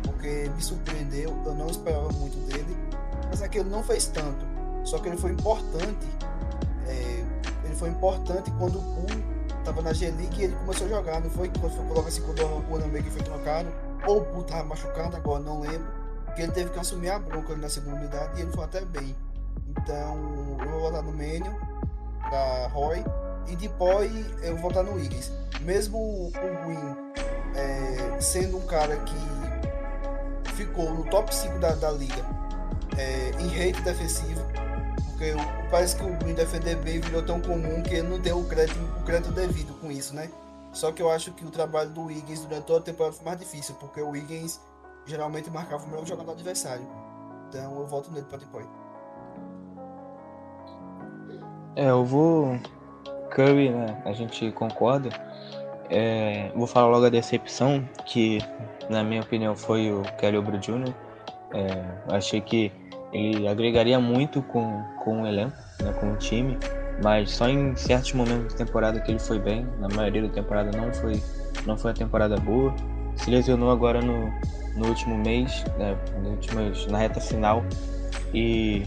porque 0.03 0.49
me 0.55 0.61
surpreendeu, 0.61 1.29
eu 1.45 1.53
não 1.53 1.67
esperava 1.67 2.09
muito 2.13 2.37
dele. 2.47 2.75
Mas 3.29 3.47
que 3.47 3.59
ele 3.59 3.69
não 3.69 3.83
fez 3.83 4.07
tanto. 4.07 4.45
Só 4.83 4.97
que 4.97 5.09
ele 5.09 5.17
foi 5.17 5.31
importante. 5.31 6.07
É, 6.87 7.23
ele 7.63 7.75
foi 7.75 7.89
importante 7.89 8.49
quando 8.57 8.79
o 8.79 8.81
Poole 8.95 9.23
tava 9.63 9.81
na 9.81 9.93
G-League 9.93 10.39
e 10.39 10.45
ele 10.45 10.55
começou 10.55 10.87
a 10.87 10.89
jogar, 10.89 11.21
não 11.21 11.29
foi? 11.29 11.51
Quando 11.59 11.75
foi 11.75 11.85
logo 11.85 12.07
assim 12.07 12.21
quando 12.21 12.41
o 12.69 12.75
Anamega 12.75 13.11
foi 13.11 13.21
trocado 13.21 13.69
ou 14.07 14.25
por 14.25 14.41
estar 14.41 14.63
machucado 14.63 15.15
agora, 15.15 15.43
não 15.43 15.59
lembro, 15.59 15.87
que 16.35 16.41
ele 16.41 16.51
teve 16.51 16.71
que 16.71 16.79
assumir 16.79 17.09
a 17.09 17.19
bronca 17.19 17.55
na 17.55 17.69
segunda 17.69 17.97
unidade 17.97 18.39
e 18.39 18.41
ele 18.41 18.51
foi 18.51 18.63
até 18.63 18.81
bem. 18.81 19.15
Então 19.77 20.57
eu 20.59 20.69
vou 20.69 20.81
votar 20.81 21.03
no 21.03 21.11
Menion, 21.11 21.53
da 22.29 22.67
Roy, 22.67 23.03
e 23.47 23.55
depois 23.55 24.11
eu 24.43 24.53
vou 24.57 24.69
votar 24.69 24.83
no 24.83 24.93
Wiggins. 24.93 25.31
Mesmo 25.61 25.97
o 25.97 26.31
Win 26.31 27.13
é, 27.55 28.21
sendo 28.21 28.57
um 28.57 28.65
cara 28.65 28.97
que 28.97 30.51
ficou 30.53 30.93
no 30.93 31.05
top 31.05 31.33
5 31.33 31.59
da, 31.59 31.71
da 31.75 31.91
liga 31.91 32.25
é, 32.97 33.31
em 33.39 33.47
rate 33.47 33.81
defensivo, 33.81 34.41
porque 35.09 35.33
parece 35.69 35.95
que 35.95 36.03
o 36.03 36.17
Win 36.23 36.33
defender 36.33 36.75
bem 36.77 36.99
virou 36.99 37.23
tão 37.23 37.39
comum 37.39 37.81
que 37.81 37.95
ele 37.95 38.07
não 38.07 38.19
deu 38.19 38.39
o 38.39 38.45
crédito, 38.45 38.79
o 38.99 39.03
crédito 39.03 39.31
devido 39.31 39.73
com 39.79 39.91
isso, 39.91 40.13
né? 40.15 40.29
Só 40.73 40.91
que 40.91 41.01
eu 41.01 41.09
acho 41.09 41.31
que 41.31 41.43
o 41.45 41.49
trabalho 41.49 41.89
do 41.89 42.03
Wiggins 42.03 42.41
durante 42.41 42.65
toda 42.65 42.79
a 42.79 42.83
temporada 42.83 43.15
foi 43.15 43.25
mais 43.25 43.39
difícil, 43.39 43.73
porque 43.75 43.99
o 43.99 44.09
Wiggins 44.09 44.59
geralmente 45.05 45.49
marcava 45.49 45.83
o 45.83 45.87
melhor 45.87 46.05
jogador 46.05 46.33
adversário. 46.33 46.85
Então 47.49 47.79
eu 47.79 47.87
volto 47.87 48.11
nele 48.11 48.25
para 48.25 48.37
depois. 48.37 48.67
É, 51.77 51.89
eu 51.89 52.03
vou. 52.03 52.59
Curry, 53.29 53.69
né? 53.69 54.01
A 54.03 54.11
gente 54.11 54.51
concorda. 54.51 55.09
É, 55.89 56.51
vou 56.53 56.67
falar 56.67 56.87
logo 56.87 57.05
a 57.05 57.09
decepção, 57.09 57.87
que 58.05 58.39
na 58.89 59.03
minha 59.03 59.21
opinião 59.21 59.55
foi 59.55 59.89
o 59.89 60.01
Kelly 60.17 60.35
Oubre 60.35 60.57
Jr. 60.57 60.93
É, 61.53 62.13
achei 62.13 62.41
que 62.41 62.71
ele 63.13 63.47
agregaria 63.47 63.97
muito 63.99 64.41
com, 64.41 64.83
com 65.03 65.21
o 65.21 65.25
elenco, 65.25 65.55
né, 65.81 65.93
com 65.93 66.11
o 66.11 66.17
time 66.17 66.57
mas 67.03 67.31
só 67.31 67.47
em 67.47 67.75
certos 67.75 68.13
momentos 68.13 68.53
da 68.53 68.65
temporada 68.65 68.99
que 68.99 69.11
ele 69.11 69.19
foi 69.19 69.39
bem. 69.39 69.67
Na 69.79 69.87
maioria 69.89 70.23
da 70.23 70.29
temporada 70.29 70.75
não 70.75 70.93
foi, 70.93 71.21
não 71.65 71.77
foi 71.77 71.91
uma 71.91 71.97
temporada 71.97 72.37
boa. 72.37 72.73
Se 73.15 73.29
lesionou 73.29 73.71
agora 73.71 74.01
no, 74.01 74.31
no 74.75 74.87
último 74.87 75.17
mês, 75.17 75.63
né, 75.77 75.97
no 76.21 76.31
últimos, 76.31 76.87
na 76.87 76.97
reta 76.97 77.19
final, 77.19 77.63
e 78.33 78.85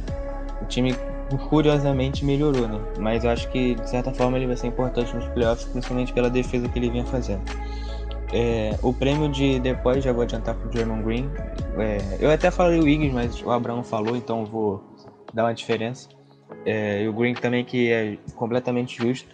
o 0.60 0.64
time 0.66 0.94
curiosamente 1.38 2.24
melhorou, 2.24 2.66
né? 2.68 2.80
Mas 2.98 3.24
eu 3.24 3.30
acho 3.30 3.48
que 3.50 3.74
de 3.74 3.88
certa 3.88 4.12
forma 4.12 4.36
ele 4.36 4.46
vai 4.46 4.56
ser 4.56 4.66
importante 4.68 5.14
nos 5.14 5.26
playoffs, 5.28 5.66
principalmente 5.66 6.12
pela 6.12 6.30
defesa 6.30 6.68
que 6.68 6.78
ele 6.78 6.90
vinha 6.90 7.04
fazendo. 7.04 7.42
É, 8.32 8.78
o 8.82 8.92
prêmio 8.92 9.28
de 9.28 9.58
depois 9.58 10.04
já 10.04 10.12
vou 10.12 10.22
adiantar 10.22 10.54
pro 10.54 10.70
German 10.72 11.02
Green. 11.02 11.30
É, 11.78 11.98
eu 12.20 12.30
até 12.30 12.50
falei 12.50 12.78
o 12.78 12.84
Wiggins, 12.84 13.12
mas 13.12 13.42
o 13.42 13.50
Abraão 13.50 13.82
falou, 13.82 14.16
então 14.16 14.44
vou 14.44 14.82
dar 15.34 15.44
uma 15.44 15.54
diferença. 15.54 16.08
É, 16.64 17.02
e 17.02 17.08
o 17.08 17.12
Green 17.12 17.34
também, 17.34 17.64
que 17.64 17.90
é 17.90 18.18
completamente 18.34 19.02
justo. 19.02 19.28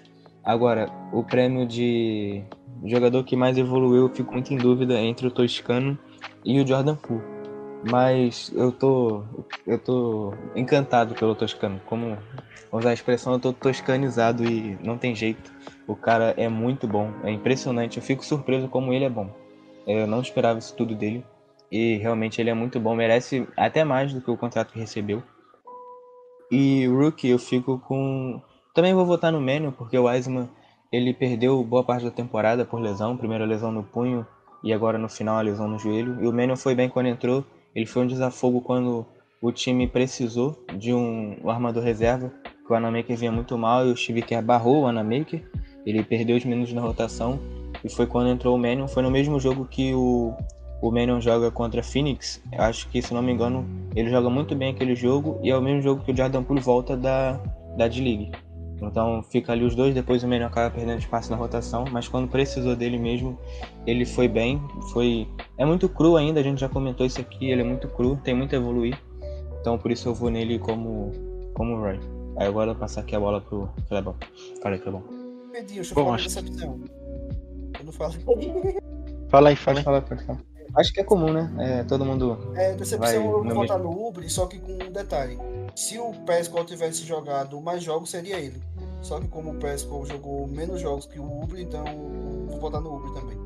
Agora, 0.44 0.88
o 1.12 1.22
prêmio 1.24 1.66
de 1.66 2.42
jogador 2.84 3.24
que 3.24 3.36
mais 3.36 3.58
evoluiu, 3.58 4.04
eu 4.04 4.14
fico 4.14 4.32
muito 4.32 4.52
em 4.54 4.56
dúvida 4.56 4.94
entre 5.00 5.26
o 5.26 5.30
Toscano 5.30 5.98
e 6.44 6.60
o 6.60 6.66
Jordan 6.66 6.94
Poole. 6.96 7.35
Mas 7.86 8.52
eu 8.54 8.72
tô, 8.72 9.22
eu 9.64 9.78
tô 9.78 10.34
encantado 10.56 11.14
pelo 11.14 11.36
Toscano. 11.36 11.80
Como 11.86 12.18
usar 12.72 12.90
a 12.90 12.94
expressão, 12.94 13.34
eu 13.34 13.38
tô 13.38 13.52
toscanizado 13.52 14.44
e 14.44 14.76
não 14.82 14.98
tem 14.98 15.14
jeito. 15.14 15.52
O 15.86 15.94
cara 15.94 16.34
é 16.36 16.48
muito 16.48 16.88
bom, 16.88 17.12
é 17.22 17.30
impressionante. 17.30 17.98
Eu 17.98 18.02
fico 18.02 18.24
surpreso 18.24 18.68
como 18.68 18.92
ele 18.92 19.04
é 19.04 19.08
bom. 19.08 19.30
Eu 19.86 20.06
não 20.06 20.20
esperava 20.20 20.58
isso 20.58 20.74
tudo 20.74 20.96
dele. 20.96 21.24
E 21.70 21.96
realmente 21.98 22.40
ele 22.40 22.50
é 22.50 22.54
muito 22.54 22.80
bom, 22.80 22.94
merece 22.94 23.46
até 23.56 23.84
mais 23.84 24.12
do 24.12 24.20
que 24.20 24.30
o 24.30 24.36
contrato 24.36 24.72
que 24.72 24.78
recebeu. 24.78 25.22
E 26.50 26.86
Rookie 26.88 27.28
eu 27.28 27.38
fico 27.38 27.78
com. 27.78 28.40
Também 28.74 28.94
vou 28.94 29.06
votar 29.06 29.30
no 29.32 29.40
Manning, 29.40 29.70
porque 29.70 29.96
o 29.96 30.04
Wiseman 30.04 30.48
ele 30.92 31.14
perdeu 31.14 31.62
boa 31.62 31.84
parte 31.84 32.04
da 32.04 32.10
temporada 32.10 32.64
por 32.64 32.80
lesão. 32.80 33.16
Primeiro 33.16 33.44
a 33.44 33.46
lesão 33.46 33.70
no 33.70 33.82
punho 33.84 34.26
e 34.62 34.72
agora 34.72 34.98
no 34.98 35.08
final 35.08 35.38
a 35.38 35.42
lesão 35.42 35.68
no 35.68 35.78
joelho. 35.78 36.22
E 36.22 36.26
o 36.26 36.32
Manning 36.32 36.56
foi 36.56 36.74
bem 36.74 36.88
quando 36.88 37.06
entrou. 37.06 37.44
Ele 37.76 37.86
foi 37.86 38.02
um 38.02 38.06
desafogo 38.06 38.62
quando 38.62 39.06
o 39.40 39.52
time 39.52 39.86
precisou 39.86 40.64
de 40.78 40.94
um, 40.94 41.36
um 41.44 41.50
armador 41.50 41.84
reserva, 41.84 42.32
que 42.66 42.72
o 42.72 42.74
Anamaker 42.74 43.16
vinha 43.16 43.30
muito 43.30 43.56
mal 43.56 43.86
e 43.86 43.92
o 43.92 43.94
Kerr 43.94 44.42
barrou 44.42 44.82
o 44.82 44.86
Anamaker. 44.86 45.48
Ele 45.84 46.02
perdeu 46.02 46.36
os 46.36 46.44
minutos 46.44 46.72
na 46.72 46.80
rotação 46.80 47.38
e 47.84 47.88
foi 47.88 48.06
quando 48.06 48.30
entrou 48.30 48.56
o 48.56 48.58
Manning. 48.58 48.88
Foi 48.88 49.02
no 49.02 49.10
mesmo 49.10 49.38
jogo 49.38 49.66
que 49.66 49.94
o 49.94 50.34
o 50.80 50.90
Manion 50.90 51.20
joga 51.20 51.50
contra 51.50 51.82
Phoenix, 51.82 52.42
eu 52.52 52.62
acho 52.62 52.88
que, 52.88 53.00
se 53.00 53.14
não 53.14 53.22
me 53.22 53.32
engano, 53.32 53.66
ele 53.94 54.10
joga 54.10 54.28
muito 54.28 54.54
bem 54.54 54.70
aquele 54.72 54.94
jogo 54.94 55.40
e 55.42 55.50
é 55.50 55.56
o 55.56 55.62
mesmo 55.62 55.80
jogo 55.80 56.04
que 56.04 56.12
o 56.12 56.16
Jordan 56.16 56.42
Poole 56.42 56.60
volta 56.60 56.96
da, 56.96 57.32
da 57.76 57.88
D-League. 57.88 58.30
Então 58.80 59.22
fica 59.22 59.52
ali 59.52 59.64
os 59.64 59.74
dois, 59.74 59.94
depois 59.94 60.22
o 60.22 60.28
Manion 60.28 60.46
acaba 60.46 60.74
perdendo 60.74 60.98
espaço 60.98 61.30
na 61.30 61.36
rotação, 61.36 61.84
mas 61.90 62.08
quando 62.08 62.28
precisou 62.28 62.76
dele 62.76 62.98
mesmo, 62.98 63.38
ele 63.86 64.04
foi 64.04 64.28
bem. 64.28 64.60
Foi 64.92 65.26
É 65.56 65.64
muito 65.64 65.88
cru 65.88 66.16
ainda, 66.16 66.40
a 66.40 66.42
gente 66.42 66.60
já 66.60 66.68
comentou 66.68 67.06
isso 67.06 67.20
aqui, 67.20 67.50
ele 67.50 67.62
é 67.62 67.64
muito 67.64 67.88
cru, 67.88 68.16
tem 68.22 68.34
muito 68.34 68.54
a 68.54 68.58
evoluir. 68.58 68.98
Então 69.60 69.78
por 69.78 69.90
isso 69.90 70.08
eu 70.08 70.14
vou 70.14 70.30
nele 70.30 70.58
como, 70.58 71.10
como 71.54 71.76
Roy. 71.76 71.98
Aí 72.36 72.46
agora 72.46 72.70
eu 72.70 72.74
vou 72.74 72.80
passar 72.80 73.00
aqui 73.00 73.16
a 73.16 73.20
bola 73.20 73.40
pro 73.40 73.68
Clebão. 73.88 74.14
Fala 74.62 74.74
aí, 74.74 74.80
Clebão. 74.80 75.02
Bom, 75.94 76.04
falar 76.04 76.16
acho... 76.16 76.24
decepção. 76.24 76.80
Eu 77.78 77.84
não 77.84 77.92
falo. 77.92 78.12
Fala 79.28 79.48
aí, 79.48 79.56
fala 79.56 79.78
aí. 79.78 79.84
Fala. 79.84 80.04
Acho 80.76 80.92
que 80.92 81.00
é 81.00 81.04
comum, 81.04 81.32
né? 81.32 81.50
É, 81.58 81.84
todo 81.84 82.04
mundo. 82.04 82.52
É, 82.54 82.74
decepção 82.74 83.14
eu 83.14 83.42
vou 83.42 83.54
votar 83.54 83.78
no 83.78 84.06
Ubre, 84.06 84.28
só 84.28 84.46
que 84.46 84.58
com 84.58 84.72
um 84.72 84.92
detalhe. 84.92 85.38
Se 85.74 85.98
o 85.98 86.12
Pesco 86.26 86.62
tivesse 86.64 87.04
jogado 87.04 87.58
mais 87.60 87.82
jogos, 87.82 88.10
seria 88.10 88.38
ele. 88.38 88.62
Só 89.00 89.18
que 89.18 89.28
como 89.28 89.52
o 89.52 89.54
Pesco 89.54 90.04
jogou 90.04 90.46
menos 90.46 90.80
jogos 90.80 91.06
que 91.06 91.18
o 91.18 91.42
Ubre, 91.42 91.62
então 91.62 91.82
vou 92.46 92.60
votar 92.60 92.80
no 92.82 92.94
Ubre 92.94 93.14
também. 93.14 93.38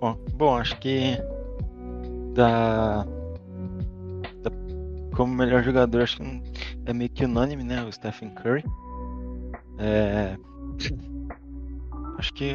Bom, 0.00 0.18
bom 0.34 0.56
acho 0.56 0.78
que 0.78 1.18
da, 2.32 3.04
da, 4.42 4.50
como 5.14 5.34
melhor 5.34 5.62
jogador, 5.62 6.02
acho 6.02 6.16
que 6.16 6.42
é 6.86 6.92
meio 6.94 7.10
que 7.10 7.24
unânime, 7.24 7.64
né? 7.64 7.84
O 7.84 7.92
Stephen 7.92 8.30
Curry. 8.30 8.64
É, 9.78 10.36
acho 12.16 12.32
que 12.32 12.54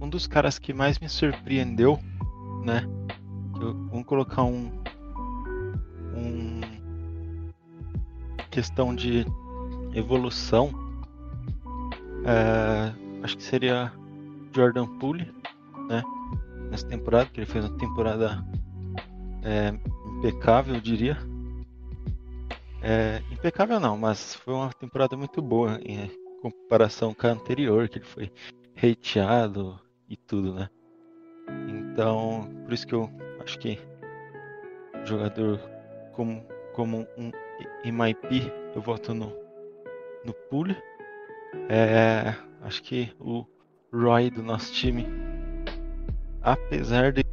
um 0.00 0.08
dos 0.08 0.26
caras 0.26 0.58
que 0.58 0.72
mais 0.72 0.98
me 0.98 1.08
surpreendeu 1.08 2.00
né? 2.64 2.82
vamos 3.58 4.04
colocar 4.04 4.44
um, 4.44 4.70
um 6.14 6.60
questão 8.50 8.94
de 8.94 9.26
evolução. 9.94 10.70
É, 12.24 12.92
acho 13.22 13.36
que 13.36 13.42
seria 13.42 13.92
Jordan 14.54 14.86
Poole, 14.98 15.32
né? 15.88 16.02
Nessa 16.70 16.86
temporada, 16.86 17.30
que 17.30 17.40
ele 17.40 17.46
fez 17.46 17.64
uma 17.64 17.76
temporada 17.78 18.44
é, 19.42 19.72
impecável, 20.16 20.74
eu 20.74 20.80
diria. 20.80 21.16
É, 22.82 23.22
impecável 23.32 23.80
não, 23.80 23.96
mas 23.96 24.34
foi 24.34 24.54
uma 24.54 24.72
temporada 24.72 25.16
muito 25.16 25.42
boa 25.42 25.80
em 25.84 26.10
comparação 26.42 27.12
com 27.12 27.26
a 27.26 27.30
anterior, 27.30 27.88
que 27.88 27.98
ele 27.98 28.04
foi 28.04 28.32
hateado 28.76 29.78
e 30.08 30.16
tudo, 30.16 30.54
né? 30.54 30.68
Então, 31.98 32.48
por 32.62 32.72
isso 32.72 32.86
que 32.86 32.94
eu 32.94 33.10
acho 33.40 33.58
que 33.58 33.76
jogador 35.04 35.58
como, 36.12 36.46
como 36.72 37.04
um 37.18 37.32
MIP, 37.84 38.52
eu 38.72 38.80
voto 38.80 39.12
no, 39.12 39.32
no 40.24 40.32
pool. 40.48 40.68
É, 41.68 42.36
acho 42.62 42.84
que 42.84 43.12
o 43.18 43.44
Roy 43.92 44.30
do 44.30 44.44
nosso 44.44 44.72
time, 44.72 45.08
apesar 46.40 47.10
de 47.10 47.24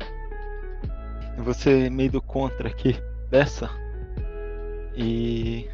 você 1.37 1.87
meio 1.87 2.13
do 2.13 2.21
contra 2.23 2.67
aqui 2.67 2.95
dessa, 3.29 3.69
e 4.95 5.69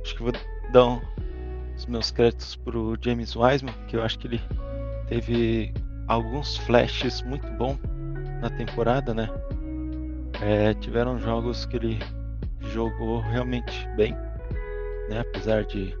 acho 0.00 0.16
que 0.16 0.22
vou 0.22 0.32
dar 0.72 0.86
um, 0.86 1.02
os 1.76 1.84
meus 1.84 2.10
créditos 2.10 2.56
pro 2.56 2.96
James 2.98 3.36
Wiseman, 3.36 3.74
que 3.88 3.96
eu 3.96 4.02
acho 4.02 4.18
que 4.18 4.26
ele 4.26 4.40
teve 5.06 5.74
alguns 6.08 6.56
flashes 6.56 7.20
muito 7.20 7.46
bons 7.58 7.91
na 8.42 8.50
temporada, 8.50 9.14
né? 9.14 9.30
É, 10.42 10.74
tiveram 10.74 11.16
jogos 11.18 11.64
que 11.64 11.76
ele 11.76 11.98
jogou 12.72 13.20
realmente 13.20 13.88
bem, 13.96 14.12
né? 15.08 15.20
Apesar 15.20 15.64
de 15.64 15.96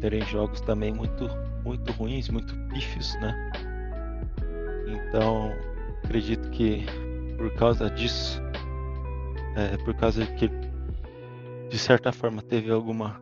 terem 0.00 0.20
jogos 0.22 0.60
também 0.60 0.92
muito 0.92 1.30
muito 1.64 1.92
ruins, 1.92 2.28
muito 2.28 2.54
pífios, 2.68 3.14
né? 3.20 3.52
Então, 4.88 5.52
acredito 6.02 6.50
que 6.50 6.84
por 7.38 7.54
causa 7.54 7.88
disso, 7.88 8.42
é, 9.54 9.76
por 9.84 9.94
causa 9.94 10.26
que 10.26 10.50
de 11.68 11.78
certa 11.78 12.12
forma 12.12 12.42
teve 12.42 12.72
alguma 12.72 13.20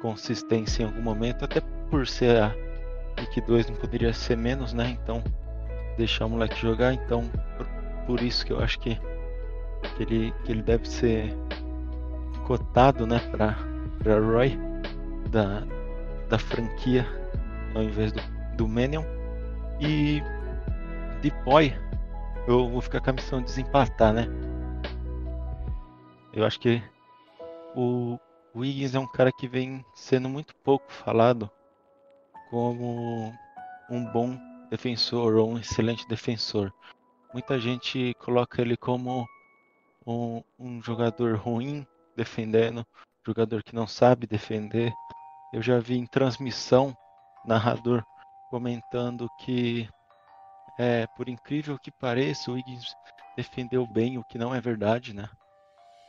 consistência 0.00 0.82
em 0.82 0.86
algum 0.86 1.02
momento, 1.02 1.44
até 1.44 1.60
por 1.90 2.06
ser 2.06 2.40
a 2.40 2.54
Week 3.20 3.40
2 3.42 3.68
não 3.68 3.76
poderia 3.76 4.14
ser 4.14 4.38
menos, 4.38 4.72
né? 4.72 4.96
Então, 5.02 5.22
deixar 5.98 6.24
o 6.24 6.30
moleque 6.30 6.58
jogar, 6.58 6.94
então 6.94 7.30
por, 8.06 8.22
isso 8.22 8.44
que 8.44 8.52
eu 8.52 8.60
acho 8.60 8.78
que, 8.78 8.98
que, 9.96 10.02
ele, 10.02 10.34
que 10.44 10.52
ele 10.52 10.62
deve 10.62 10.88
ser 10.88 11.34
cotado, 12.46 13.06
né, 13.06 13.20
para 13.30 14.18
Roy 14.18 14.58
da, 15.30 15.62
da 16.28 16.38
franquia 16.38 17.06
ao 17.74 17.82
invés 17.82 18.12
do, 18.12 18.20
do 18.56 18.68
Manion. 18.68 19.04
E 19.80 20.22
Depoy, 21.22 21.72
eu 22.46 22.68
vou 22.68 22.80
ficar 22.80 23.00
com 23.00 23.10
a 23.10 23.12
missão 23.12 23.38
de 23.40 23.46
desempatar, 23.46 24.12
né? 24.12 24.26
Eu 26.32 26.44
acho 26.44 26.58
que 26.58 26.82
o 27.76 28.18
Wiggins 28.54 28.94
é 28.94 28.98
um 28.98 29.06
cara 29.06 29.30
que 29.30 29.46
vem 29.46 29.84
sendo 29.94 30.28
muito 30.28 30.54
pouco 30.56 30.90
falado 30.90 31.50
como 32.50 33.32
um 33.90 34.04
bom 34.12 34.36
defensor 34.70 35.36
ou 35.36 35.52
um 35.52 35.58
excelente 35.58 36.08
defensor. 36.08 36.72
Muita 37.32 37.58
gente 37.58 38.14
coloca 38.14 38.60
ele 38.60 38.76
como 38.76 39.26
um, 40.06 40.42
um 40.58 40.82
jogador 40.82 41.36
ruim 41.36 41.86
defendendo, 42.16 42.86
jogador 43.26 43.62
que 43.62 43.74
não 43.74 43.86
sabe 43.86 44.26
defender. 44.26 44.92
Eu 45.52 45.62
já 45.62 45.78
vi 45.78 45.96
em 45.96 46.06
transmissão 46.06 46.96
narrador 47.44 48.04
comentando 48.50 49.28
que 49.38 49.88
é, 50.78 51.06
por 51.16 51.28
incrível 51.28 51.78
que 51.78 51.90
pareça, 51.90 52.50
o 52.50 52.54
Wiggins 52.54 52.94
defendeu 53.36 53.86
bem, 53.86 54.18
o 54.18 54.24
que 54.24 54.38
não 54.38 54.54
é 54.54 54.60
verdade, 54.60 55.14
né? 55.14 55.28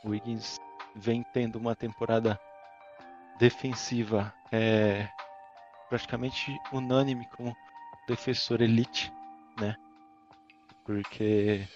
O 0.04 0.10
Wiggins 0.10 0.58
vem 0.94 1.22
tendo 1.32 1.56
uma 1.56 1.74
temporada 1.74 2.38
defensiva 3.38 4.32
é, 4.52 5.08
praticamente 5.88 6.56
unânime 6.72 7.26
como 7.36 7.54
defensor 8.06 8.60
elite, 8.60 9.12
né? 9.58 9.74
Porque 10.84 11.66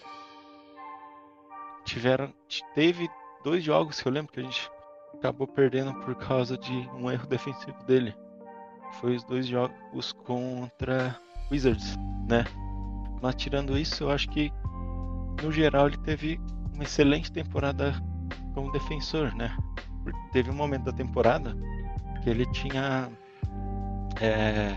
tiveram 1.84 2.32
teve 2.74 3.08
dois 3.42 3.64
jogos 3.64 4.00
que 4.00 4.08
eu 4.08 4.12
lembro 4.12 4.32
que 4.32 4.40
a 4.40 4.42
gente 4.42 4.70
acabou 5.14 5.46
perdendo 5.46 5.94
por 6.00 6.14
causa 6.14 6.56
de 6.56 6.72
um 6.94 7.10
erro 7.10 7.26
defensivo 7.26 7.82
dele. 7.84 8.14
Foi 9.00 9.16
os 9.16 9.24
dois 9.24 9.46
jogos 9.46 10.12
contra 10.12 11.18
Wizards, 11.50 11.96
né? 12.28 12.44
Mas 13.20 13.34
tirando 13.34 13.76
isso, 13.76 14.04
eu 14.04 14.10
acho 14.10 14.28
que 14.28 14.52
no 15.42 15.50
geral 15.50 15.88
ele 15.88 15.98
teve 15.98 16.40
uma 16.74 16.84
excelente 16.84 17.32
temporada 17.32 17.94
como 18.54 18.72
defensor, 18.72 19.34
né? 19.34 19.56
Teve 20.32 20.50
um 20.50 20.54
momento 20.54 20.84
da 20.84 20.92
temporada 20.92 21.56
que 22.22 22.30
ele 22.30 22.46
tinha. 22.52 23.10
É, 24.20 24.76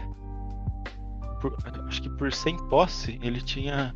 por, 1.40 1.56
acho 1.88 2.02
que 2.02 2.10
por 2.10 2.32
100 2.32 2.58
posse, 2.68 3.20
ele 3.22 3.42
tinha. 3.42 3.94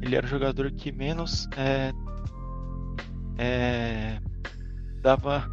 Ele 0.00 0.16
era 0.16 0.26
o 0.26 0.28
jogador 0.28 0.70
que 0.72 0.92
menos 0.92 1.48
é, 1.56 1.92
é, 3.38 4.20
dava 5.00 5.46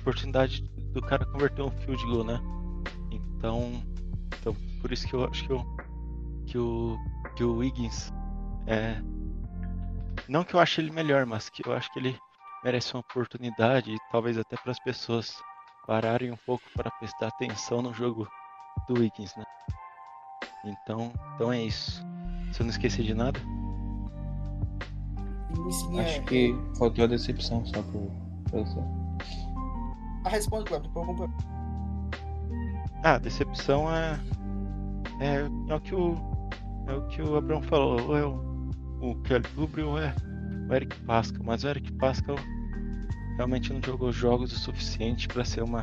oportunidade 0.00 0.62
do 0.92 1.02
cara 1.02 1.24
converter 1.26 1.62
um 1.62 1.70
field 1.70 2.04
goal, 2.06 2.24
né? 2.24 2.40
Então, 3.10 3.82
então 4.40 4.54
por 4.80 4.92
isso 4.92 5.06
que 5.06 5.14
eu 5.14 5.24
acho 5.24 5.44
que, 5.44 5.52
eu, 5.52 5.64
que 6.46 6.58
o 6.58 6.98
que 7.34 7.44
o 7.44 7.56
Wiggins 7.56 8.12
é. 8.66 9.00
Não 10.28 10.44
que 10.44 10.54
eu 10.54 10.60
ache 10.60 10.80
ele 10.80 10.90
melhor, 10.90 11.26
mas 11.26 11.50
que 11.50 11.66
eu 11.66 11.72
acho 11.72 11.92
que 11.92 11.98
ele 11.98 12.18
merece 12.62 12.94
uma 12.94 13.00
oportunidade 13.00 13.92
e 13.92 13.98
talvez 14.10 14.38
até 14.38 14.56
para 14.56 14.70
as 14.72 14.78
pessoas 14.78 15.36
pararem 15.86 16.30
um 16.30 16.36
pouco 16.46 16.64
para 16.74 16.90
prestar 16.92 17.28
atenção 17.28 17.82
no 17.82 17.92
jogo 17.92 18.26
do 18.88 19.00
Wiggins, 19.00 19.36
né? 19.36 19.44
Então, 20.64 21.12
então 21.34 21.52
é 21.52 21.62
isso. 21.62 22.02
Se 22.52 22.60
eu 22.60 22.64
não 22.64 22.70
esqueci 22.70 23.02
de 23.02 23.12
nada. 23.12 23.38
Acho 26.00 26.22
que 26.22 26.54
faltou 26.78 27.04
a 27.04 27.08
decepção 27.08 27.64
só 27.66 27.82
pro 27.82 28.10
você. 28.50 28.78
A 30.24 30.28
resposta, 30.28 30.68
Cláudio, 30.68 30.90
por 30.90 31.30
Ah, 33.02 33.18
decepção 33.18 33.92
é, 33.94 34.18
é. 35.20 35.46
É 35.68 35.74
o 35.74 35.80
que 35.80 35.94
o 35.94 36.16
é 36.86 36.92
o 36.92 37.06
que 37.08 37.22
o 37.22 37.36
Abraão 37.36 37.62
falou, 37.62 38.00
ou 38.08 38.16
é 38.16 38.24
o, 38.24 38.70
o 39.00 39.14
Kelly 39.22 39.44
Oubre 39.56 39.82
ou 39.82 39.98
é 39.98 40.14
o 40.68 40.74
Eric 40.74 40.98
Pascal, 41.00 41.42
mas 41.44 41.64
o 41.64 41.68
Eric 41.68 41.90
Pascal 41.94 42.36
realmente 43.36 43.72
não 43.72 43.80
jogou 43.82 44.12
jogos 44.12 44.52
o 44.52 44.58
suficiente 44.58 45.26
para 45.28 45.44
ser 45.44 45.62
uma 45.62 45.82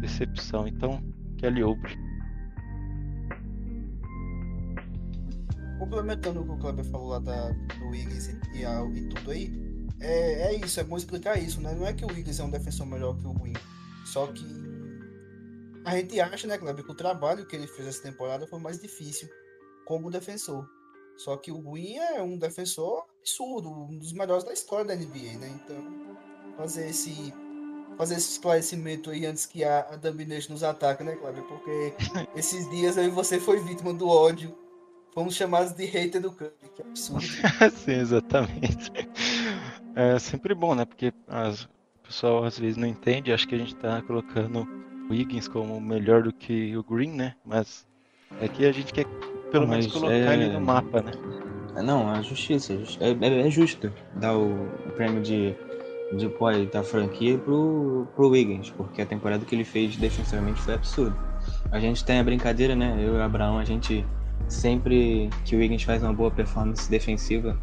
decepção. 0.00 0.66
Então, 0.66 1.02
Kelly 1.38 1.62
Oubre. 1.62 1.98
Complementando 5.78 6.40
o 6.40 6.44
que 6.44 6.52
o 6.52 6.58
Kleber 6.58 6.84
falou 6.86 7.08
lá 7.08 7.18
da, 7.18 7.50
do 7.50 7.88
Wiggins 7.88 8.28
e, 8.54 8.64
a, 8.64 8.82
e 8.94 9.08
tudo 9.08 9.30
aí, 9.30 9.52
é, 10.00 10.48
é 10.48 10.54
isso, 10.54 10.80
é 10.80 10.84
bom 10.84 10.96
explicar 10.96 11.38
isso, 11.38 11.60
né? 11.60 11.74
Não 11.74 11.86
é 11.86 11.92
que 11.92 12.04
o 12.04 12.08
Wiggins 12.08 12.40
é 12.40 12.44
um 12.44 12.50
defensor 12.50 12.86
melhor 12.86 13.16
que 13.16 13.26
o 13.26 13.34
Win, 13.34 13.52
só 14.04 14.26
que 14.28 14.44
a 15.84 15.96
gente 15.96 16.18
acha, 16.20 16.48
né, 16.48 16.58
Kleber, 16.58 16.84
que 16.84 16.90
o 16.90 16.96
trabalho 16.96 17.46
que 17.46 17.54
ele 17.54 17.66
fez 17.66 17.86
essa 17.86 18.02
temporada 18.02 18.46
foi 18.46 18.58
mais 18.58 18.80
difícil 18.80 19.28
como 19.84 20.10
defensor. 20.10 20.68
Só 21.16 21.36
que 21.36 21.52
o 21.52 21.58
Green 21.58 21.96
é 21.96 22.20
um 22.20 22.36
defensor 22.36 23.04
absurdo, 23.20 23.70
um 23.70 23.96
dos 23.96 24.12
melhores 24.12 24.44
da 24.44 24.52
história 24.52 24.84
da 24.84 24.96
NBA, 24.96 25.38
né? 25.38 25.48
Então, 25.48 26.16
fazer 26.56 26.88
esse 26.88 27.32
fazer 27.96 28.16
esse 28.16 28.32
esclarecimento 28.32 29.10
aí 29.10 29.24
antes 29.24 29.46
que 29.46 29.64
a, 29.64 29.80
a 29.80 29.96
Domination 29.96 30.52
nos 30.52 30.62
ataque, 30.62 31.02
né, 31.02 31.16
Cláudio? 31.16 31.44
Porque 31.44 31.94
esses 32.36 32.68
dias 32.68 32.98
aí 32.98 33.08
você 33.08 33.40
foi 33.40 33.60
vítima 33.60 33.94
do 33.94 34.08
ódio. 34.08 34.54
Fomos 35.16 35.34
chamados 35.34 35.72
de 35.72 35.86
hater 35.86 36.20
do 36.20 36.30
campo, 36.30 36.52
que 36.74 36.82
absurdo. 36.82 37.24
Sim, 37.72 37.92
exatamente. 37.92 38.92
É 39.94 40.18
sempre 40.18 40.54
bom, 40.54 40.74
né? 40.74 40.84
Porque 40.84 41.10
as, 41.26 41.62
o 41.62 41.68
pessoal 42.04 42.44
às 42.44 42.58
vezes 42.58 42.76
não 42.76 42.86
entende, 42.86 43.32
acho 43.32 43.48
que 43.48 43.54
a 43.54 43.58
gente 43.58 43.74
tá 43.76 44.02
colocando 44.02 44.68
o 45.08 45.14
Higgins 45.14 45.48
como 45.48 45.80
melhor 45.80 46.22
do 46.22 46.34
que 46.34 46.76
o 46.76 46.82
Green, 46.82 47.12
né? 47.12 47.34
Mas 47.46 47.86
é 48.42 48.46
que 48.46 48.66
a 48.66 48.72
gente 48.72 48.92
quer 48.92 49.06
pelo 49.50 49.66
menos 49.66 49.86
colocar 49.86 50.12
é... 50.12 50.34
ele 50.34 50.52
no 50.52 50.60
mapa, 50.60 51.00
né? 51.00 51.12
Não, 51.82 52.10
a 52.10 52.20
justiça. 52.20 52.74
É, 53.00 53.12
é, 53.12 53.46
é 53.46 53.50
justo 53.50 53.90
dar 54.16 54.36
o, 54.36 54.66
o, 54.86 54.92
prêmio 54.96 55.22
de, 55.22 55.54
de 56.12 56.66
da 56.70 56.82
franquia 56.82 57.38
pro, 57.38 58.06
pro 58.14 58.28
Wiggins, 58.28 58.68
porque 58.68 59.00
a 59.00 59.06
temporada 59.06 59.46
que 59.46 59.54
ele 59.54 59.64
fez 59.64 59.96
defensivamente 59.96 60.60
foi 60.60 60.74
absurdo. 60.74 61.16
A 61.72 61.80
gente 61.80 62.04
tem 62.04 62.18
a 62.18 62.22
brincadeira, 62.22 62.76
né? 62.76 62.98
Eu 62.98 63.14
e 63.14 63.16
o 63.16 63.22
Abraão, 63.22 63.58
a 63.58 63.64
gente 63.64 64.04
sempre 64.48 65.30
que 65.44 65.56
o 65.56 65.58
Wiggins 65.58 65.82
faz 65.82 66.02
uma 66.02 66.12
boa 66.12 66.30
performance 66.30 66.90
defensiva, 66.90 67.58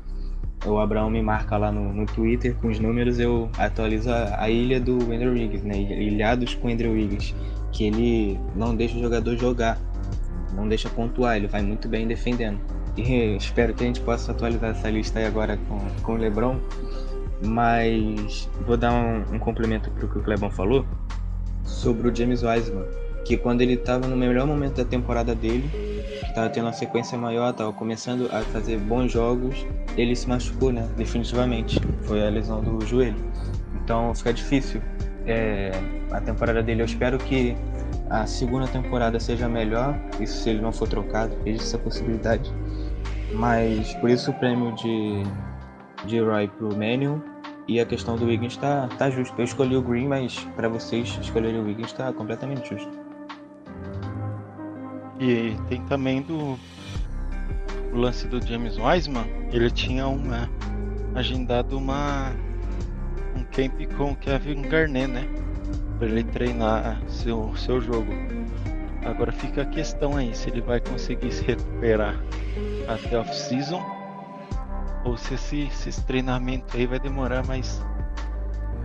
o 0.65 0.77
Abraão 0.77 1.09
me 1.09 1.21
marca 1.21 1.57
lá 1.57 1.71
no, 1.71 1.93
no 1.93 2.05
Twitter 2.05 2.55
com 2.55 2.69
os 2.69 2.79
números, 2.79 3.19
eu 3.19 3.49
atualizo 3.57 4.09
a, 4.09 4.41
a 4.41 4.49
ilha 4.49 4.79
do 4.79 4.95
Andrew 5.11 5.33
Wiggins, 5.33 5.63
né? 5.63 5.77
Ilhados 5.77 6.55
com 6.55 6.69
Andrew 6.69 6.93
Wiggins, 6.93 7.35
que 7.71 7.85
ele 7.85 8.39
não 8.55 8.75
deixa 8.75 8.97
o 8.97 9.01
jogador 9.01 9.35
jogar 9.37 9.77
não 10.55 10.67
deixa 10.67 10.89
pontuar, 10.89 11.37
ele 11.37 11.47
vai 11.47 11.61
muito 11.61 11.87
bem 11.87 12.07
defendendo. 12.07 12.59
E 12.95 13.01
espero 13.37 13.73
que 13.73 13.83
a 13.83 13.87
gente 13.87 14.01
possa 14.01 14.31
atualizar 14.31 14.71
essa 14.71 14.89
lista 14.89 15.19
aí 15.19 15.25
agora 15.25 15.57
com, 15.67 15.79
com 16.01 16.13
o 16.13 16.17
Lebron. 16.17 16.59
Mas 17.45 18.49
vou 18.65 18.77
dar 18.77 18.93
um, 18.93 19.35
um 19.35 19.39
complemento 19.39 19.91
para 19.91 20.05
o 20.05 20.09
que 20.09 20.17
o 20.17 20.23
Clebão 20.23 20.49
falou 20.49 20.85
sobre 21.63 22.07
o 22.07 22.15
James 22.15 22.41
Wiseman. 22.43 22.85
Que 23.23 23.37
quando 23.37 23.61
ele 23.61 23.73
estava 23.73 24.07
no 24.07 24.15
melhor 24.15 24.45
momento 24.45 24.75
da 24.75 24.85
temporada 24.85 25.33
dele, 25.33 25.69
estava 26.27 26.49
tendo 26.49 26.65
uma 26.65 26.73
sequência 26.73 27.17
maior, 27.17 27.51
estava 27.51 27.71
começando 27.71 28.29
a 28.31 28.41
fazer 28.41 28.77
bons 28.77 29.11
jogos, 29.11 29.65
ele 29.95 30.15
se 30.15 30.27
machucou, 30.27 30.71
né? 30.71 30.87
Definitivamente. 30.97 31.79
Foi 32.03 32.25
a 32.25 32.29
lesão 32.29 32.61
do 32.61 32.85
joelho. 32.85 33.15
Então 33.83 34.13
fica 34.15 34.33
difícil 34.33 34.81
é, 35.25 35.71
a 36.11 36.19
temporada 36.19 36.61
dele. 36.61 36.81
Eu 36.81 36.85
espero 36.85 37.17
que 37.17 37.55
a 38.09 38.25
segunda 38.25 38.67
temporada 38.67 39.19
seja 39.19 39.47
melhor, 39.47 39.97
isso 40.19 40.43
se 40.43 40.49
ele 40.49 40.61
não 40.61 40.71
for 40.71 40.87
trocado, 40.87 41.35
existe 41.45 41.67
essa 41.67 41.77
possibilidade. 41.77 42.53
Mas 43.33 43.93
por 43.95 44.09
isso 44.09 44.31
o 44.31 44.33
prêmio 44.35 44.73
de, 44.75 45.23
de 46.05 46.19
Roy 46.19 46.47
pro 46.47 46.75
Manion 46.75 47.19
e 47.67 47.79
a 47.79 47.85
questão 47.85 48.15
do 48.15 48.25
Wiggins 48.25 48.57
tá, 48.57 48.87
tá 48.97 49.09
justo. 49.09 49.33
Eu 49.37 49.45
escolhi 49.45 49.75
o 49.75 49.81
Green, 49.81 50.07
mas 50.07 50.39
para 50.55 50.67
vocês 50.67 51.17
escolherem 51.21 51.59
o 51.59 51.65
Wiggins 51.65 51.93
tá 51.93 52.11
completamente 52.13 52.69
justo. 52.69 53.02
E 55.23 55.55
tem 55.69 55.81
também 55.85 56.21
do 56.21 56.59
o 57.93 57.95
lance 57.95 58.27
do 58.27 58.45
James 58.45 58.77
Wiseman, 58.77 59.23
ele 59.53 59.71
tinha 59.71 60.05
uma 60.05 60.49
agendado 61.15 61.77
uma 61.77 62.33
um 63.33 63.43
camp 63.45 63.73
com 63.95 64.11
o 64.11 64.15
Kevin 64.17 64.63
Garnett, 64.63 65.07
né? 65.07 65.25
para 65.97 66.07
ele 66.07 66.25
treinar 66.25 67.01
seu, 67.07 67.55
seu 67.55 67.79
jogo. 67.79 68.11
Agora 69.05 69.31
fica 69.31 69.61
a 69.61 69.65
questão 69.65 70.17
aí 70.17 70.35
se 70.35 70.49
ele 70.49 70.59
vai 70.59 70.81
conseguir 70.81 71.31
se 71.31 71.45
recuperar 71.45 72.15
até 72.89 73.17
off-season 73.17 73.81
ou 75.05 75.15
se 75.15 75.35
esse, 75.35 75.61
esse 75.87 76.05
treinamento 76.05 76.75
aí 76.75 76.85
vai 76.85 76.99
demorar 76.99 77.47
mais 77.47 77.81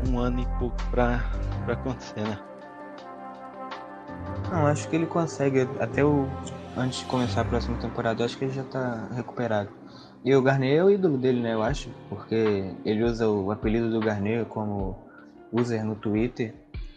um 0.09 0.21
ano 0.21 0.41
e 0.41 0.47
pouco 0.61 0.77
pra 0.93 1.25
acontecer, 1.67 2.21
né? 2.21 2.48
Não, 4.51 4.67
acho 4.67 4.89
que 4.89 4.97
ele 4.97 5.07
consegue 5.07 5.69
até 5.79 6.05
o 6.05 6.27
antes 6.77 7.01
de 7.01 7.05
começar 7.07 7.41
a 7.41 7.45
próxima 7.45 7.77
temporada, 7.79 8.25
acho 8.25 8.39
que 8.39 8.45
ele 8.45 8.53
já 8.53 8.63
tá 8.63 9.09
recuperado. 9.13 9.69
E 10.25 10.35
o 10.35 10.43
Garnet 10.43 10.77
é 10.77 10.85
o 10.85 10.91
ídolo 10.91 11.17
dele, 11.17 11.41
né, 11.41 11.55
eu 11.55 11.63
acho, 11.63 11.91
porque 12.09 12.73
ele 12.85 13.03
usa 13.05 13.29
o 13.29 13.51
apelido 13.51 13.91
do 13.91 14.01
Garnet 14.01 14.45
como 14.49 14.97
user 15.53 15.85
no 15.85 15.95
Twitter. 15.95 16.55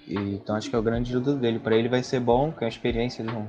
E, 0.08 0.36
então 0.36 0.56
acho 0.56 0.70
que 0.70 0.76
é 0.76 0.80
o 0.80 0.84
grande 0.84 1.16
ídolo 1.16 1.38
dele. 1.38 1.60
Para 1.60 1.76
ele 1.76 1.90
vai 1.90 2.04
ser 2.04 2.20
bom, 2.20 2.52
que 2.52 2.64
é 2.64 2.68
experiência 2.68 3.24
de 3.24 3.32
um, 3.32 3.48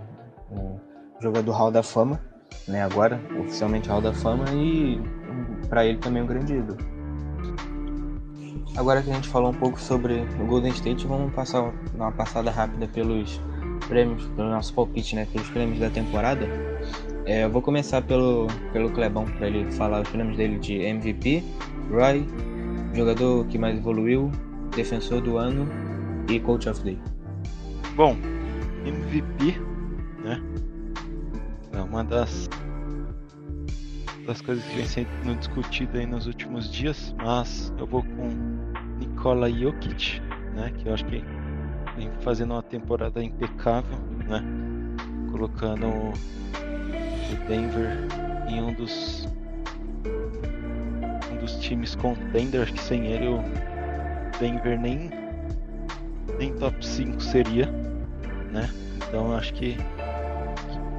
um 0.50 0.78
jogador 1.20 1.52
Hall 1.52 1.70
da 1.70 1.82
Fama, 1.82 2.20
né, 2.66 2.82
agora, 2.82 3.20
oficialmente 3.40 3.88
Hall 3.88 4.00
da 4.00 4.12
Fama, 4.12 4.44
e 4.52 5.00
para 5.68 5.84
ele 5.84 5.98
também 5.98 6.20
é 6.20 6.24
um 6.24 6.28
grande 6.28 6.54
ídolo. 6.54 6.78
Agora 8.76 9.02
que 9.02 9.10
a 9.10 9.14
gente 9.14 9.28
falou 9.28 9.50
um 9.50 9.54
pouco 9.54 9.78
sobre 9.78 10.26
o 10.40 10.46
Golden 10.46 10.72
State, 10.72 11.06
vamos 11.06 11.34
passar 11.34 11.72
uma 11.94 12.10
passada 12.10 12.50
rápida 12.50 12.88
pelos 12.88 13.38
prêmios, 13.86 14.24
pelo 14.36 14.50
nosso 14.50 14.72
palpite, 14.74 15.14
né? 15.14 15.26
Pelos 15.32 15.48
prêmios 15.48 15.78
da 15.78 15.90
temporada. 15.90 16.46
É, 17.24 17.44
eu 17.44 17.50
vou 17.50 17.62
começar 17.62 18.02
pelo, 18.02 18.48
pelo 18.72 18.90
Clebão, 18.90 19.24
para 19.24 19.46
ele 19.46 19.70
falar 19.72 20.02
os 20.02 20.08
prêmios 20.08 20.36
dele 20.36 20.58
de 20.58 20.74
MVP, 20.74 21.42
Roy, 21.90 22.26
jogador 22.94 23.46
que 23.46 23.58
mais 23.58 23.78
evoluiu, 23.78 24.30
defensor 24.74 25.20
do 25.20 25.36
ano 25.36 25.68
e 26.28 26.40
Coach 26.40 26.68
of 26.68 26.80
the 26.80 26.90
Day. 26.90 26.98
Bom, 27.94 28.16
MVP, 28.84 29.60
né? 30.24 30.42
É 31.72 31.80
uma 31.80 32.02
das 32.02 32.48
das 34.26 34.40
coisas 34.40 34.64
que 34.64 34.76
vem 34.76 34.86
sendo 34.86 35.38
discutida 35.38 35.98
aí 35.98 36.06
nos 36.06 36.26
últimos 36.26 36.70
dias, 36.70 37.14
mas 37.18 37.72
eu 37.78 37.86
vou 37.86 38.02
com 38.02 38.28
Nikola 38.98 39.50
Jokic, 39.50 40.20
né? 40.54 40.72
Que 40.78 40.88
eu 40.88 40.94
acho 40.94 41.04
que 41.06 41.22
vem 41.96 42.10
fazendo 42.20 42.52
uma 42.52 42.62
temporada 42.62 43.22
impecável, 43.22 43.98
né? 44.28 44.42
Colocando 45.30 45.86
o 45.86 46.12
Denver 47.48 47.90
em 48.48 48.62
um 48.62 48.72
dos 48.72 49.28
um 51.32 51.36
dos 51.36 51.56
times 51.56 51.94
contender, 51.94 52.62
acho 52.62 52.72
que 52.72 52.80
sem 52.80 53.06
ele 53.06 53.28
o 53.28 53.42
Denver 54.38 54.78
nem 54.78 55.10
nem 56.38 56.52
top 56.54 56.84
5 56.84 57.20
seria, 57.20 57.66
né? 58.50 58.68
Então 59.08 59.34
acho 59.36 59.52
que 59.54 59.76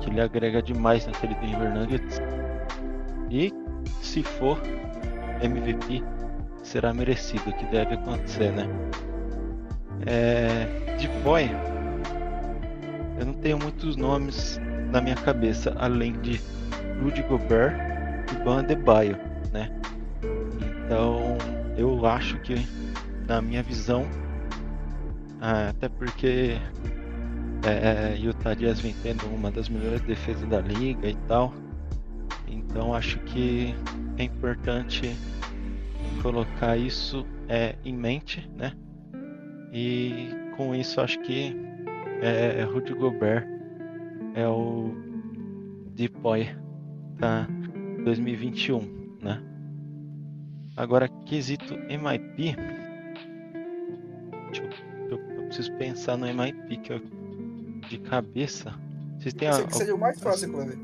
que 0.01 0.09
ele 0.09 0.21
agrega 0.21 0.61
demais 0.61 1.05
naquele 1.05 1.33
Denver 1.35 1.73
Nuggets. 1.73 2.21
E 3.29 3.51
se 4.01 4.21
for 4.21 4.59
MVP, 5.41 6.03
será 6.61 6.93
merecido, 6.93 7.51
que 7.53 7.65
deve 7.65 7.95
acontecer, 7.95 8.51
né? 8.51 8.67
É, 10.05 10.95
de 10.97 11.07
boy, 11.23 11.49
eu 13.19 13.25
não 13.25 13.33
tenho 13.33 13.57
muitos 13.57 13.95
nomes 13.95 14.59
na 14.91 15.01
minha 15.01 15.15
cabeça 15.15 15.73
além 15.77 16.13
de 16.21 16.41
Rudy 17.01 17.23
Gobert 17.23 17.73
e 18.31 18.43
Ban 18.43 18.59
Adebayo, 18.59 19.17
né? 19.51 19.69
Então 20.85 21.37
eu 21.77 22.05
acho 22.05 22.37
que 22.39 22.55
na 23.27 23.41
minha 23.41 23.63
visão, 23.63 24.05
ah, 25.39 25.69
até 25.69 25.87
porque 25.87 26.57
é, 27.65 28.17
Utah 28.17 28.53
Jazz 28.53 28.81
vem 28.81 28.93
tendo 29.01 29.25
uma 29.27 29.49
das 29.49 29.69
melhores 29.69 30.01
defesas 30.01 30.47
da 30.49 30.59
liga 30.59 31.07
e 31.07 31.15
tal, 31.27 31.53
então 32.47 32.93
acho 32.93 33.19
que 33.19 33.73
é 34.17 34.23
importante 34.23 35.15
colocar 36.21 36.77
isso 36.77 37.25
é, 37.47 37.75
em 37.83 37.93
mente, 37.95 38.49
né? 38.57 38.73
E 39.73 40.29
com 40.55 40.75
isso 40.75 41.01
acho 41.01 41.19
que 41.21 41.55
é, 42.21 42.59
é 42.59 42.63
Rudy 42.63 42.93
Gobert 42.93 43.47
é 44.35 44.47
o 44.47 44.93
Deep 45.95 46.17
Boy 46.19 46.47
da 47.17 47.47
2021, 48.03 49.17
né? 49.21 49.41
Agora, 50.77 51.07
quesito 51.25 51.75
MIP. 51.75 52.55
Eu, 54.53 55.09
eu, 55.09 55.35
eu, 55.35 55.43
preciso 55.43 55.71
pensar 55.73 56.17
no 56.17 56.27
MIP 56.27 56.77
que 56.77 56.93
eu, 56.93 57.01
de 57.89 57.97
cabeça. 57.99 58.73
Vocês 59.19 59.33
têm 59.33 59.49
Esse 59.49 59.63
a, 59.63 59.69
seria 59.69 59.95
o 59.95 59.99
mais 59.99 60.19
fácil, 60.19 60.51
Cleber. 60.51 60.77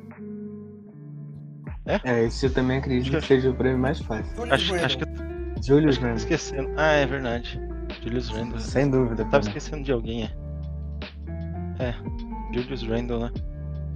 É? 1.86 2.00
É, 2.04 2.26
esse 2.26 2.46
eu 2.46 2.54
também 2.54 2.78
acredito 2.78 3.12
que, 3.12 3.20
que 3.20 3.28
seja 3.28 3.50
o 3.50 3.54
prêmio 3.54 3.80
mais 3.80 4.00
fácil. 4.00 4.32
Acho, 4.52 4.76
acho 4.76 4.98
que 4.98 5.06
Julius 5.66 5.98
Randle. 5.98 6.18
Esquecendo. 6.18 6.72
Ah, 6.78 6.92
é 6.92 7.06
verdade. 7.06 7.60
Julius 8.02 8.30
Randle. 8.30 8.60
Sem 8.60 8.90
dúvida. 8.90 9.24
Eu 9.24 9.30
tava 9.30 9.44
esquecendo 9.44 9.84
de 9.84 9.92
alguém, 9.92 10.24
é. 10.24 10.50
É, 11.80 11.96
Julius 12.54 12.84
Randle, 12.84 13.20
né? 13.20 13.32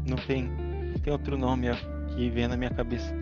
Não 0.07 0.17
tem, 0.17 0.43
não 0.43 0.99
tem 1.01 1.11
outro 1.13 1.37
nome 1.37 1.67
que 2.15 2.29
vem 2.29 2.47
na 2.47 2.57
minha 2.57 2.69
cabeça. 2.69 3.13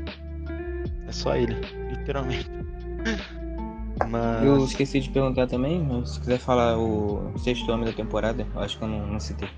É 1.07 1.11
só 1.11 1.35
ele, 1.35 1.55
literalmente. 1.89 2.49
Mas... 4.09 4.43
Eu 4.43 4.63
esqueci 4.65 4.99
de 4.99 5.09
perguntar 5.09 5.47
também, 5.47 5.85
se 6.05 6.19
quiser 6.19 6.39
falar 6.39 6.77
o 6.77 7.31
sexto 7.37 7.71
homem 7.71 7.85
da 7.85 7.93
temporada, 7.93 8.47
eu 8.55 8.61
acho 8.61 8.77
que 8.77 8.83
eu 8.83 8.87
não, 8.87 9.05
não 9.05 9.19
citei. 9.19 9.49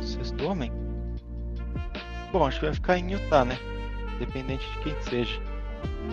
Sexto 0.00 0.44
homem? 0.44 0.70
Bom, 2.32 2.46
acho 2.46 2.60
que 2.60 2.66
vai 2.66 2.74
ficar 2.74 2.98
em 2.98 3.12
Utah, 3.12 3.44
né? 3.44 3.58
Independente 4.16 4.64
de 4.70 4.78
quem 4.78 5.02
seja. 5.02 5.40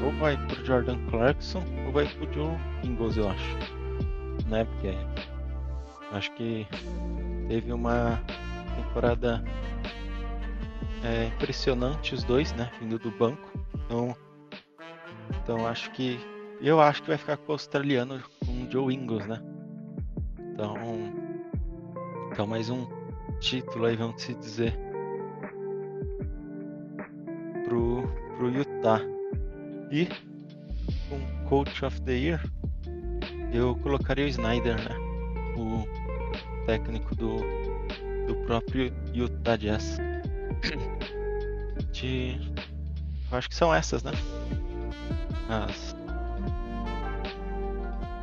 Ou 0.04 0.12
vai 0.14 0.38
pro 0.47 0.66
Jordan 0.66 0.97
Clarkson 1.10 1.64
ou 1.86 1.91
vai 1.91 2.08
pro 2.08 2.34
Joe 2.34 2.58
Ingles, 2.84 3.18
eu 3.18 3.30
acho. 3.30 3.78
Né? 4.50 4.66
Porque 4.66 4.93
acho 6.12 6.32
que 6.34 6.68
teve 7.47 7.72
uma 7.72 8.22
temporada 8.76 9.43
é, 11.04 11.28
impressionante 11.28 12.14
os 12.14 12.24
dois, 12.24 12.52
né? 12.54 12.72
Vindo 12.80 12.97
do 13.00 13.12
banco. 13.12 13.52
Então, 13.86 14.16
então 15.30 15.68
acho 15.68 15.91
que 15.91 16.20
eu 16.62 16.82
acho 16.82 17.02
que 17.02 17.08
vai 17.08 17.18
ficar 17.18 17.38
com 17.38 17.52
o 17.52 17.54
australiano 17.54 18.22
com 18.45 18.52
o 18.52 18.72
Joe 18.72 18.93
Ingles, 18.93 19.26
né? 19.26 19.41
Então, 20.54 20.76
então 22.32 22.45
mais 22.45 22.70
um 22.70 22.86
título 23.39 23.86
aí, 23.86 23.95
vamos 23.95 24.22
se 24.22 24.34
dizer, 24.34 24.78
pro, 27.66 28.04
pro 28.36 28.50
Utah. 28.50 29.02
E 29.91 30.08
com 31.08 31.50
Coach 31.50 31.86
of 31.86 32.02
the 32.02 32.14
Year, 32.14 32.43
eu 33.52 33.76
colocaria 33.78 34.26
o 34.26 34.28
Snyder, 34.28 34.76
né? 34.76 34.95
O 35.58 35.86
técnico 36.66 37.16
do, 37.16 37.38
do 38.28 38.36
próprio 38.45 38.93
Utah 39.14 39.56
Jazz. 39.56 39.97
De. 41.91 42.39
Eu 43.32 43.38
acho 43.38 43.50
que 43.50 43.56
são 43.56 43.74
essas, 43.74 44.04
né? 44.04 44.12
As. 45.50 45.95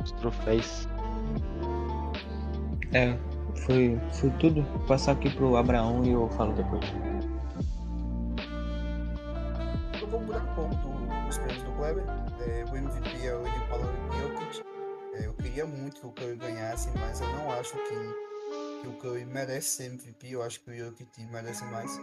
Os 0.03 0.11
troféus. 0.13 0.87
É, 2.93 3.17
foi, 3.65 3.99
foi 4.13 4.29
tudo. 4.39 4.61
Vou 4.61 4.79
passar 4.87 5.11
aqui 5.13 5.29
pro 5.29 5.57
Abraão 5.57 6.03
e 6.05 6.11
eu 6.11 6.29
falo 6.29 6.53
depois. 6.53 6.85
Eu 10.01 10.07
vou 10.07 10.21
mudar 10.21 10.41
um 10.41 10.55
pouco 10.55 10.75
do, 10.75 11.25
dos 11.25 11.37
prêmios 11.37 11.63
do 11.63 11.71
Kleber. 11.71 12.03
É, 12.39 12.65
o 12.71 12.77
MVP 12.77 13.25
é 13.25 13.35
o 13.35 13.43
Nikola 13.43 13.93
Jokic. 14.17 14.76
Queria 15.57 15.75
muito 15.75 16.01
que 16.01 16.05
o 16.05 16.11
Curry 16.11 16.35
ganhasse, 16.35 16.87
mas 16.99 17.19
eu 17.19 17.27
não 17.29 17.49
acho 17.49 17.73
que 17.73 18.27
que 18.79 18.87
o 18.87 18.93
Curry 18.99 19.25
merece 19.25 19.69
ser 19.69 19.85
MVP, 19.85 20.27
eu 20.29 20.43
acho 20.43 20.59
que 20.59 20.69
o 20.69 20.77
Jokic 20.77 21.25
merece 21.31 21.65
mais. 21.65 21.99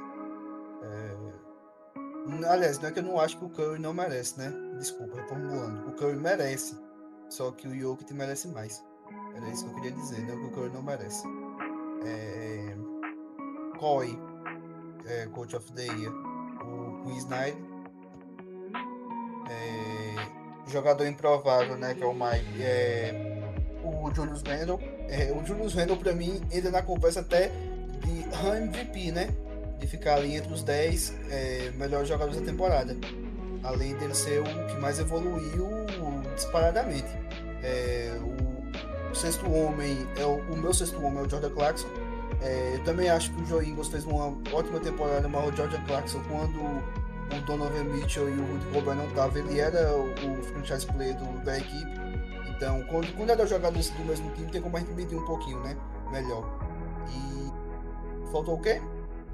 É... 0.82 2.48
Aliás, 2.48 2.80
não 2.80 2.88
é 2.88 2.90
que 2.90 2.98
eu 2.98 3.05
não 3.05 3.20
acho 3.20 3.38
que 3.38 3.44
o 3.44 3.48
Curry 3.48 3.78
não 3.78 3.94
merece, 3.94 4.36
né? 4.40 4.52
Desculpa, 4.76 5.20
reformulando. 5.20 5.88
O 5.88 5.92
Curry 5.92 6.16
merece, 6.16 6.76
só 7.28 7.52
que 7.52 7.68
o 7.68 7.78
Jokic 7.78 8.12
merece 8.12 8.48
mais. 8.48 8.84
Era 9.36 9.48
isso 9.48 9.64
que 9.66 9.70
eu 9.70 9.74
queria 9.76 9.92
dizer, 9.92 10.20
não 10.22 10.36
que 10.36 10.46
o 10.46 10.50
Curry 10.50 10.70
não 10.70 10.82
merece. 10.82 11.24
É... 12.05 12.76
Coy, 13.78 14.18
é, 15.07 15.26
Coach 15.26 15.55
of 15.55 15.72
the 15.74 15.84
Year, 15.84 16.12
o 16.12 17.05
Queen 17.05 17.18
Snyder. 17.18 17.57
É... 19.48 20.70
Jogador 20.72 21.07
improvável, 21.07 21.76
né? 21.76 21.94
Que 21.94 22.02
é 22.02 22.07
o 22.07 22.12
Mike. 22.12 22.61
É... 22.61 23.34
O 23.85 24.11
Julius 24.14 24.43
Randle 24.43 24.80
é, 25.09 25.32
o 25.32 25.45
Julius 25.47 25.74
Randle, 25.74 25.97
para 25.97 26.12
mim, 26.12 26.41
entra 26.51 26.70
na 26.70 26.82
conversa 26.82 27.20
até 27.20 27.51
de 28.01 28.24
MVP, 28.59 29.12
né? 29.12 29.28
De 29.78 29.87
ficar 29.87 30.16
ali 30.16 30.37
entre 30.37 30.53
os 30.53 30.62
10 30.62 31.14
é, 31.30 31.72
melhores 31.76 32.09
jogadores 32.09 32.41
da 32.41 32.47
temporada. 32.47 32.97
Além 33.62 33.95
dele 33.97 34.14
ser 34.14 34.41
o 34.41 34.45
que 34.66 34.76
mais 34.76 34.99
evoluiu 34.99 35.68
disparadamente. 36.35 37.09
É, 37.62 38.12
o, 38.20 39.11
o, 39.11 39.14
sexto 39.14 39.51
homem, 39.51 40.07
é 40.16 40.24
o, 40.24 40.39
o, 40.53 40.57
meu 40.57 40.74
sexto 40.74 40.97
homem 41.03 41.20
é 41.20 41.26
o 41.26 41.30
Jordan 41.30 41.51
Clarkson. 41.51 41.89
É, 42.43 42.72
eu 42.74 42.85
também 42.85 43.09
acho 43.09 43.32
que 43.32 43.43
o 43.43 43.47
Joe 43.47 43.66
Ingles 43.66 43.89
fez 43.89 44.05
uma 44.05 44.37
ótima 44.53 44.80
temporada, 44.80 45.26
mas 45.28 45.49
o 45.49 45.57
George 45.57 45.78
Clarkson, 45.87 46.20
quando 46.28 46.61
o 46.61 47.47
Donovan 47.47 47.85
Mitchell 47.85 48.28
e 48.28 48.32
o 48.32 48.45
Rudy 48.45 48.66
Gobert 48.72 48.97
não 48.97 49.07
estavam, 49.07 49.39
ele 49.39 49.61
era 49.61 49.97
o 49.97 50.43
franchise 50.43 50.87
player 50.87 51.16
do, 51.16 51.45
da 51.45 51.57
equipe. 51.57 52.03
Então, 52.64 52.82
quando, 52.84 53.14
quando 53.14 53.28
era 53.28 53.46
jogadores 53.46 53.90
do 53.90 54.04
mesmo 54.06 54.30
time, 54.30 54.50
tem 54.50 54.62
como 54.62 54.74
a 54.74 54.80
gente 54.80 54.92
medir 54.92 55.18
um 55.18 55.24
pouquinho, 55.26 55.60
né? 55.60 55.76
Melhor. 56.10 56.48
E 57.10 58.32
faltou 58.32 58.54
o 58.54 58.60
quê? 58.60 58.80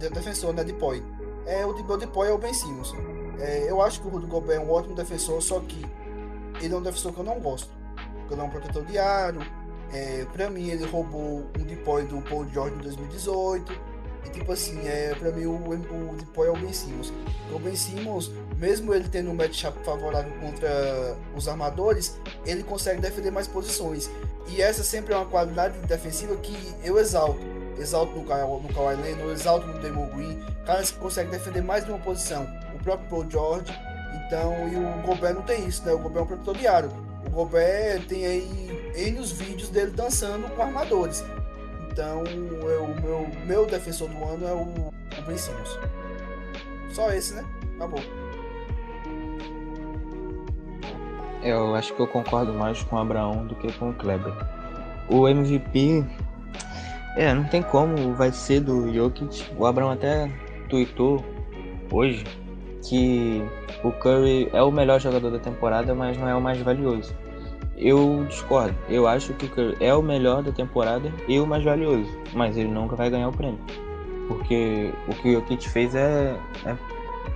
De 0.00 0.10
defensor, 0.10 0.52
né? 0.52 0.64
Depoy. 0.64 1.00
É, 1.46 1.64
o 1.64 1.72
Depoy 1.96 2.28
é 2.28 2.32
o 2.32 2.38
Ben 2.38 2.52
Simmons. 2.52 2.92
É, 3.38 3.70
eu 3.70 3.80
acho 3.80 4.00
que 4.00 4.08
o 4.08 4.10
Rudy 4.10 4.26
Gobert 4.26 4.60
é 4.60 4.60
um 4.60 4.72
ótimo 4.72 4.96
defensor, 4.96 5.40
só 5.40 5.60
que 5.60 5.86
ele 6.60 6.74
é 6.74 6.76
um 6.76 6.82
defensor 6.82 7.12
que 7.12 7.20
eu 7.20 7.24
não 7.24 7.38
gosto. 7.38 7.70
Porque 8.18 8.34
ele 8.34 8.40
é 8.40 8.44
um 8.44 8.50
protetor 8.50 8.84
diário, 8.84 9.40
é, 9.92 10.26
pra 10.32 10.50
mim, 10.50 10.68
ele 10.68 10.84
roubou 10.84 11.46
um 11.56 11.62
depoy 11.62 12.04
do 12.06 12.20
Paul 12.22 12.48
George 12.48 12.74
em 12.74 12.78
2018. 12.78 13.72
E 14.24 14.28
tipo 14.30 14.52
assim, 14.52 14.86
é, 14.86 15.14
pra 15.18 15.30
mim 15.30 15.46
o, 15.46 15.52
o 15.54 16.44
é 16.44 16.50
o 16.50 16.56
Ben 16.56 16.72
Simmons. 16.72 17.12
O 17.52 17.58
Ben 17.58 17.74
Simmons, 17.74 18.30
mesmo 18.56 18.94
ele 18.94 19.08
tendo 19.08 19.30
um 19.30 19.34
matchup 19.34 19.78
favorável 19.84 20.32
contra 20.40 21.16
os 21.34 21.48
armadores, 21.48 22.18
ele 22.44 22.62
consegue 22.62 23.00
defender 23.00 23.30
mais 23.30 23.46
posições. 23.46 24.10
E 24.48 24.60
essa 24.60 24.82
sempre 24.82 25.14
é 25.14 25.16
uma 25.16 25.26
qualidade 25.26 25.78
defensiva 25.86 26.34
que 26.36 26.56
eu 26.84 26.98
exalto. 26.98 27.40
Exalto 27.78 28.12
no 28.12 28.22
no 28.22 28.74
Kawhi 28.74 28.96
Leonard, 28.96 29.32
exalto 29.32 29.66
no 29.66 29.78
Demon 29.80 30.06
Green. 30.08 30.38
Caras 30.66 30.90
que 30.90 30.98
conseguem 30.98 31.30
defender 31.30 31.62
mais 31.62 31.84
de 31.84 31.90
uma 31.90 32.00
posição. 32.00 32.46
O 32.74 32.82
próprio 32.82 33.08
Paul 33.08 33.30
George. 33.30 33.72
Então, 34.26 34.68
e 34.68 34.76
o 34.76 35.06
Gobert 35.06 35.34
não 35.34 35.42
tem 35.42 35.66
isso, 35.66 35.84
né? 35.84 35.92
O 35.92 35.98
Gobert 35.98 36.20
é 36.20 36.24
um 36.24 36.26
protetor 36.26 36.56
diário. 36.56 36.90
O 37.26 37.30
Gobert 37.30 38.06
tem 38.06 38.26
aí 38.26 38.92
N 38.94 39.18
os 39.18 39.32
vídeos 39.32 39.70
dele 39.70 39.92
dançando 39.92 40.48
com 40.54 40.62
armadores. 40.62 41.24
Então, 42.01 42.24
o 42.24 43.03
meu, 43.03 43.28
meu 43.44 43.66
defensor 43.66 44.09
do 44.09 44.24
ano 44.24 44.48
é 44.48 44.53
o, 44.53 44.62
o 44.62 45.22
Ben 45.26 45.36
Simmons. 45.36 45.78
Só 46.92 47.12
esse, 47.12 47.34
né? 47.34 47.44
Acabou. 47.76 48.01
Eu 51.42 51.74
acho 51.74 51.92
que 51.92 52.01
eu 52.01 52.07
concordo 52.07 52.55
mais 52.55 52.82
com 52.84 52.96
o 52.96 52.98
Abraão 52.98 53.46
do 53.46 53.55
que 53.55 53.70
com 53.74 53.90
o 53.90 53.92
Kleber. 53.92 54.32
O 55.11 55.28
MVP, 55.28 56.03
é, 57.18 57.34
não 57.34 57.44
tem 57.44 57.62
como, 57.62 58.14
vai 58.14 58.32
ser 58.32 58.61
do 58.61 58.90
Jokic. 58.90 59.55
O 59.59 59.66
Abraão 59.66 59.90
até 59.90 60.30
tweetou 60.70 61.22
hoje 61.92 62.24
que 62.82 63.42
o 63.84 63.92
Curry 63.92 64.48
é 64.55 64.62
o 64.62 64.70
melhor 64.70 65.01
jogador 65.01 65.32
da 65.32 65.38
temporada, 65.38 65.94
mas 65.94 66.16
não 66.16 66.26
é 66.26 66.34
o 66.34 66.40
mais 66.40 66.59
valioso. 66.62 67.14
Eu 67.80 68.26
discordo. 68.28 68.76
Eu 68.88 69.08
acho 69.08 69.32
que 69.32 69.50
é 69.80 69.94
o 69.94 70.02
melhor 70.02 70.42
da 70.42 70.52
temporada 70.52 71.10
e 71.26 71.40
o 71.40 71.46
mais 71.46 71.64
valioso, 71.64 72.10
mas 72.34 72.56
ele 72.56 72.68
nunca 72.68 72.94
vai 72.94 73.08
ganhar 73.08 73.28
o 73.28 73.32
prêmio. 73.32 73.58
Porque 74.28 74.92
o 75.08 75.14
que 75.14 75.28
o 75.30 75.32
Jokic 75.32 75.68
fez 75.68 75.94
é, 75.94 76.38
é 76.66 76.76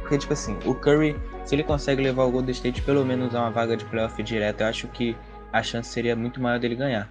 porque 0.03 0.18
tipo 0.18 0.34
assim, 0.34 0.59
o 0.66 0.74
Curry, 0.74 1.16
se 1.47 1.55
ele 1.55 1.64
consegue 1.64 2.03
levar 2.03 2.24
o 2.24 2.30
Golden 2.30 2.53
State 2.53 2.82
pelo 2.82 3.05
menos 3.07 3.34
a 3.34 3.40
uma 3.40 3.51
vaga 3.51 3.74
de 3.74 3.86
playoff 3.86 4.22
direto, 4.22 4.61
eu 4.61 4.66
acho 4.66 4.86
que 4.88 5.16
a 5.51 5.62
chance 5.62 5.88
seria 5.88 6.14
muito 6.14 6.42
maior 6.42 6.61
dele 6.61 6.74
ganhar. 6.74 7.09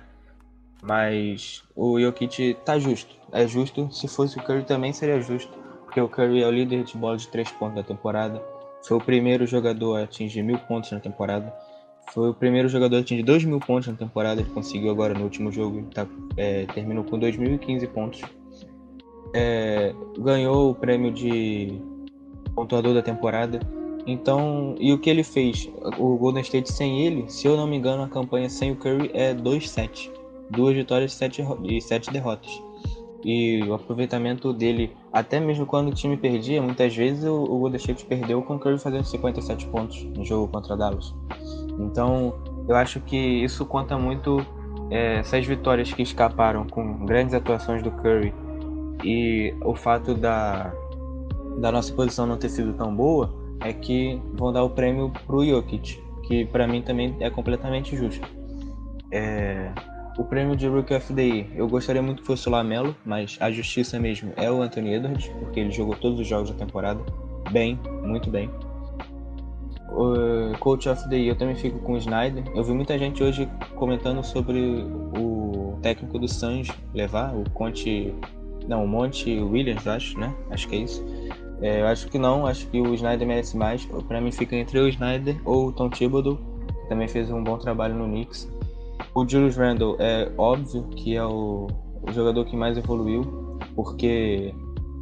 Mas 0.83 1.63
o 1.75 1.99
Jokic 1.99 2.57
tá 2.63 2.77
justo. 2.77 3.15
É 3.31 3.47
justo. 3.47 3.91
Se 3.91 4.07
fosse 4.07 4.37
o 4.37 4.43
Curry 4.43 4.63
também 4.63 4.93
seria 4.93 5.19
justo. 5.19 5.57
Porque 5.85 5.99
o 5.99 6.07
Curry 6.07 6.43
é 6.43 6.47
o 6.47 6.51
líder 6.51 6.83
de 6.83 6.95
bola 6.95 7.17
de 7.17 7.27
3 7.29 7.51
pontos 7.53 7.75
da 7.75 7.83
temporada. 7.83 8.43
Foi 8.83 8.97
o 8.97 9.01
primeiro 9.01 9.47
jogador 9.47 9.97
a 9.97 10.03
atingir 10.03 10.43
mil 10.43 10.59
pontos 10.59 10.91
na 10.91 10.99
temporada. 10.99 11.51
Foi 12.11 12.29
o 12.29 12.33
primeiro 12.33 12.69
jogador 12.69 12.97
a 12.97 12.99
atingir 12.99 13.23
2 13.23 13.45
mil 13.45 13.59
pontos 13.59 13.87
na 13.87 13.95
temporada. 13.95 14.41
Ele 14.41 14.49
conseguiu 14.49 14.91
agora 14.91 15.13
no 15.13 15.23
último 15.23 15.51
jogo. 15.51 15.83
Tá, 15.93 16.05
é, 16.37 16.65
terminou 16.67 17.03
com 17.03 17.19
2.015 17.19 17.87
pontos. 17.87 18.21
É, 19.33 19.93
ganhou 20.19 20.71
o 20.71 20.75
prêmio 20.75 21.11
de 21.11 21.81
pontuador 22.55 22.93
da 22.93 23.01
temporada. 23.01 23.59
Então, 24.05 24.75
e 24.79 24.91
o 24.91 24.99
que 24.99 25.09
ele 25.09 25.23
fez? 25.23 25.69
O 25.97 26.17
Golden 26.17 26.41
State 26.41 26.71
sem 26.71 27.05
ele, 27.05 27.29
se 27.29 27.47
eu 27.47 27.55
não 27.55 27.65
me 27.65 27.77
engano, 27.77 28.03
a 28.03 28.09
campanha 28.09 28.49
sem 28.49 28.71
o 28.71 28.75
Curry 28.75 29.09
é 29.13 29.33
2-7. 29.33 30.11
Duas 30.51 30.75
vitórias 30.75 31.17
e 31.63 31.81
7 31.81 32.11
derrotas. 32.11 32.61
E 33.23 33.63
o 33.63 33.73
aproveitamento 33.73 34.51
dele, 34.51 34.91
até 35.11 35.39
mesmo 35.39 35.65
quando 35.65 35.87
o 35.87 35.93
time 35.93 36.17
perdia, 36.17 36.61
muitas 36.61 36.93
vezes 36.93 37.23
o, 37.23 37.43
o 37.43 37.59
Golden 37.59 37.77
State 37.77 38.05
perdeu 38.05 38.41
com 38.41 38.55
o 38.55 38.59
Curry 38.59 38.77
fazendo 38.77 39.05
57 39.05 39.65
pontos 39.67 40.03
no 40.03 40.25
jogo 40.25 40.51
contra 40.51 40.75
Dallas. 40.75 41.13
Então, 41.79 42.35
eu 42.67 42.75
acho 42.75 42.99
que 42.99 43.17
isso 43.17 43.65
conta 43.65 43.97
muito 43.97 44.45
é, 44.89 45.17
essas 45.19 45.45
vitórias 45.45 45.91
que 45.91 46.01
escaparam 46.01 46.65
com 46.67 47.05
grandes 47.05 47.33
atuações 47.33 47.81
do 47.81 47.91
Curry 47.91 48.33
e 49.03 49.53
o 49.61 49.75
fato 49.75 50.13
da, 50.13 50.71
da 51.57 51.71
nossa 51.71 51.93
posição 51.93 52.25
não 52.25 52.37
ter 52.37 52.49
sido 52.49 52.73
tão 52.73 52.95
boa 52.95 53.33
é 53.61 53.73
que 53.73 54.21
vão 54.33 54.51
dar 54.51 54.63
o 54.63 54.69
prêmio 54.69 55.11
pro 55.25 55.45
Jokic, 55.45 56.01
que 56.23 56.45
para 56.45 56.67
mim 56.67 56.81
também 56.81 57.15
é 57.19 57.29
completamente 57.29 57.95
justo. 57.95 58.27
É, 59.11 59.71
o 60.17 60.23
prêmio 60.23 60.55
de 60.55 60.67
Rookie 60.67 60.95
of 60.95 61.13
the 61.13 61.21
Year, 61.21 61.47
eu 61.55 61.67
gostaria 61.67 62.01
muito 62.01 62.21
que 62.21 62.27
fosse 62.27 62.47
o 62.47 62.51
Lamelo, 62.51 62.95
mas 63.05 63.37
a 63.39 63.49
justiça 63.51 63.99
mesmo 63.99 64.31
é 64.35 64.51
o 64.51 64.61
Anthony 64.61 64.95
Edwards, 64.95 65.27
porque 65.39 65.59
ele 65.59 65.71
jogou 65.71 65.95
todos 65.95 66.19
os 66.19 66.27
jogos 66.27 66.51
da 66.51 66.55
temporada 66.55 67.01
bem, 67.51 67.79
muito 68.03 68.29
bem 68.29 68.49
o 69.89 70.57
Coach 70.59 70.89
of 70.89 71.07
the 71.09 71.15
Year 71.15 71.29
eu 71.29 71.37
também 71.37 71.55
fico 71.55 71.79
com 71.79 71.93
o 71.93 71.97
Snyder. 71.97 72.43
Eu 72.55 72.63
vi 72.63 72.73
muita 72.73 72.97
gente 72.97 73.23
hoje 73.23 73.49
comentando 73.75 74.23
sobre 74.23 74.85
o 75.17 75.77
técnico 75.81 76.17
do 76.17 76.27
Suns 76.27 76.69
levar, 76.93 77.35
o 77.35 77.49
Conte. 77.51 78.13
Não, 78.67 78.85
o 78.85 78.87
Monte 78.87 79.41
Williams, 79.41 79.85
acho, 79.87 80.17
né? 80.17 80.33
Acho 80.49 80.67
que 80.69 80.75
é 80.75 80.79
isso. 80.79 81.05
É, 81.61 81.81
eu 81.81 81.87
acho 81.87 82.07
que 82.07 82.17
não, 82.17 82.45
acho 82.47 82.67
que 82.67 82.79
o 82.79 82.93
Snyder 82.93 83.27
merece 83.27 83.57
mais. 83.57 83.85
Para 84.07 84.21
mim 84.21 84.31
fica 84.31 84.55
entre 84.55 84.79
o 84.79 84.87
Snyder 84.87 85.39
ou 85.45 85.67
o 85.67 85.71
Tom 85.71 85.89
Thibodeau, 85.89 86.37
que 86.67 86.89
também 86.89 87.07
fez 87.07 87.29
um 87.29 87.43
bom 87.43 87.57
trabalho 87.57 87.95
no 87.95 88.05
Knicks. 88.05 88.49
O 89.13 89.27
Julius 89.27 89.57
Randle 89.57 89.95
é 89.99 90.31
óbvio 90.37 90.83
que 90.95 91.15
é 91.15 91.23
o, 91.23 91.67
o 92.01 92.11
jogador 92.11 92.45
que 92.45 92.55
mais 92.55 92.77
evoluiu, 92.77 93.59
porque 93.75 94.53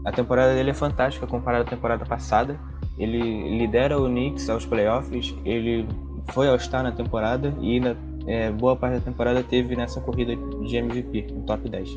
a 0.05 0.11
temporada 0.11 0.53
dele 0.53 0.71
é 0.71 0.73
fantástica 0.73 1.27
comparada 1.27 1.63
à 1.63 1.67
temporada 1.67 2.05
passada. 2.05 2.59
Ele 3.01 3.57
lidera 3.57 3.99
o 3.99 4.05
Knicks 4.05 4.49
aos 4.49 4.65
playoffs, 4.65 5.35
ele 5.43 5.87
foi 6.31 6.47
ao 6.47 6.55
estar 6.55 6.83
na 6.83 6.91
temporada 6.91 7.53
e 7.59 7.79
na 7.79 7.95
é, 8.27 8.51
boa 8.51 8.75
parte 8.75 8.99
da 8.99 9.01
temporada 9.01 9.43
teve 9.43 9.75
nessa 9.75 9.99
corrida 9.99 10.35
de 10.35 10.77
MVP, 10.77 11.33
no 11.33 11.41
top 11.41 11.67
10. 11.67 11.89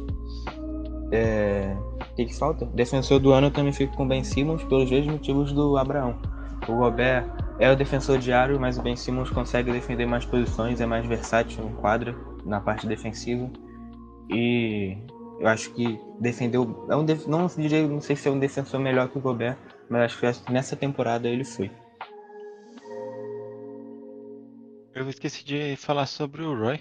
É, 1.13 1.77
o 2.11 2.15
que, 2.17 2.25
que 2.25 2.35
falta? 2.35 2.65
Defensor 2.67 3.21
do 3.21 3.33
ano 3.33 3.49
eu 3.49 3.51
também 3.51 3.73
fico 3.73 3.95
com 3.95 4.09
Ben 4.09 4.25
Simmons 4.25 4.65
pelos 4.65 4.91
mesmos 4.91 5.13
motivos 5.13 5.53
do 5.53 5.77
Abraão. 5.77 6.17
O 6.67 6.73
Robert 6.73 7.31
é 7.59 7.71
o 7.71 7.77
defensor 7.77 8.19
diário, 8.19 8.59
mas 8.59 8.79
o 8.79 8.83
Ben 8.83 8.97
Simmons 8.97 9.29
consegue 9.29 9.71
defender 9.71 10.07
mais 10.07 10.25
posições, 10.25 10.81
é 10.81 10.87
mais 10.87 11.07
versátil 11.07 11.65
no 11.65 11.71
quadro, 11.77 12.39
na 12.47 12.61
parte 12.61 12.87
defensiva. 12.87 13.51
E 14.31 14.97
eu 15.39 15.47
acho 15.47 15.71
que 15.75 16.01
defendeu. 16.19 16.87
É 16.89 16.97
um 16.97 17.05
não 17.29 17.47
não 17.89 18.01
sei 18.01 18.17
se 18.17 18.27
é 18.27 18.31
um 18.31 18.39
defensor 18.39 18.81
melhor 18.81 19.09
que 19.09 19.19
o 19.19 19.21
Gobert, 19.21 19.59
mas 19.89 20.03
acho 20.23 20.45
que 20.45 20.53
nessa 20.53 20.77
temporada 20.77 21.29
ele 21.29 21.45
foi. 21.45 21.71
Eu 24.95 25.09
esqueci 25.09 25.45
de 25.45 25.77
falar 25.77 26.07
sobre 26.07 26.43
o 26.43 26.55
Roy. 26.57 26.81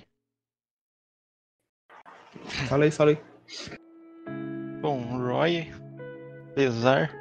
Fala 2.69 2.85
aí, 2.85 2.91
fala 2.91 3.11
aí. 3.11 3.17
Bom, 4.81 4.99
o 5.15 5.27
Roy, 5.27 5.71
apesar 6.51 7.11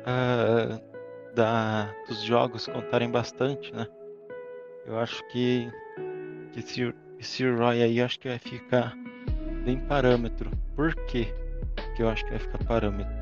uh, 0.00 1.34
da, 1.34 1.92
dos 2.08 2.22
jogos 2.22 2.66
contarem 2.66 3.10
bastante, 3.10 3.72
né? 3.72 3.86
Eu 4.86 4.98
acho 4.98 5.22
que, 5.28 5.70
que 6.52 6.60
esse, 6.60 6.94
esse 7.18 7.48
Roy 7.48 7.82
aí 7.82 8.00
acho 8.00 8.18
que 8.18 8.28
vai 8.28 8.38
ficar 8.38 8.96
bem 9.64 9.78
parâmetro. 9.86 10.50
Por 10.74 10.94
quê 11.06 11.32
que 11.94 12.02
eu 12.02 12.08
acho 12.08 12.24
que 12.24 12.30
vai 12.30 12.40
ficar 12.40 12.64
parâmetro? 12.64 13.17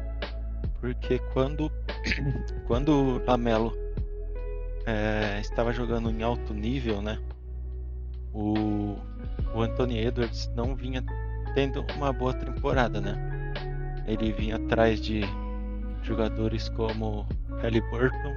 Porque 0.81 1.19
quando, 1.33 1.71
quando 2.67 2.93
o 2.93 3.25
Lamelo 3.25 3.73
é, 4.87 5.41
estava 5.41 5.73
jogando 5.73 6.11
em 6.11 6.23
alto 6.23 6.55
nível, 6.55 7.03
né? 7.03 7.19
O, 8.33 8.97
o 9.55 9.63
Anthony 9.63 9.99
Edwards 10.07 10.51
não 10.55 10.75
vinha 10.77 11.03
tendo 11.55 11.85
uma 11.97 12.13
boa 12.13 12.35
temporada, 12.35 13.01
né? 13.01 13.17
Ele 14.07 14.33
vinha 14.33 14.57
atrás 14.57 15.01
de 15.01 15.23
jogadores 16.03 16.69
como 16.69 17.27
Halliburton 17.63 18.35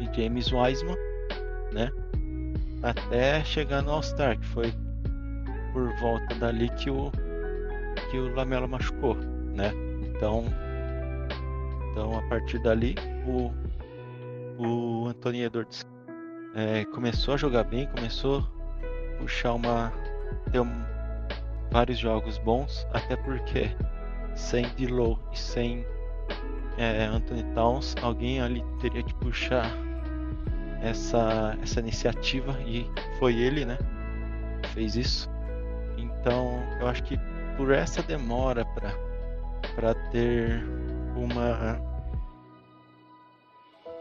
e 0.00 0.08
James 0.16 0.50
Wiseman, 0.50 0.96
né? 1.72 1.92
Até 2.82 3.44
chegar 3.44 3.82
no 3.82 3.92
All-Star, 3.92 4.38
que 4.38 4.46
foi 4.46 4.72
por 5.72 5.94
volta 5.98 6.34
dali 6.36 6.68
que 6.70 6.90
o 6.90 7.10
que 8.10 8.18
o 8.18 8.34
Lamelo 8.34 8.68
machucou, 8.68 9.14
né? 9.14 9.72
Então 10.02 10.44
então, 11.94 12.18
a 12.18 12.22
partir 12.22 12.58
dali, 12.58 12.96
o, 13.24 13.52
o 14.58 15.06
Anthony 15.06 15.44
Edwards 15.44 15.86
é, 16.52 16.84
começou 16.86 17.34
a 17.34 17.36
jogar 17.36 17.62
bem, 17.62 17.86
começou 17.86 18.40
a 18.40 19.18
puxar 19.20 19.52
uma. 19.52 19.92
ter 20.50 20.58
um, 20.58 20.84
vários 21.70 21.96
jogos 21.96 22.36
bons, 22.38 22.84
até 22.92 23.14
porque 23.14 23.70
sem 24.34 24.64
D'Lo 24.70 25.20
e 25.32 25.38
sem 25.38 25.86
é, 26.76 27.04
Anthony 27.04 27.44
Towns, 27.54 27.94
alguém 28.02 28.40
ali 28.40 28.64
teria 28.80 29.04
que 29.04 29.14
puxar 29.14 29.70
essa, 30.82 31.56
essa 31.62 31.78
iniciativa 31.78 32.58
e 32.66 32.90
foi 33.20 33.36
ele, 33.36 33.64
né? 33.64 33.78
Fez 34.72 34.96
isso. 34.96 35.30
Então 35.96 36.60
eu 36.80 36.88
acho 36.88 37.04
que 37.04 37.16
por 37.56 37.70
essa 37.70 38.02
demora 38.02 38.66
para 39.76 39.94
ter 40.10 40.60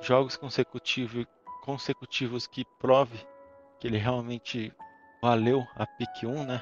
jogos 0.04 0.36
consecutivos 0.36 1.26
consecutivos 1.64 2.46
que 2.46 2.66
prove 2.78 3.26
que 3.80 3.88
ele 3.88 3.98
realmente 3.98 4.74
valeu 5.22 5.66
a 5.76 5.88
pick 5.88 6.24
1, 6.24 6.46
né? 6.46 6.62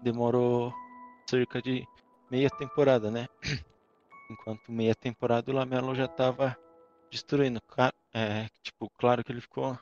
Demorou 0.00 0.72
cerca 1.28 1.60
de 1.60 1.84
meia 2.30 2.48
temporada, 2.48 3.10
né? 3.10 3.26
Enquanto 4.30 4.70
meia 4.70 4.94
temporada 4.94 5.50
o 5.50 5.54
Lamelo 5.54 5.94
já 5.94 6.04
estava 6.04 6.56
destruindo. 7.10 7.60
É, 8.14 8.46
tipo, 8.62 8.88
claro 8.96 9.24
que 9.24 9.32
ele 9.32 9.40
ficou. 9.40 9.76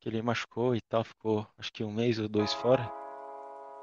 que 0.00 0.08
ele 0.08 0.20
machucou 0.20 0.74
e 0.74 0.80
tal, 0.80 1.04
ficou 1.04 1.46
acho 1.56 1.72
que 1.72 1.84
um 1.84 1.92
mês 1.92 2.18
ou 2.18 2.28
dois 2.28 2.52
fora. 2.52 2.90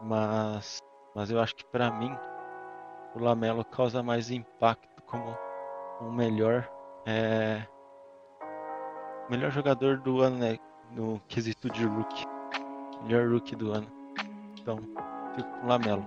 Mas, 0.02 0.80
mas 1.16 1.32
eu 1.32 1.39
acho 1.39 1.56
que 1.56 1.66
para 1.66 1.89
mim 1.91 2.12
o 3.16 3.20
Lamelo 3.20 3.64
causa 3.64 4.04
mais 4.04 4.30
impacto 4.30 4.97
como 5.08 5.36
o 6.01 6.12
melhor 6.12 6.70
é, 7.05 7.66
melhor 9.30 9.51
jogador 9.51 9.97
do 9.97 10.22
ano, 10.22 10.38
né? 10.38 10.58
No 10.91 11.20
quesito 11.28 11.70
de 11.70 11.86
rookie. 11.86 12.26
Melhor 13.03 13.30
rookie 13.30 13.55
do 13.55 13.72
ano. 13.72 13.88
Então, 14.60 14.78
fico 15.36 15.49
com 15.49 15.66
o 15.66 15.70
Lamelo. 15.70 16.05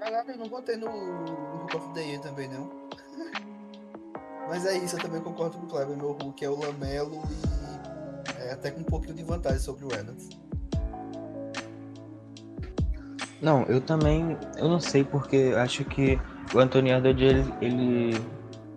Caralho, 0.00 0.30
eu 0.30 0.38
não 0.38 0.48
botei 0.48 0.76
no, 0.76 0.88
no 0.88 1.62
Hook 1.62 1.76
of 1.76 1.94
the 1.94 2.00
Year 2.00 2.20
também, 2.20 2.48
não. 2.48 2.70
Mas 4.48 4.64
é 4.64 4.76
isso, 4.78 4.96
eu 4.96 5.00
também 5.00 5.20
concordo 5.20 5.58
com 5.58 5.66
o 5.66 5.68
Kleber. 5.68 5.96
Meu 5.96 6.12
Hulk 6.12 6.44
é 6.44 6.48
o 6.48 6.58
Lamelo 6.58 7.22
e 8.38 8.42
é 8.42 8.52
até 8.52 8.70
com 8.70 8.80
um 8.80 8.84
pouquinho 8.84 9.14
de 9.14 9.24
vantagem 9.24 9.58
sobre 9.58 9.84
o 9.84 9.88
Reynolds. 9.88 10.28
Não, 13.42 13.64
eu 13.64 13.80
também, 13.80 14.38
eu 14.56 14.68
não 14.68 14.80
sei 14.80 15.04
porque 15.04 15.52
acho 15.56 15.84
que 15.84 16.18
o 16.54 16.58
Anthony 16.58 16.90
Edwards 16.90 17.22
ele, 17.22 17.44
ele 17.60 18.20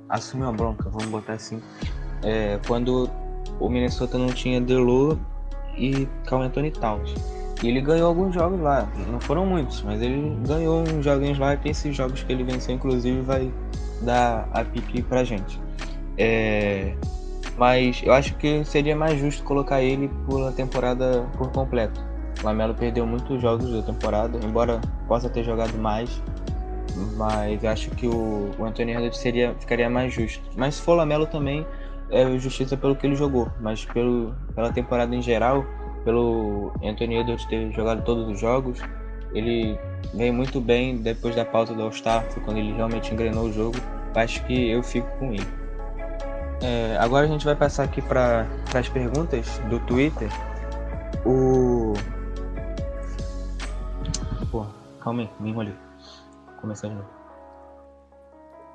assumiu 0.10 0.50
a 0.50 0.52
bronca, 0.52 0.90
vamos 0.90 1.08
botar 1.08 1.34
assim, 1.34 1.62
é, 2.24 2.60
quando 2.68 3.10
o 3.60 3.70
Minnesota 3.70 4.18
não 4.18 4.28
tinha 4.28 4.60
Delo 4.60 5.20
e 5.78 6.08
Carl 6.26 6.44
Anthony 6.44 6.72
Towns. 6.72 7.14
E 7.62 7.68
ele 7.68 7.82
ganhou 7.82 8.08
alguns 8.08 8.34
jogos 8.34 8.60
lá, 8.60 8.88
não 9.12 9.20
foram 9.20 9.46
muitos, 9.46 9.82
mas 9.82 10.02
ele 10.02 10.34
ganhou 10.48 10.82
uns 10.82 11.04
joguinhos 11.04 11.38
lá 11.38 11.56
e 11.56 11.70
esses 11.70 11.96
jogos 11.96 12.24
que 12.24 12.32
ele 12.32 12.44
venceu, 12.44 12.74
inclusive, 12.74 13.20
vai 13.22 13.52
dar 14.02 14.48
a 14.54 14.64
pipi 14.64 15.02
pra 15.02 15.26
gente. 15.26 15.60
É, 16.18 16.94
mas 17.58 18.02
eu 18.04 18.14
acho 18.14 18.36
que 18.36 18.64
seria 18.64 18.96
mais 18.96 19.20
justo 19.20 19.44
colocar 19.44 19.82
ele 19.82 20.10
por 20.26 20.52
temporada 20.54 21.28
por 21.38 21.52
completo. 21.52 22.02
O 22.42 22.46
Lamelo 22.46 22.74
perdeu 22.74 23.06
muitos 23.06 23.42
jogos 23.42 23.70
da 23.70 23.82
temporada, 23.82 24.40
embora 24.42 24.80
possa 25.10 25.30
ter 25.30 25.44
jogado 25.44 25.78
mais, 25.78 26.24
mas 27.16 27.64
acho 27.64 27.90
que 27.92 28.08
o, 28.08 28.52
o 28.58 28.66
Anthony 28.66 28.94
Edwards 28.94 29.20
seria, 29.20 29.56
ficaria 29.60 29.90
mais 29.90 30.14
justo. 30.14 30.44
Mas 30.56 30.76
se 30.76 30.82
for 30.82 30.96
Lamelo 30.96 31.26
também, 31.26 31.66
é 32.10 32.38
justiça 32.38 32.76
pelo 32.76 32.96
que 32.96 33.06
ele 33.06 33.16
jogou, 33.16 33.52
mas 33.60 33.86
pelo, 33.86 34.36
pela 34.56 34.72
temporada 34.72 35.16
em 35.16 35.22
geral, 35.22 35.66
pelo 36.04 36.72
Anthony 36.84 37.18
Edwards 37.18 37.46
ter 37.46 37.72
jogado 37.72 38.04
todos 38.04 38.28
os 38.28 38.40
jogos, 38.40 38.80
ele 39.34 39.78
veio 40.14 40.34
muito 40.34 40.60
bem 40.60 40.98
depois 40.98 41.36
da 41.36 41.46
pausa 41.46 41.74
do 41.74 41.84
All-Star, 41.84 42.26
quando 42.46 42.58
ele 42.58 42.74
realmente 42.74 43.14
engrenou 43.14 43.46
o 43.46 43.54
jogo. 43.54 43.78
Acho 44.16 44.44
que 44.46 44.70
eu 44.70 44.82
fico 44.82 45.08
com 45.20 45.34
ele. 45.34 45.48
É, 46.62 46.98
agora 47.00 47.26
a 47.26 47.30
gente 47.30 47.46
vai 47.46 47.56
passar 47.56 47.84
aqui 47.84 48.02
para 48.02 48.46
as 48.74 48.90
perguntas 48.90 49.60
do 49.70 49.80
Twitter. 49.82 50.30
O. 51.26 51.94
Pô, 54.52 54.66
calma 55.00 55.22
aí, 55.22 55.30
me 55.40 55.52
enrolei. 55.52 55.89
Começar 56.62 56.88
de 56.88 56.96
novo. 56.96 57.10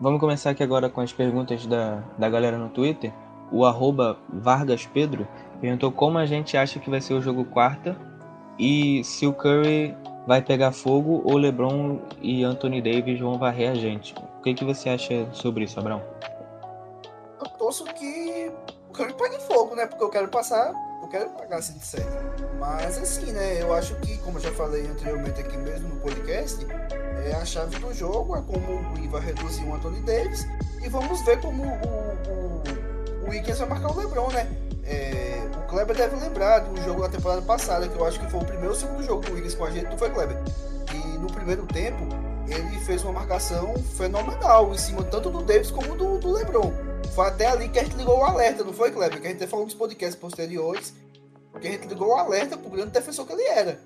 Vamos 0.01 0.21
começar 0.21 0.51
aqui 0.51 0.63
agora 0.63 0.89
com 0.89 1.01
as 1.01 1.13
perguntas 1.13 1.67
da, 1.67 2.03
da 2.19 2.29
galera 2.29 2.59
no 2.59 2.69
Twitter 2.69 3.13
o 3.55 3.65
arroba 3.65 4.19
Vargas 4.29 4.87
Pedro 4.87 5.29
perguntou 5.61 5.93
como 5.93 6.19
a 6.19 6.27
gente 6.27 6.57
acha 6.57 6.79
que 6.81 6.91
vai 6.91 7.01
ser 7.01 7.15
o 7.15 7.23
jogo 7.23 7.45
quarta 7.45 7.97
e 8.59 9.03
se 9.05 9.27
o 9.27 9.33
Curry 9.33 9.97
vai 10.27 10.43
pegar 10.43 10.73
fogo 10.73 11.23
ou 11.25 11.37
LeBron 11.37 12.01
e 12.21 12.43
Anthony 12.43 12.81
Davis 12.81 13.21
vão 13.21 13.39
varrer 13.39 13.71
a 13.71 13.75
gente. 13.75 14.15
O 14.39 14.43
que, 14.43 14.55
que 14.55 14.65
você 14.65 14.89
acha 14.89 15.29
sobre 15.33 15.65
isso, 15.65 15.79
Abrão? 15.79 16.03
Eu 17.41 17.49
torço 17.51 17.85
que 17.85 18.51
o 18.89 18.93
Curry 18.93 19.15
pegue 19.15 19.39
fogo, 19.43 19.75
né? 19.75 19.87
Porque 19.87 20.03
eu 20.03 20.11
quero 20.11 20.29
passar, 20.29 20.73
eu 21.03 21.09
quero 21.09 21.31
pagar 21.31 21.63
107. 21.63 22.07
Mas 22.59 22.99
assim, 22.99 23.33
né? 23.33 23.63
Eu 23.63 23.73
acho 23.73 23.95
que, 23.97 24.19
como 24.19 24.39
eu 24.39 24.43
já 24.43 24.53
falei 24.53 24.87
anteriormente 24.87 25.41
aqui 25.41 25.57
mesmo 25.59 25.89
no 25.89 26.01
podcast, 26.01 26.65
é 27.25 27.35
a 27.35 27.45
chave 27.45 27.79
do 27.79 27.93
jogo 27.95 28.37
é 28.37 28.43
como 28.43 28.81
o 28.81 28.95
Gui 28.95 29.09
vai 29.09 29.21
reduzir 29.21 29.65
o 29.65 29.75
Anthony 29.75 30.01
Davis 30.01 30.47
e 30.83 30.89
vamos 30.89 31.23
ver 31.23 31.41
como 31.41 31.65
o, 31.65 31.69
o 32.29 32.55
o 33.25 33.31
Wiggins 33.31 33.59
vai 33.59 33.69
marcar 33.69 33.91
o 33.91 33.99
LeBron, 33.99 34.31
né? 34.31 34.47
É, 34.85 35.49
o 35.57 35.67
Kleber 35.69 35.97
deve 35.97 36.17
lembrar 36.17 36.61
do 36.61 36.81
jogo 36.83 37.03
da 37.03 37.09
temporada 37.09 37.43
passada, 37.43 37.89
que 37.89 37.97
eu 37.97 38.05
acho 38.05 38.21
que 38.21 38.31
foi 38.31 38.41
o 38.41 38.45
primeiro 38.45 38.71
ou 38.71 38.75
segundo 38.75 39.03
jogo 39.03 39.23
do 39.23 39.33
Wiggins 39.33 39.55
com 39.55 39.65
a 39.65 39.71
gente, 39.71 39.89
não 39.89 39.97
foi 39.97 40.11
Kleber? 40.11 40.37
E 40.93 41.19
no 41.19 41.27
primeiro 41.27 41.67
tempo, 41.67 42.07
ele 42.47 42.79
fez 42.81 43.03
uma 43.03 43.13
marcação 43.13 43.75
fenomenal 43.97 44.73
em 44.73 44.79
cima 44.79 45.03
tanto 45.05 45.31
do 45.31 45.43
Davis 45.43 45.71
como 45.71 45.97
do, 45.97 46.19
do 46.19 46.33
LeBron. 46.33 46.71
Foi 47.15 47.27
até 47.27 47.47
ali 47.47 47.69
que 47.69 47.79
a 47.79 47.85
gente 47.85 47.97
ligou 47.97 48.19
o 48.19 48.25
alerta, 48.25 48.63
não 48.63 48.73
foi, 48.73 48.91
Kleber? 48.91 49.21
Que 49.21 49.27
a 49.27 49.31
gente 49.31 49.43
até 49.43 49.47
falou 49.47 49.65
nos 49.65 49.75
podcasts 49.75 50.17
posteriores, 50.17 50.95
que 51.61 51.67
a 51.67 51.71
gente 51.71 51.87
ligou 51.87 52.09
o 52.09 52.15
alerta 52.15 52.57
pro 52.59 52.69
grande 52.69 52.91
defensor 52.91 53.27
que 53.27 53.33
ele 53.33 53.45
era. 53.45 53.81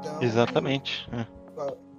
Então, 0.00 0.20
Exatamente. 0.20 1.08
É. 1.12 1.26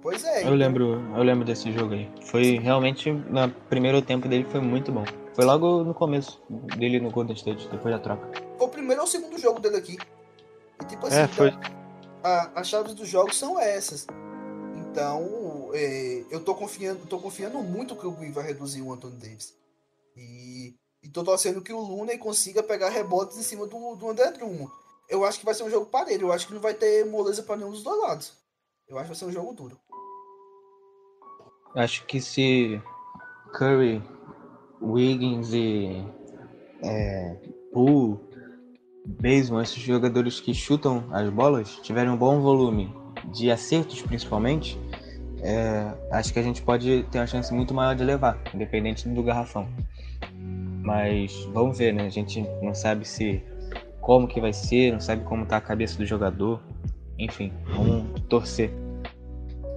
Pois 0.04 0.22
é. 0.22 0.36
Eu 0.36 0.42
então... 0.42 0.54
lembro, 0.54 1.02
eu 1.16 1.22
lembro 1.22 1.46
desse 1.46 1.72
jogo 1.72 1.94
aí. 1.94 2.12
Foi 2.26 2.58
realmente 2.58 3.10
no 3.10 3.50
primeiro 3.70 4.02
tempo 4.02 4.28
dele 4.28 4.44
foi 4.44 4.60
muito 4.60 4.92
bom. 4.92 5.02
Foi 5.34 5.46
logo 5.46 5.82
no 5.82 5.94
começo 5.94 6.42
dele 6.76 7.00
no 7.00 7.10
Golden 7.10 7.34
State, 7.34 7.66
depois 7.68 7.94
da 7.94 7.98
troca. 7.98 8.30
Foi 8.58 8.66
o 8.66 8.70
primeiro 8.70 9.00
ou 9.00 9.08
o 9.08 9.10
segundo 9.10 9.38
jogo 9.38 9.60
dele 9.60 9.76
aqui. 9.76 9.96
E 10.82 10.84
tipo 10.84 11.06
assim, 11.06 11.20
é, 11.20 11.26
foi. 11.26 11.50
A, 12.22 12.60
as 12.60 12.68
chaves 12.68 12.92
dos 12.92 13.08
jogos 13.08 13.34
são 13.34 13.58
essas. 13.58 14.06
Então, 14.76 15.70
é, 15.72 16.22
eu 16.30 16.44
tô 16.44 16.54
confiando, 16.54 17.06
tô 17.06 17.18
confiando 17.18 17.58
muito 17.60 17.96
que 17.96 18.06
o 18.06 18.12
Gui 18.12 18.30
vai 18.30 18.44
reduzir 18.44 18.82
o 18.82 18.92
Anthony 18.92 19.16
Davis. 19.16 19.54
E, 20.14 20.74
e 21.02 21.08
tô 21.08 21.24
torcendo 21.24 21.62
que 21.62 21.72
o 21.72 21.80
Luna 21.80 22.16
consiga 22.18 22.62
pegar 22.62 22.90
rebotes 22.90 23.38
em 23.38 23.42
cima 23.42 23.66
do, 23.66 23.96
do 23.96 24.10
André 24.10 24.32
Drummond. 24.32 24.70
Eu 25.08 25.24
acho 25.24 25.38
que 25.38 25.46
vai 25.46 25.54
ser 25.54 25.62
um 25.62 25.70
jogo 25.70 25.86
parelho. 25.86 26.26
Eu 26.26 26.32
acho 26.32 26.46
que 26.46 26.52
não 26.52 26.60
vai 26.60 26.74
ter 26.74 27.06
moleza 27.06 27.42
para 27.42 27.56
nenhum 27.56 27.70
dos 27.70 27.82
dois 27.82 28.02
lados. 28.02 28.44
Eu 28.86 28.98
acho 28.98 29.04
que 29.04 29.14
vai 29.14 29.18
ser 29.18 29.24
um 29.24 29.32
jogo 29.32 29.54
duro. 29.54 29.80
Acho 31.74 32.04
que 32.06 32.20
se 32.20 32.80
Curry 33.52 34.02
Wiggins 34.80 35.52
e 35.52 36.04
é, 36.82 37.36
Poole, 37.72 38.18
Baseman, 39.06 39.62
esses 39.62 39.78
jogadores 39.78 40.40
que 40.40 40.54
chutam 40.54 41.04
as 41.10 41.28
bolas, 41.30 41.78
tiverem 41.82 42.10
um 42.10 42.16
bom 42.16 42.40
volume 42.40 42.94
de 43.32 43.50
acertos 43.50 44.00
principalmente, 44.02 44.78
é, 45.42 45.92
acho 46.10 46.32
que 46.32 46.38
a 46.38 46.42
gente 46.42 46.62
pode 46.62 47.02
ter 47.10 47.18
uma 47.18 47.26
chance 47.26 47.52
muito 47.52 47.74
maior 47.74 47.94
de 47.94 48.02
levar, 48.02 48.40
independente 48.54 49.08
do 49.08 49.22
garrafão. 49.22 49.68
Mas 50.82 51.44
vamos 51.52 51.76
ver, 51.76 51.92
né? 51.92 52.06
A 52.06 52.10
gente 52.10 52.46
não 52.62 52.74
sabe 52.74 53.06
se 53.06 53.42
como 54.00 54.28
que 54.28 54.40
vai 54.40 54.52
ser, 54.52 54.92
não 54.92 55.00
sabe 55.00 55.24
como 55.24 55.44
tá 55.44 55.56
a 55.56 55.60
cabeça 55.60 55.98
do 55.98 56.06
jogador. 56.06 56.62
Enfim, 57.18 57.52
vamos 57.74 58.20
torcer. 58.28 58.70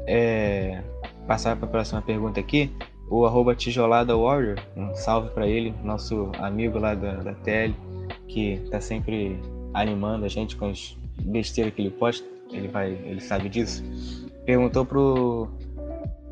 É, 0.05 0.81
passar 1.27 1.55
para 1.55 1.67
a 1.67 1.71
próxima 1.71 2.01
pergunta 2.01 2.39
aqui 2.39 2.71
o 3.09 3.25
arroba 3.25 3.55
tijolada 3.55 4.15
warrior, 4.15 4.57
um 4.75 4.93
salve 4.93 5.29
para 5.29 5.47
ele, 5.47 5.73
nosso 5.83 6.31
amigo 6.39 6.77
lá 6.77 6.93
da, 6.93 7.15
da 7.15 7.33
TL, 7.33 7.73
que 8.27 8.57
tá 8.69 8.81
sempre 8.81 9.39
animando 9.73 10.25
a 10.25 10.27
gente 10.27 10.55
com 10.55 10.69
as 10.69 10.97
besteiras 11.21 11.73
que 11.73 11.81
ele 11.81 11.91
posta, 11.91 12.27
ele 12.51 12.67
vai, 12.67 12.91
ele 12.91 13.21
sabe 13.21 13.49
disso. 13.49 13.83
Perguntou 14.45 14.85
pro 14.85 15.47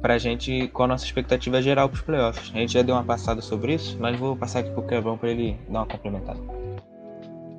pra 0.01 0.17
gente 0.19 0.67
qual 0.67 0.85
a 0.85 0.89
nossa 0.89 1.05
expectativa 1.05 1.59
geral 1.61 1.89
para 1.89 1.95
os 1.95 2.01
playoffs. 2.01 2.51
A 2.53 2.59
gente 2.59 2.73
já 2.73 2.83
deu 2.83 2.93
uma 2.93 3.03
passada 3.03 3.41
sobre 3.41 3.73
isso, 3.73 3.97
mas 3.99 4.15
vou 4.19 4.35
passar 4.35 4.59
aqui 4.59 4.69
pro 4.69 4.83
Kevão 4.83 5.17
para 5.17 5.31
ele 5.31 5.57
dar 5.67 5.79
uma 5.79 5.87
complementada. 5.87 6.39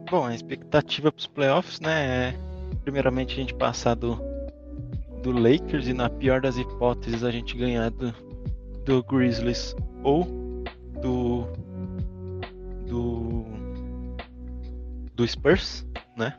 Bom, 0.09 0.26
a 0.26 0.34
expectativa 0.34 1.11
para 1.11 1.18
os 1.18 1.26
playoffs, 1.26 1.80
né, 1.80 2.28
é 2.28 2.34
primeiramente 2.84 3.32
a 3.32 3.37
gente 3.37 3.53
passar 3.53 3.95
do, 3.95 4.16
do 5.27 5.33
Lakers 5.33 5.89
e 5.89 5.93
na 5.93 6.09
pior 6.09 6.41
das 6.41 6.57
hipóteses 6.57 7.24
a 7.24 7.33
gente 7.33 7.57
ganhar 7.57 7.91
do, 7.91 8.14
do 8.85 9.03
Grizzlies 9.03 9.74
ou 10.05 10.24
do 11.03 11.49
do 12.87 13.45
do 15.16 15.27
Spurs, 15.27 15.85
né? 16.16 16.33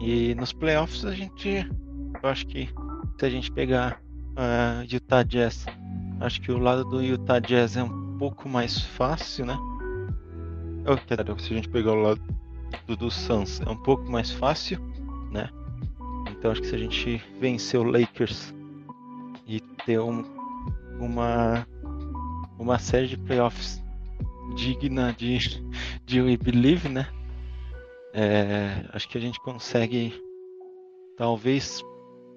E 0.00 0.34
nos 0.36 0.52
playoffs 0.54 1.04
a 1.04 1.12
gente, 1.12 1.68
eu 2.22 2.28
acho 2.28 2.46
que 2.46 2.70
se 3.18 3.26
a 3.26 3.28
gente 3.28 3.52
pegar 3.52 4.00
uh, 4.30 4.82
Utah 4.90 5.22
Jazz. 5.22 5.66
Acho 6.20 6.40
que 6.40 6.50
o 6.50 6.58
lado 6.58 6.84
do 6.84 7.02
Utah 7.02 7.40
Jazz 7.40 7.76
é 7.76 7.82
um 7.82 8.16
pouco 8.16 8.48
mais 8.48 8.80
fácil, 8.80 9.44
né? 9.44 9.58
Oh, 10.86 10.96
se 11.38 11.52
a 11.52 11.56
gente 11.56 11.68
pegar 11.68 11.92
o 11.92 12.00
lado 12.00 12.22
do, 12.86 12.96
do 12.96 13.10
Suns, 13.10 13.60
é 13.60 13.68
um 13.68 13.76
pouco 13.76 14.10
mais 14.10 14.30
fácil, 14.30 14.80
né? 15.30 15.50
Então 16.42 16.50
acho 16.50 16.60
que 16.60 16.66
se 16.66 16.74
a 16.74 16.78
gente 16.78 17.22
vencer 17.38 17.78
o 17.78 17.84
Lakers 17.84 18.52
e 19.46 19.60
ter 19.86 20.00
um, 20.00 20.24
uma 20.98 21.64
uma 22.58 22.80
série 22.80 23.06
de 23.06 23.16
playoffs 23.16 23.80
digna 24.56 25.12
de 25.12 25.38
de 26.04 26.20
We 26.20 26.36
Believe, 26.36 26.88
né? 26.88 27.06
É, 28.12 28.84
acho 28.92 29.08
que 29.08 29.16
a 29.16 29.20
gente 29.20 29.38
consegue 29.38 30.20
talvez 31.16 31.80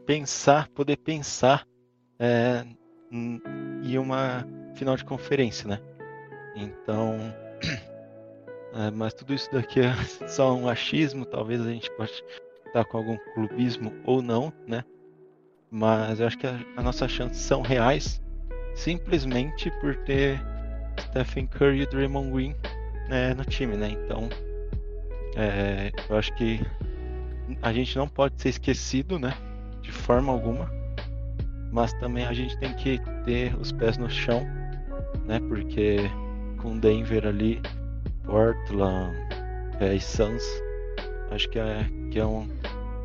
pensar, 0.06 0.70
poder 0.70 0.97
pensar 0.97 1.68
é, 2.20 2.64
em 3.12 3.97
uma 3.97 4.47
final 4.76 4.95
de 4.95 5.03
conferência, 5.03 5.68
né? 5.68 5.82
Então, 6.56 7.18
é, 8.72 8.91
mas 8.91 9.16
tudo 9.16 9.34
isso 9.34 9.51
daqui 9.51 9.80
é 9.80 9.95
só 10.30 10.53
um 10.53 10.70
achismo, 10.70 11.26
talvez 11.26 11.60
a 11.60 11.72
gente 11.72 11.89
pode 11.97 12.24
estar 12.76 12.84
com 12.86 12.97
algum 12.97 13.17
clubismo 13.34 13.93
ou 14.03 14.21
não, 14.21 14.51
né? 14.67 14.84
Mas 15.71 16.19
eu 16.19 16.28
acho 16.28 16.38
que 16.38 16.45
as 16.45 16.84
nossas 16.84 17.09
chances 17.09 17.38
são 17.38 17.61
reais 17.61 18.21
simplesmente 18.76 19.71
por 19.80 19.95
ter 20.03 20.41
Stephen 20.99 21.47
Curry 21.47 21.82
e 21.82 21.86
Draymond 21.86 22.32
Green 22.32 22.55
né, 23.07 23.34
no 23.34 23.45
time, 23.45 23.78
né? 23.78 23.89
Então, 23.89 24.28
é, 25.36 25.91
eu 26.09 26.17
acho 26.17 26.34
que 26.36 26.59
a 27.61 27.71
gente 27.71 27.97
não 27.97 28.07
pode 28.07 28.41
ser 28.41 28.49
esquecido, 28.49 29.17
né? 29.17 29.34
De 29.82 29.91
forma 29.91 30.32
alguma. 30.32 30.69
Mas 31.71 31.93
também 31.93 32.26
a 32.26 32.34
gente 32.34 32.57
tem 32.59 32.73
que 32.73 32.99
ter 33.23 33.55
os 33.55 33.71
pés 33.71 33.97
no 33.97 34.09
chão, 34.09 34.45
né? 35.26 35.39
Porque 35.47 35.97
com 36.57 36.78
Denver 36.78 37.26
ali, 37.26 37.61
Portland 38.26 39.15
é, 39.80 39.93
e 39.93 39.99
Suns, 40.01 40.43
acho 41.32 41.49
que 41.49 41.59
é, 41.59 41.86
que 42.11 42.19
é 42.19 42.26
um. 42.26 42.47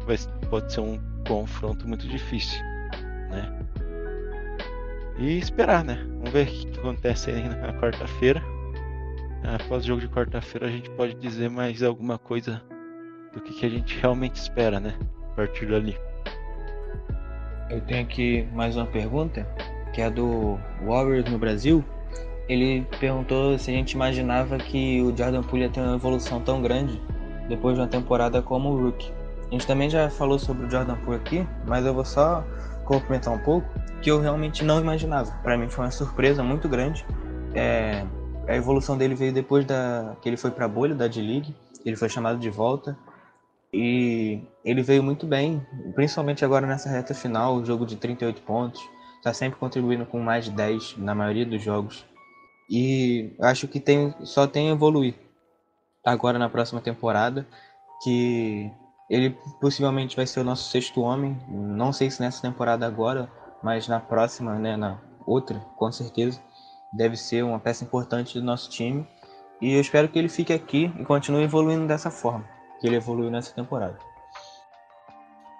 Vai, 0.07 0.17
pode 0.49 0.73
ser 0.73 0.81
um 0.81 0.99
confronto 1.27 1.87
muito 1.87 2.07
difícil, 2.09 2.61
né? 3.31 3.59
E 5.19 5.39
esperar, 5.39 5.85
né? 5.85 5.99
Vamos 6.17 6.31
ver 6.31 6.47
o 6.47 6.51
que 6.51 6.79
acontece 6.79 7.31
aí 7.31 7.43
na 7.43 7.73
quarta-feira. 7.81 8.43
Após 9.43 9.85
o 9.85 9.87
jogo 9.87 10.01
de 10.01 10.09
quarta-feira 10.09 10.67
a 10.67 10.71
gente 10.71 10.91
pode 10.91 11.15
dizer 11.15 11.49
mais 11.51 11.83
alguma 11.83 12.19
coisa 12.19 12.63
do 13.33 13.41
que, 13.41 13.55
que 13.55 13.67
a 13.67 13.69
gente 13.69 13.99
realmente 13.99 14.37
espera, 14.37 14.81
né? 14.81 14.99
A 15.33 15.37
partir 15.37 15.67
dali. 15.67 15.97
Eu 17.71 17.81
tenho 17.83 18.03
aqui 18.03 18.47
mais 18.53 18.77
uma 18.77 18.87
pergunta, 18.87 19.47
que 19.93 20.01
é 20.01 20.11
do 20.11 20.59
Warriors 20.85 21.31
no 21.31 21.39
Brasil. 21.39 21.85
Ele 22.49 22.85
perguntou 22.99 23.57
se 23.59 23.71
a 23.71 23.75
gente 23.75 23.93
imaginava 23.93 24.59
que 24.59 25.01
o 25.01 25.17
Jordan 25.17 25.43
Poole 25.43 25.63
ia 25.63 25.69
ter 25.71 25.81
uma 25.81 25.95
evolução 25.95 26.41
tão 26.41 26.61
grande 26.61 27.01
depois 27.51 27.75
de 27.75 27.81
uma 27.81 27.89
temporada 27.89 28.41
como 28.41 28.71
o 28.71 28.83
Rookie. 28.85 29.13
A 29.49 29.53
gente 29.53 29.67
também 29.67 29.91
já 29.91 30.09
falou 30.09 30.39
sobre 30.39 30.65
o 30.67 30.71
Jordan 30.71 30.97
Poole 31.05 31.17
aqui, 31.17 31.47
mas 31.67 31.85
eu 31.85 31.93
vou 31.93 32.05
só 32.05 32.45
complementar 32.85 33.35
um 33.35 33.39
pouco 33.41 33.69
que 34.01 34.11
eu 34.11 34.21
realmente 34.21 34.65
não 34.65 34.81
imaginava. 34.81 35.33
Para 35.43 35.59
mim 35.59 35.69
foi 35.69 35.85
uma 35.85 35.91
surpresa 35.91 36.43
muito 36.43 36.69
grande. 36.69 37.05
É, 37.53 38.07
a 38.49 38.55
evolução 38.55 38.97
dele 38.97 39.15
veio 39.15 39.33
depois 39.33 39.65
da 39.65 40.17
que 40.23 40.29
ele 40.29 40.37
foi 40.37 40.53
para 40.53 40.65
a 40.65 40.69
bolha 40.69 40.95
da 40.95 41.09
D-League, 41.09 41.55
ele 41.85 41.97
foi 41.97 42.09
chamado 42.09 42.39
de 42.39 42.49
volta 42.49 42.97
e 43.73 44.41
ele 44.65 44.83
veio 44.83 45.03
muito 45.03 45.27
bem, 45.27 45.65
principalmente 45.95 46.45
agora 46.45 46.67
nessa 46.67 46.89
reta 46.89 47.13
final, 47.13 47.57
o 47.57 47.65
jogo 47.65 47.85
de 47.85 47.97
38 47.97 48.41
pontos, 48.43 48.81
está 49.17 49.33
sempre 49.33 49.59
contribuindo 49.59 50.07
com 50.07 50.21
mais 50.21 50.45
de 50.45 50.53
10 50.53 50.97
na 50.99 51.15
maioria 51.15 51.45
dos 51.45 51.63
jogos. 51.63 52.05
E 52.69 53.33
acho 53.41 53.67
que 53.67 53.81
tem, 53.81 54.15
só 54.23 54.47
tem 54.47 54.71
a 54.71 54.73
evoluir 54.73 55.15
agora 56.05 56.39
na 56.39 56.49
próxima 56.49 56.81
temporada, 56.81 57.47
que 58.03 58.71
ele 59.09 59.37
possivelmente 59.61 60.17
vai 60.17 60.27
ser 60.27 60.41
o 60.41 60.45
nosso 60.45 60.71
sexto 60.71 61.01
homem, 61.01 61.37
não 61.49 61.93
sei 61.93 62.11
se 62.11 62.21
nessa 62.21 62.43
temporada 62.43 62.87
agora, 62.87 63.31
mas 63.63 63.89
na 63.89 64.01
próxima, 64.01 64.59
né, 64.59 64.77
na 64.77 65.01
outra, 65.27 65.59
com 65.77 65.91
certeza, 65.93 66.41
deve 66.93 67.17
ser 67.17 67.45
uma 67.45 67.59
peça 67.59 67.85
importante 67.85 68.39
do 68.39 68.45
nosso 68.45 68.71
time. 68.71 69.07
E 69.61 69.75
eu 69.75 69.81
espero 69.81 70.09
que 70.09 70.19
ele 70.19 70.29
fique 70.29 70.53
aqui 70.53 70.93
e 70.99 71.05
continue 71.05 71.43
evoluindo 71.43 71.87
dessa 71.87 72.11
forma 72.11 72.49
que 72.81 72.87
ele 72.87 72.97
evoluiu 72.97 73.31
nessa 73.31 73.55
temporada. 73.55 73.99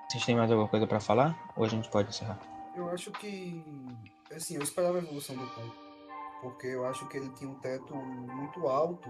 Vocês 0.09 0.25
têm 0.25 0.35
mais 0.35 0.51
alguma 0.51 0.69
coisa 0.69 0.87
para 0.87 0.99
falar? 0.99 1.39
Ou 1.55 1.65
a 1.65 1.69
gente 1.69 1.89
pode 1.89 2.09
encerrar? 2.09 2.41
Eu 2.75 2.89
acho 2.91 3.13
que. 3.13 3.63
Assim, 4.35 4.57
eu 4.57 4.63
esperava 4.63 4.97
a 4.97 5.03
evolução 5.03 5.37
do 5.37 5.47
Tom. 5.55 5.71
Porque 6.41 6.67
eu 6.67 6.87
acho 6.87 7.07
que 7.09 7.19
ele 7.19 7.29
tinha 7.31 7.49
um 7.49 7.55
teto 7.61 7.95
muito 7.95 8.67
alto. 8.67 9.09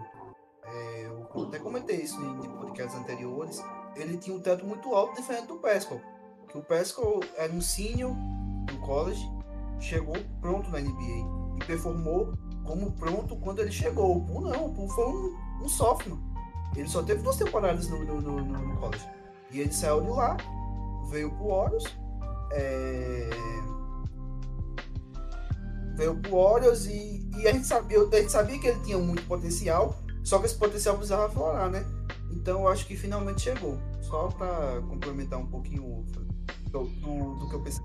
É, 0.65 1.07
eu 1.07 1.43
até 1.45 1.59
comentei 1.59 1.97
isso 1.97 2.21
em 2.23 2.51
podcasts 2.59 2.99
anteriores. 2.99 3.63
Ele 3.97 4.17
tinha 4.17 4.37
um 4.37 4.41
teto 4.41 4.65
muito 4.65 4.95
alto 4.95 5.17
diferente 5.17 5.47
do 5.47 5.57
Pascal. 5.57 6.01
Que 6.49 6.59
o 6.59 6.63
Pascal 6.63 7.21
era 7.37 7.53
um 7.53 7.61
senior 7.61 8.13
no 8.13 8.79
college, 8.81 9.25
chegou 9.79 10.15
pronto 10.41 10.71
na 10.71 10.81
NBA 10.81 11.59
e 11.61 11.65
performou 11.67 12.35
como 12.65 12.93
pronto 12.93 13.37
quando 13.37 13.61
ele 13.61 13.73
chegou. 13.73 14.17
O 14.17 14.25
Poole 14.25 14.51
não, 14.51 14.67
o 14.67 14.75
Poole 14.75 14.91
foi 14.91 15.07
um, 15.07 15.65
um 15.65 15.69
sophomore. 15.69 16.21
Ele 16.77 16.89
só 16.89 17.03
teve 17.03 17.23
duas 17.23 17.37
temporadas 17.37 17.89
no, 17.89 18.05
no, 18.05 18.21
no, 18.21 18.41
no 18.41 18.77
college. 18.77 19.05
E 19.51 19.61
ele 19.61 19.73
saiu 19.73 20.03
de 20.03 20.11
lá, 20.11 20.37
veio 21.11 21.31
pro 21.33 21.49
Warriors. 21.49 21.85
É... 22.53 23.31
Veio 25.97 26.17
pro 26.21 26.37
Warriors 26.37 26.87
e, 26.87 27.29
e 27.37 27.49
a, 27.49 27.53
gente 27.53 27.67
sabia, 27.67 27.99
a 28.01 28.17
gente 28.17 28.33
sabia 28.33 28.59
que 28.59 28.67
ele 28.69 28.81
tinha 28.81 28.99
muito 28.99 29.27
potencial, 29.27 29.97
só 30.25 30.39
que 30.39 30.47
esse 30.47 30.57
potencial 30.57 30.97
precisava 30.97 31.27
aflorar, 31.27 31.71
né? 31.71 31.85
Então 32.31 32.61
eu 32.61 32.69
acho 32.69 32.87
que 32.87 32.97
finalmente 32.97 33.43
chegou. 33.43 33.79
Só 34.03 34.29
para 34.29 34.81
complementar 34.89 35.39
um 35.39 35.47
pouquinho 35.47 36.05
do, 36.71 36.85
do, 36.85 37.35
do 37.37 37.49
que 37.49 37.55
eu 37.55 37.61
pensei. 37.61 37.85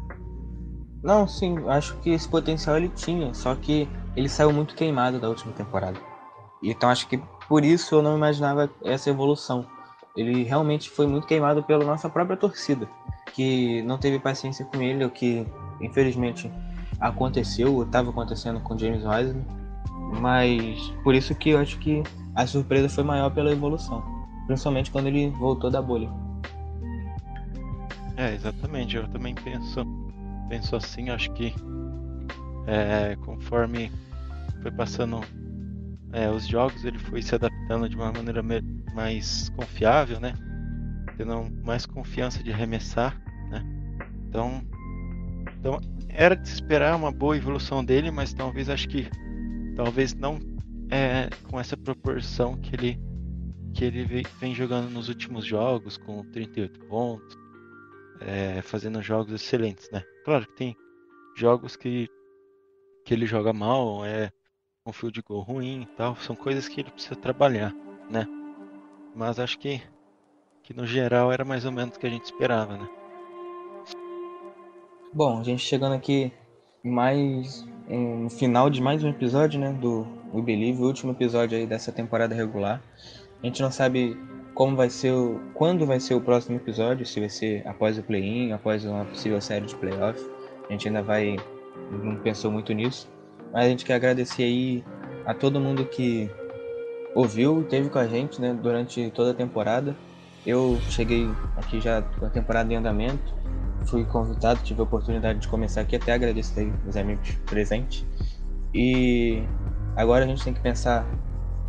Não, 1.04 1.28
sim, 1.28 1.58
acho 1.68 1.96
que 1.98 2.10
esse 2.10 2.28
potencial 2.28 2.78
ele 2.78 2.90
tinha, 2.90 3.34
só 3.34 3.54
que 3.54 3.88
ele 4.16 4.28
saiu 4.28 4.52
muito 4.52 4.74
queimado 4.74 5.20
da 5.20 5.30
última 5.30 5.54
temporada. 5.54 6.00
Então 6.64 6.90
acho 6.90 7.08
que 7.08 7.22
por 7.48 7.64
isso 7.64 7.96
eu 7.96 8.02
não 8.02 8.18
imaginava 8.18 8.70
essa 8.84 9.10
evolução. 9.10 9.68
Ele 10.18 10.43
realmente 10.43 10.89
foi 10.89 11.05
muito 11.05 11.28
queimado 11.28 11.62
pela 11.62 11.86
nossa 11.86 12.09
própria 12.09 12.38
torcida, 12.38 12.89
que 13.34 13.82
não 13.84 13.97
teve 13.97 14.18
paciência 14.18 14.66
com 14.66 14.82
ele, 14.82 15.05
o 15.05 15.12
que 15.12 15.46
infelizmente 15.80 16.51
aconteceu, 17.00 17.84
estava 17.84 18.09
acontecendo 18.09 18.59
com 18.62 18.78
James 18.78 19.04
Wiseman. 19.04 19.46
Mas 20.20 20.92
por 21.04 21.14
isso 21.14 21.36
que 21.36 21.51
eu 21.51 21.59
acho 21.59 21.78
que 21.80 22.01
a 22.36 22.45
surpresa 22.45 22.89
foi 22.89 23.03
maior 23.03 23.29
pela 23.32 23.51
evolução, 23.51 24.03
principalmente 24.45 24.91
quando 24.91 25.07
ele 25.07 25.29
voltou 25.29 25.71
da 25.71 25.82
bolha. 25.82 26.09
É, 28.17 28.33
exatamente. 28.33 28.95
Eu 28.95 29.07
também 29.07 29.33
penso, 29.36 29.86
penso 30.49 30.75
assim. 30.75 31.09
Acho 31.09 31.32
que 31.33 31.53
é, 32.67 33.16
conforme 33.25 33.91
foi 34.62 34.71
passando 34.71 35.21
é, 36.12 36.29
os 36.29 36.47
jogos 36.47 36.83
ele 36.86 36.97
foi 36.97 37.21
se 37.21 37.36
adaptando 37.36 37.89
de 37.89 37.95
uma 37.95 38.12
maneira 38.12 38.41
mais 38.93 39.49
confiável, 39.49 40.20
né? 40.20 40.33
Tendo 41.17 41.49
mais 41.63 41.86
confiança 41.86 42.41
de 42.43 42.51
arremessar, 42.51 43.20
né? 43.49 43.63
Então, 44.28 44.62
então 45.59 45.79
era 46.09 46.36
de 46.36 46.47
se 46.47 46.55
esperar 46.55 46.95
uma 46.95 47.12
boa 47.12 47.36
evolução 47.36 47.83
dele, 47.83 48.12
mas 48.12 48.33
talvez 48.33 48.70
acho 48.70 48.87
que 48.87 49.09
talvez 49.75 50.13
não 50.13 50.39
é, 50.89 51.29
com 51.49 51.59
essa 51.59 51.75
proporção 51.75 52.57
que 52.57 52.75
ele 52.75 52.99
que 53.74 53.83
ele 53.83 54.05
vem 54.39 54.55
jogando 54.55 54.89
nos 54.89 55.09
últimos 55.09 55.43
jogos 55.45 55.97
com 55.97 56.24
38 56.32 56.79
pontos, 56.86 57.37
é, 58.21 58.62
fazendo 58.62 59.01
jogos 59.01 59.33
excelentes, 59.33 59.89
né? 59.91 60.01
Claro 60.24 60.47
que 60.47 60.55
tem 60.55 60.75
jogos 61.36 61.75
que 61.75 62.09
que 63.05 63.13
ele 63.13 63.25
joga 63.25 63.53
mal, 63.53 64.05
é 64.05 64.32
um 64.86 64.91
field 64.91 65.21
goal 65.21 65.41
ruim 65.41 65.82
e 65.82 65.86
tal, 65.95 66.16
são 66.16 66.36
coisas 66.36 66.67
que 66.67 66.82
ele 66.82 66.91
precisa 66.91 67.16
trabalhar, 67.16 67.74
né? 68.09 68.25
Mas 69.16 69.39
acho 69.39 69.59
que, 69.59 69.82
que 70.63 70.74
no 70.74 70.86
geral 70.86 71.32
era 71.32 71.45
mais 71.45 71.66
ou 71.66 71.71
menos 71.71 71.95
o 71.95 71.99
que 71.99 72.07
a 72.07 72.09
gente 72.09 72.25
esperava, 72.25 72.78
né? 72.78 72.89
Bom, 75.13 75.39
a 75.39 75.43
gente 75.43 75.63
chegando 75.63 75.93
aqui 75.93 76.32
mais 76.83 77.66
no 77.87 78.29
final 78.29 78.70
de 78.70 78.82
mais 78.82 79.03
um 79.03 79.09
episódio, 79.09 79.59
né, 79.59 79.71
do 79.74 80.07
We 80.33 80.41
Believe, 80.41 80.82
o 80.82 80.86
último 80.86 81.12
episódio 81.12 81.57
aí 81.57 81.67
dessa 81.67 81.91
temporada 81.91 82.33
regular. 82.33 82.82
A 83.41 83.45
gente 83.45 83.62
não 83.62 83.71
sabe 83.71 84.17
como 84.53 84.75
vai 84.75 84.89
ser, 84.89 85.12
o, 85.12 85.39
quando 85.53 85.86
vai 85.86 85.99
ser 85.99 86.16
o 86.16 86.21
próximo 86.21 86.55
episódio, 86.55 87.05
se 87.05 87.20
vai 87.20 87.29
ser 87.29 87.67
após 87.67 87.97
o 87.97 88.03
play-in, 88.03 88.51
após 88.53 88.86
uma 88.86 89.05
possível 89.05 89.39
série 89.39 89.66
de 89.66 89.75
playoff. 89.75 90.20
A 90.67 90.71
gente 90.71 90.87
ainda 90.87 91.03
vai, 91.03 91.36
não 91.91 92.16
pensou 92.17 92.51
muito 92.51 92.74
nisso. 92.74 93.07
Mas 93.53 93.66
a 93.66 93.70
gente 93.70 93.86
quer 93.86 93.95
agradecer 93.95 94.43
aí 94.43 94.83
a 95.25 95.33
todo 95.33 95.59
mundo 95.59 95.86
que 95.86 96.29
ouviu 97.13 97.63
teve 97.70 97.89
com 97.89 97.99
a 97.99 98.07
gente 98.07 98.41
né, 98.41 98.53
durante 98.53 99.12
toda 99.12 99.32
a 99.32 99.33
temporada. 99.33 99.95
Eu 100.45 100.79
cheguei 100.89 101.28
aqui 101.57 101.79
já 101.79 102.01
com 102.01 102.25
a 102.25 102.29
temporada 102.29 102.71
em 102.74 102.78
andamento 102.78 103.33
fui 103.86 104.06
convidado, 104.06 104.60
tive 104.64 104.80
a 104.80 104.84
oportunidade 104.84 105.39
de 105.39 105.47
começar 105.47 105.82
aqui, 105.82 105.96
até 105.96 106.14
agradeço 106.14 106.60
aí 106.60 106.72
os 106.88 106.96
amigos 106.97 107.32
presentes. 107.46 108.06
E 108.74 109.43
agora 109.96 110.26
a 110.26 110.28
gente 110.28 110.43
tem 110.43 110.54
que 110.54 110.60
pensar 110.60 111.06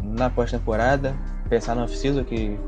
na 0.03 0.31
pós-temporada, 0.31 1.17
pensar 1.49 1.75
no 1.75 1.83
off-season, 1.83 2.25
que 2.25 2.59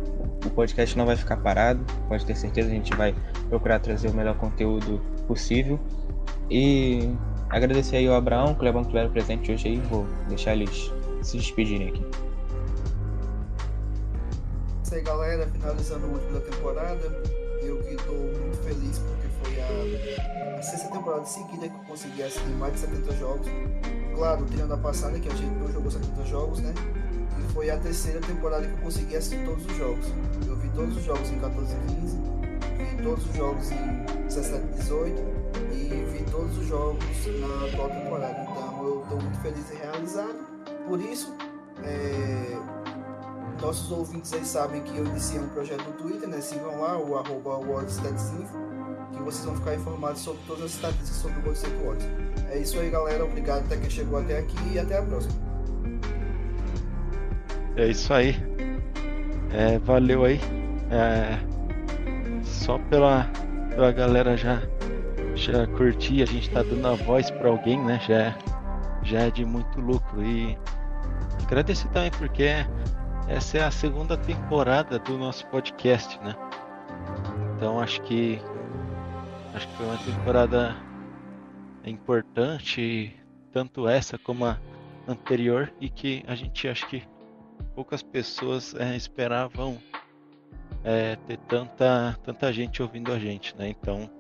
o 0.45 0.51
podcast 0.51 0.97
não 0.97 1.07
vai 1.07 1.17
ficar 1.17 1.37
parado, 1.39 1.81
pode 2.09 2.25
ter 2.25 2.37
certeza, 2.37 2.69
a 2.69 2.73
gente 2.73 2.95
vai 2.95 3.15
procurar 3.49 3.81
trazer 3.81 4.09
o 4.09 4.15
melhor 4.15 4.37
conteúdo 4.37 5.01
possível. 5.27 5.79
E 6.51 7.11
agradecer 7.51 7.97
aí 7.97 8.07
ao 8.07 8.15
Abraão, 8.15 8.55
que 8.55 8.65
estiveram 8.65 9.11
presente 9.11 9.53
hoje 9.53 9.69
aí, 9.69 9.79
vou 9.91 10.07
deixar 10.29 10.55
eles 10.55 10.93
se 11.23 11.37
despedirem 11.37 11.89
aqui. 11.89 12.07
Isso 14.85 14.95
aí, 14.95 15.03
galera, 15.03 15.47
finalizando 15.49 16.07
o 16.07 16.13
último 16.13 16.33
da 16.33 16.41
temporada. 16.41 17.23
Eu 17.61 17.83
que 17.83 17.95
estou 17.95 18.15
muito 18.15 18.57
feliz 18.63 18.99
porque 18.99 19.18
foi 19.49 19.61
a, 19.61 20.59
a 20.59 20.63
sexta 20.63 20.89
temporada 20.89 21.25
seguida 21.25 21.69
que 21.69 21.75
eu 21.75 21.85
consegui 21.87 22.23
assistir 22.23 22.51
mais 22.51 22.75
de 22.75 22.81
70 22.81 23.13
jogos. 23.15 23.47
Claro, 24.15 24.45
tirando 24.47 24.75
a 24.75 24.77
passada, 24.77 25.19
que 25.19 25.29
a 25.29 25.35
gente 25.35 25.55
não 25.55 25.73
jogou 25.73 25.91
70 25.91 26.25
jogos, 26.25 26.61
né? 26.61 26.75
E 27.39 27.53
foi 27.53 27.71
a 27.71 27.79
terceira 27.79 28.21
temporada 28.21 28.67
que 28.67 28.73
eu 28.73 28.79
consegui 28.79 29.17
assistir 29.17 29.45
todos 29.45 29.65
os 29.65 29.77
jogos. 29.77 30.07
Eu 30.47 30.57
vi 30.57 30.69
todos 30.71 30.97
os 30.97 31.05
jogos 31.05 31.31
em 31.31 31.39
14 31.39 31.75
e 31.75 31.95
15, 31.95 32.17
vi 32.97 33.03
todos 33.03 33.27
os 33.27 33.37
jogos 33.37 33.71
em 33.71 34.25
17 34.25 34.65
e 34.65 34.75
18 34.79 35.23
e 35.73 36.05
vi 36.13 36.31
todos 36.31 36.59
os 36.59 36.67
jogos 36.67 37.05
na 37.27 37.67
atual 37.67 37.91
temporada. 37.91 38.47
Então 38.51 38.85
eu 38.85 39.03
estou 39.03 39.21
muito 39.21 39.39
feliz 39.41 39.71
e 39.71 39.75
realizado. 39.77 40.49
Por 40.89 41.01
isso, 41.01 41.33
é, 41.85 42.59
nossos 43.61 43.91
ouvintes 43.93 44.33
aí 44.33 44.45
sabem 44.45 44.83
que 44.83 44.97
eu 44.97 45.07
iniciei 45.07 45.41
um 45.41 45.49
projeto 45.49 45.85
no 45.85 45.93
Twitter, 45.93 46.29
né? 46.29 46.41
Sigam 46.41 46.81
lá, 46.81 46.99
o 46.99 47.17
arroba 47.17 47.59
que 49.17 49.23
vocês 49.23 49.45
vão 49.45 49.57
ficar 49.57 49.75
informados 49.75 50.21
sobre 50.21 50.41
todas 50.47 50.65
as 50.65 50.71
estatísticas 50.73 51.17
sobre 51.17 51.39
o 51.39 51.43
Golden 51.43 51.63
State 51.63 51.77
Warriors. 51.77 52.05
É 52.51 52.59
isso 52.59 52.79
aí, 52.79 52.91
galera. 52.91 53.25
Obrigado 53.25 53.65
até 53.65 53.77
quem 53.77 53.91
chegou 53.91 54.19
até 54.19 54.39
aqui 54.39 54.57
e 54.73 54.79
até 54.79 54.99
a 54.99 55.03
próxima. 55.03 55.35
É 57.77 57.87
isso 57.87 58.13
aí. 58.13 58.37
É, 59.53 59.79
valeu 59.79 60.25
aí. 60.25 60.41
É, 60.91 61.39
só 62.43 62.79
pela, 62.91 63.31
pela 63.71 63.93
galera 63.93 64.37
já, 64.37 64.63
já 65.35 65.67
curtir, 65.69 66.23
a 66.23 66.27
gente 66.27 66.51
tá 66.51 66.63
dando 66.63 66.89
a 66.89 66.95
voz 66.95 67.31
para 67.31 67.49
alguém, 67.49 67.83
né? 67.85 68.01
Já, 68.07 68.37
já 69.03 69.21
é 69.21 69.31
de 69.31 69.45
muito 69.45 69.81
lucro. 69.81 70.23
E 70.23 70.59
agradecer 71.45 71.89
também 71.89 72.11
porque 72.11 72.49
essa 73.29 73.59
é 73.59 73.65
a 73.65 73.71
segunda 73.71 74.17
temporada 74.17 74.99
do 74.99 75.19
nosso 75.19 75.47
podcast, 75.47 76.19
né? 76.23 76.35
Então 77.57 77.79
acho 77.79 78.01
que 78.03 78.41
acho 79.55 79.69
que 79.69 79.75
foi 79.77 79.87
uma 79.87 79.99
temporada 79.99 80.77
importante, 81.85 83.15
tanto 83.53 83.89
essa 83.89 84.19
como 84.19 84.45
a 84.45 84.59
anterior, 85.07 85.73
e 85.81 85.89
que 85.89 86.23
a 86.27 86.35
gente 86.35 86.69
acho 86.69 86.87
que 86.89 87.03
poucas 87.75 88.03
pessoas 88.03 88.75
é, 88.75 88.97
esperavam 88.97 89.79
é, 90.85 91.17
ter 91.17 91.39
tanta, 91.39 92.19
tanta 92.25 92.53
gente 92.53 92.83
ouvindo 92.83 93.13
a 93.13 93.19
gente, 93.19 93.57
né? 93.57 93.69
Então, 93.69 94.11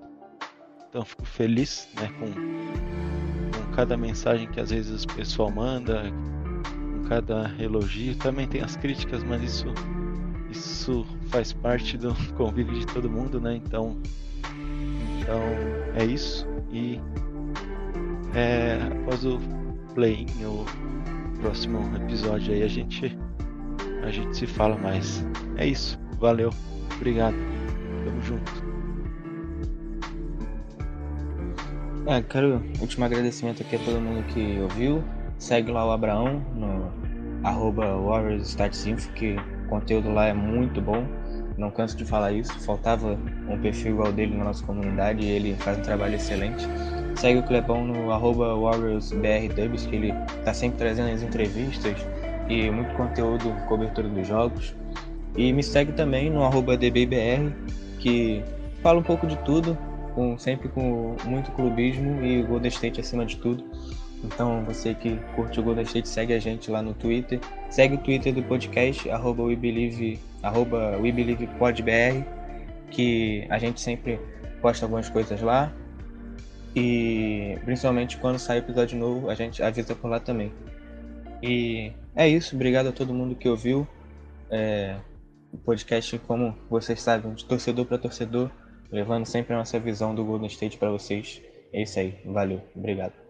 então 0.89 1.05
fico 1.05 1.25
feliz 1.25 1.89
né, 1.95 2.09
com, 2.19 2.33
com 2.33 3.73
cada 3.75 3.97
mensagem 3.97 4.49
que 4.49 4.59
às 4.59 4.71
vezes 4.71 5.05
o 5.05 5.09
pessoal 5.09 5.51
manda, 5.51 6.05
cada 7.09 7.55
elogio. 7.59 8.17
Também 8.17 8.47
tem 8.47 8.63
as 8.63 8.77
críticas, 8.77 9.23
mas 9.25 9.43
isso, 9.43 9.67
isso 10.51 11.07
faz 11.29 11.53
parte 11.53 11.97
do 11.97 12.15
convívio 12.37 12.79
de 12.79 12.87
todo 12.87 13.11
mundo, 13.11 13.41
né? 13.41 13.57
Então, 13.57 14.01
então 15.29 15.43
é 15.95 16.05
isso. 16.07 16.47
E 16.73 16.99
é, 18.35 18.79
após 19.03 19.27
o 19.27 19.39
play 19.95 20.27
o 20.43 20.65
próximo 21.41 21.81
episódio 21.97 22.55
aí 22.55 22.63
a 22.63 22.69
gente 22.69 23.17
a 24.03 24.11
gente 24.11 24.35
se 24.35 24.47
fala 24.47 24.77
mais. 24.79 25.25
É 25.57 25.67
isso. 25.67 26.01
Valeu. 26.19 26.51
Obrigado. 26.97 27.37
Tamo 28.05 28.23
junto. 28.23 28.69
É, 32.07 32.23
quero 32.23 32.63
último 32.81 33.05
agradecimento 33.05 33.63
aqui 33.63 33.77
a 33.77 33.79
todo 33.81 34.01
mundo 34.01 34.25
que 34.29 34.59
ouviu. 34.61 35.05
Segue 35.39 35.71
lá 35.71 35.87
o 35.87 35.91
Abraão 35.91 36.43
no 36.55 36.91
arroba 37.47 37.85
que 39.15 39.37
o 39.37 39.69
conteúdo 39.69 40.11
lá 40.11 40.27
é 40.27 40.33
muito 40.33 40.81
bom. 40.81 41.07
Não 41.59 41.73
canso 41.73 41.97
de 41.97 42.05
falar 42.05 42.33
isso. 42.33 42.53
Faltava 42.61 43.19
um 43.49 43.59
perfil 43.59 43.95
igual 43.95 44.13
dele 44.13 44.37
na 44.37 44.45
nossa 44.45 44.65
comunidade 44.65 45.27
e 45.27 45.29
ele 45.29 45.55
faz 45.57 45.77
um 45.77 45.83
trabalho 45.83 46.15
excelente. 46.15 46.65
Segue 47.17 47.41
o 47.41 47.43
Clepão 47.43 47.85
no 47.85 48.13
arroba 48.13 48.55
WarriorsBRDubs, 48.55 49.87
que 49.87 49.97
ele 49.97 50.13
tá 50.45 50.55
sempre 50.55 50.79
trazendo 50.79 51.13
as 51.13 51.21
entrevistas 51.21 51.97
e 52.49 52.71
muito 52.71 52.95
conteúdo, 52.95 53.53
cobertura 53.67 54.09
dos 54.09 54.27
jogos. 54.27 54.73
E 55.37 55.53
me 55.53 55.63
segue 55.63 55.93
também 55.93 56.31
no 56.31 56.45
arroba 56.45 56.77
DBBR, 56.77 57.53
que 57.99 58.43
fala 58.81 59.01
um 59.01 59.03
pouco 59.03 59.27
de 59.27 59.37
tudo, 59.39 59.77
com, 60.15 60.39
sempre 60.39 60.69
com 60.69 61.17
muito 61.25 61.51
clubismo 61.53 62.25
e 62.25 62.41
Golden 62.43 62.69
State 62.69 63.01
acima 63.01 63.27
de 63.27 63.37
tudo. 63.37 63.65
Então, 64.23 64.65
você 64.65 64.95
que 64.95 65.17
curte 65.37 65.61
o 65.61 65.63
Golden 65.63 65.85
State, 65.85 66.09
segue 66.09 66.33
a 66.33 66.41
gente 66.41 66.71
lá 66.71 66.83
no 66.83 66.93
Twitter. 66.95 67.41
Segue 67.71 67.95
o 67.95 67.99
Twitter 67.99 68.35
do 68.35 68.43
podcast, 68.43 69.09
arroba 69.11 69.43
WeBelieve, 69.45 70.19
arroba 70.43 70.97
WeBelievePodBR, 70.99 72.25
que 72.91 73.47
a 73.49 73.59
gente 73.59 73.81
sempre 73.81 74.19
posta 74.61 74.85
algumas 74.85 75.09
coisas 75.09 75.41
lá. 75.41 75.73
E 76.75 77.59
principalmente 77.65 78.19
quando 78.19 78.39
sai 78.39 78.59
episódio 78.59 78.99
novo, 78.99 79.31
a 79.31 79.35
gente 79.35 79.63
avisa 79.63 79.95
por 79.95 80.09
lá 80.09 80.21
também. 80.21 80.53
E 81.43 81.93
é 82.15 82.29
isso, 82.29 82.57
obrigado 82.57 82.89
a 82.89 82.93
todo 82.93 83.15
mundo 83.15 83.37
que 83.37 83.49
ouviu. 83.49 83.87
É, 84.51 84.97
o 85.53 85.59
podcast, 85.59 86.19
como 86.21 86.57
vocês 86.69 87.01
sabem, 87.01 87.33
de 87.35 87.45
torcedor 87.45 87.87
para 87.87 87.99
torcedor, 87.99 88.51
levando 88.91 89.27
sempre 89.27 89.55
a 89.55 89.59
nossa 89.59 89.79
visão 89.79 90.15
do 90.15 90.25
Golden 90.25 90.49
State 90.49 90.77
para 90.77 90.91
vocês. 90.91 91.41
É 91.73 91.83
isso 91.83 91.99
aí, 91.99 92.19
valeu, 92.25 92.61
obrigado. 92.75 93.28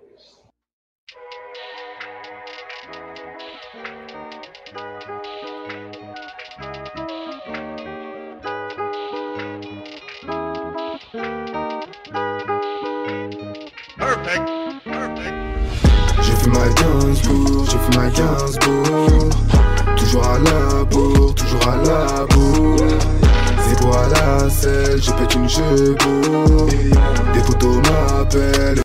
Toujours 19.96 20.24
à 20.24 20.38
la 20.38 20.84
bourre, 20.84 21.34
toujours 21.34 21.68
à 21.68 21.76
la 21.76 22.26
bourre. 22.26 22.76
C'est 23.68 23.78
pour 23.80 23.96
à 23.96 24.08
la 24.08 24.50
selle, 24.50 25.00
je 25.00 25.12
pète 25.12 25.34
une 25.34 25.48
chevaux 25.48 26.66
Des 27.34 27.40
photos 27.40 27.76
m'appellent 27.76 28.82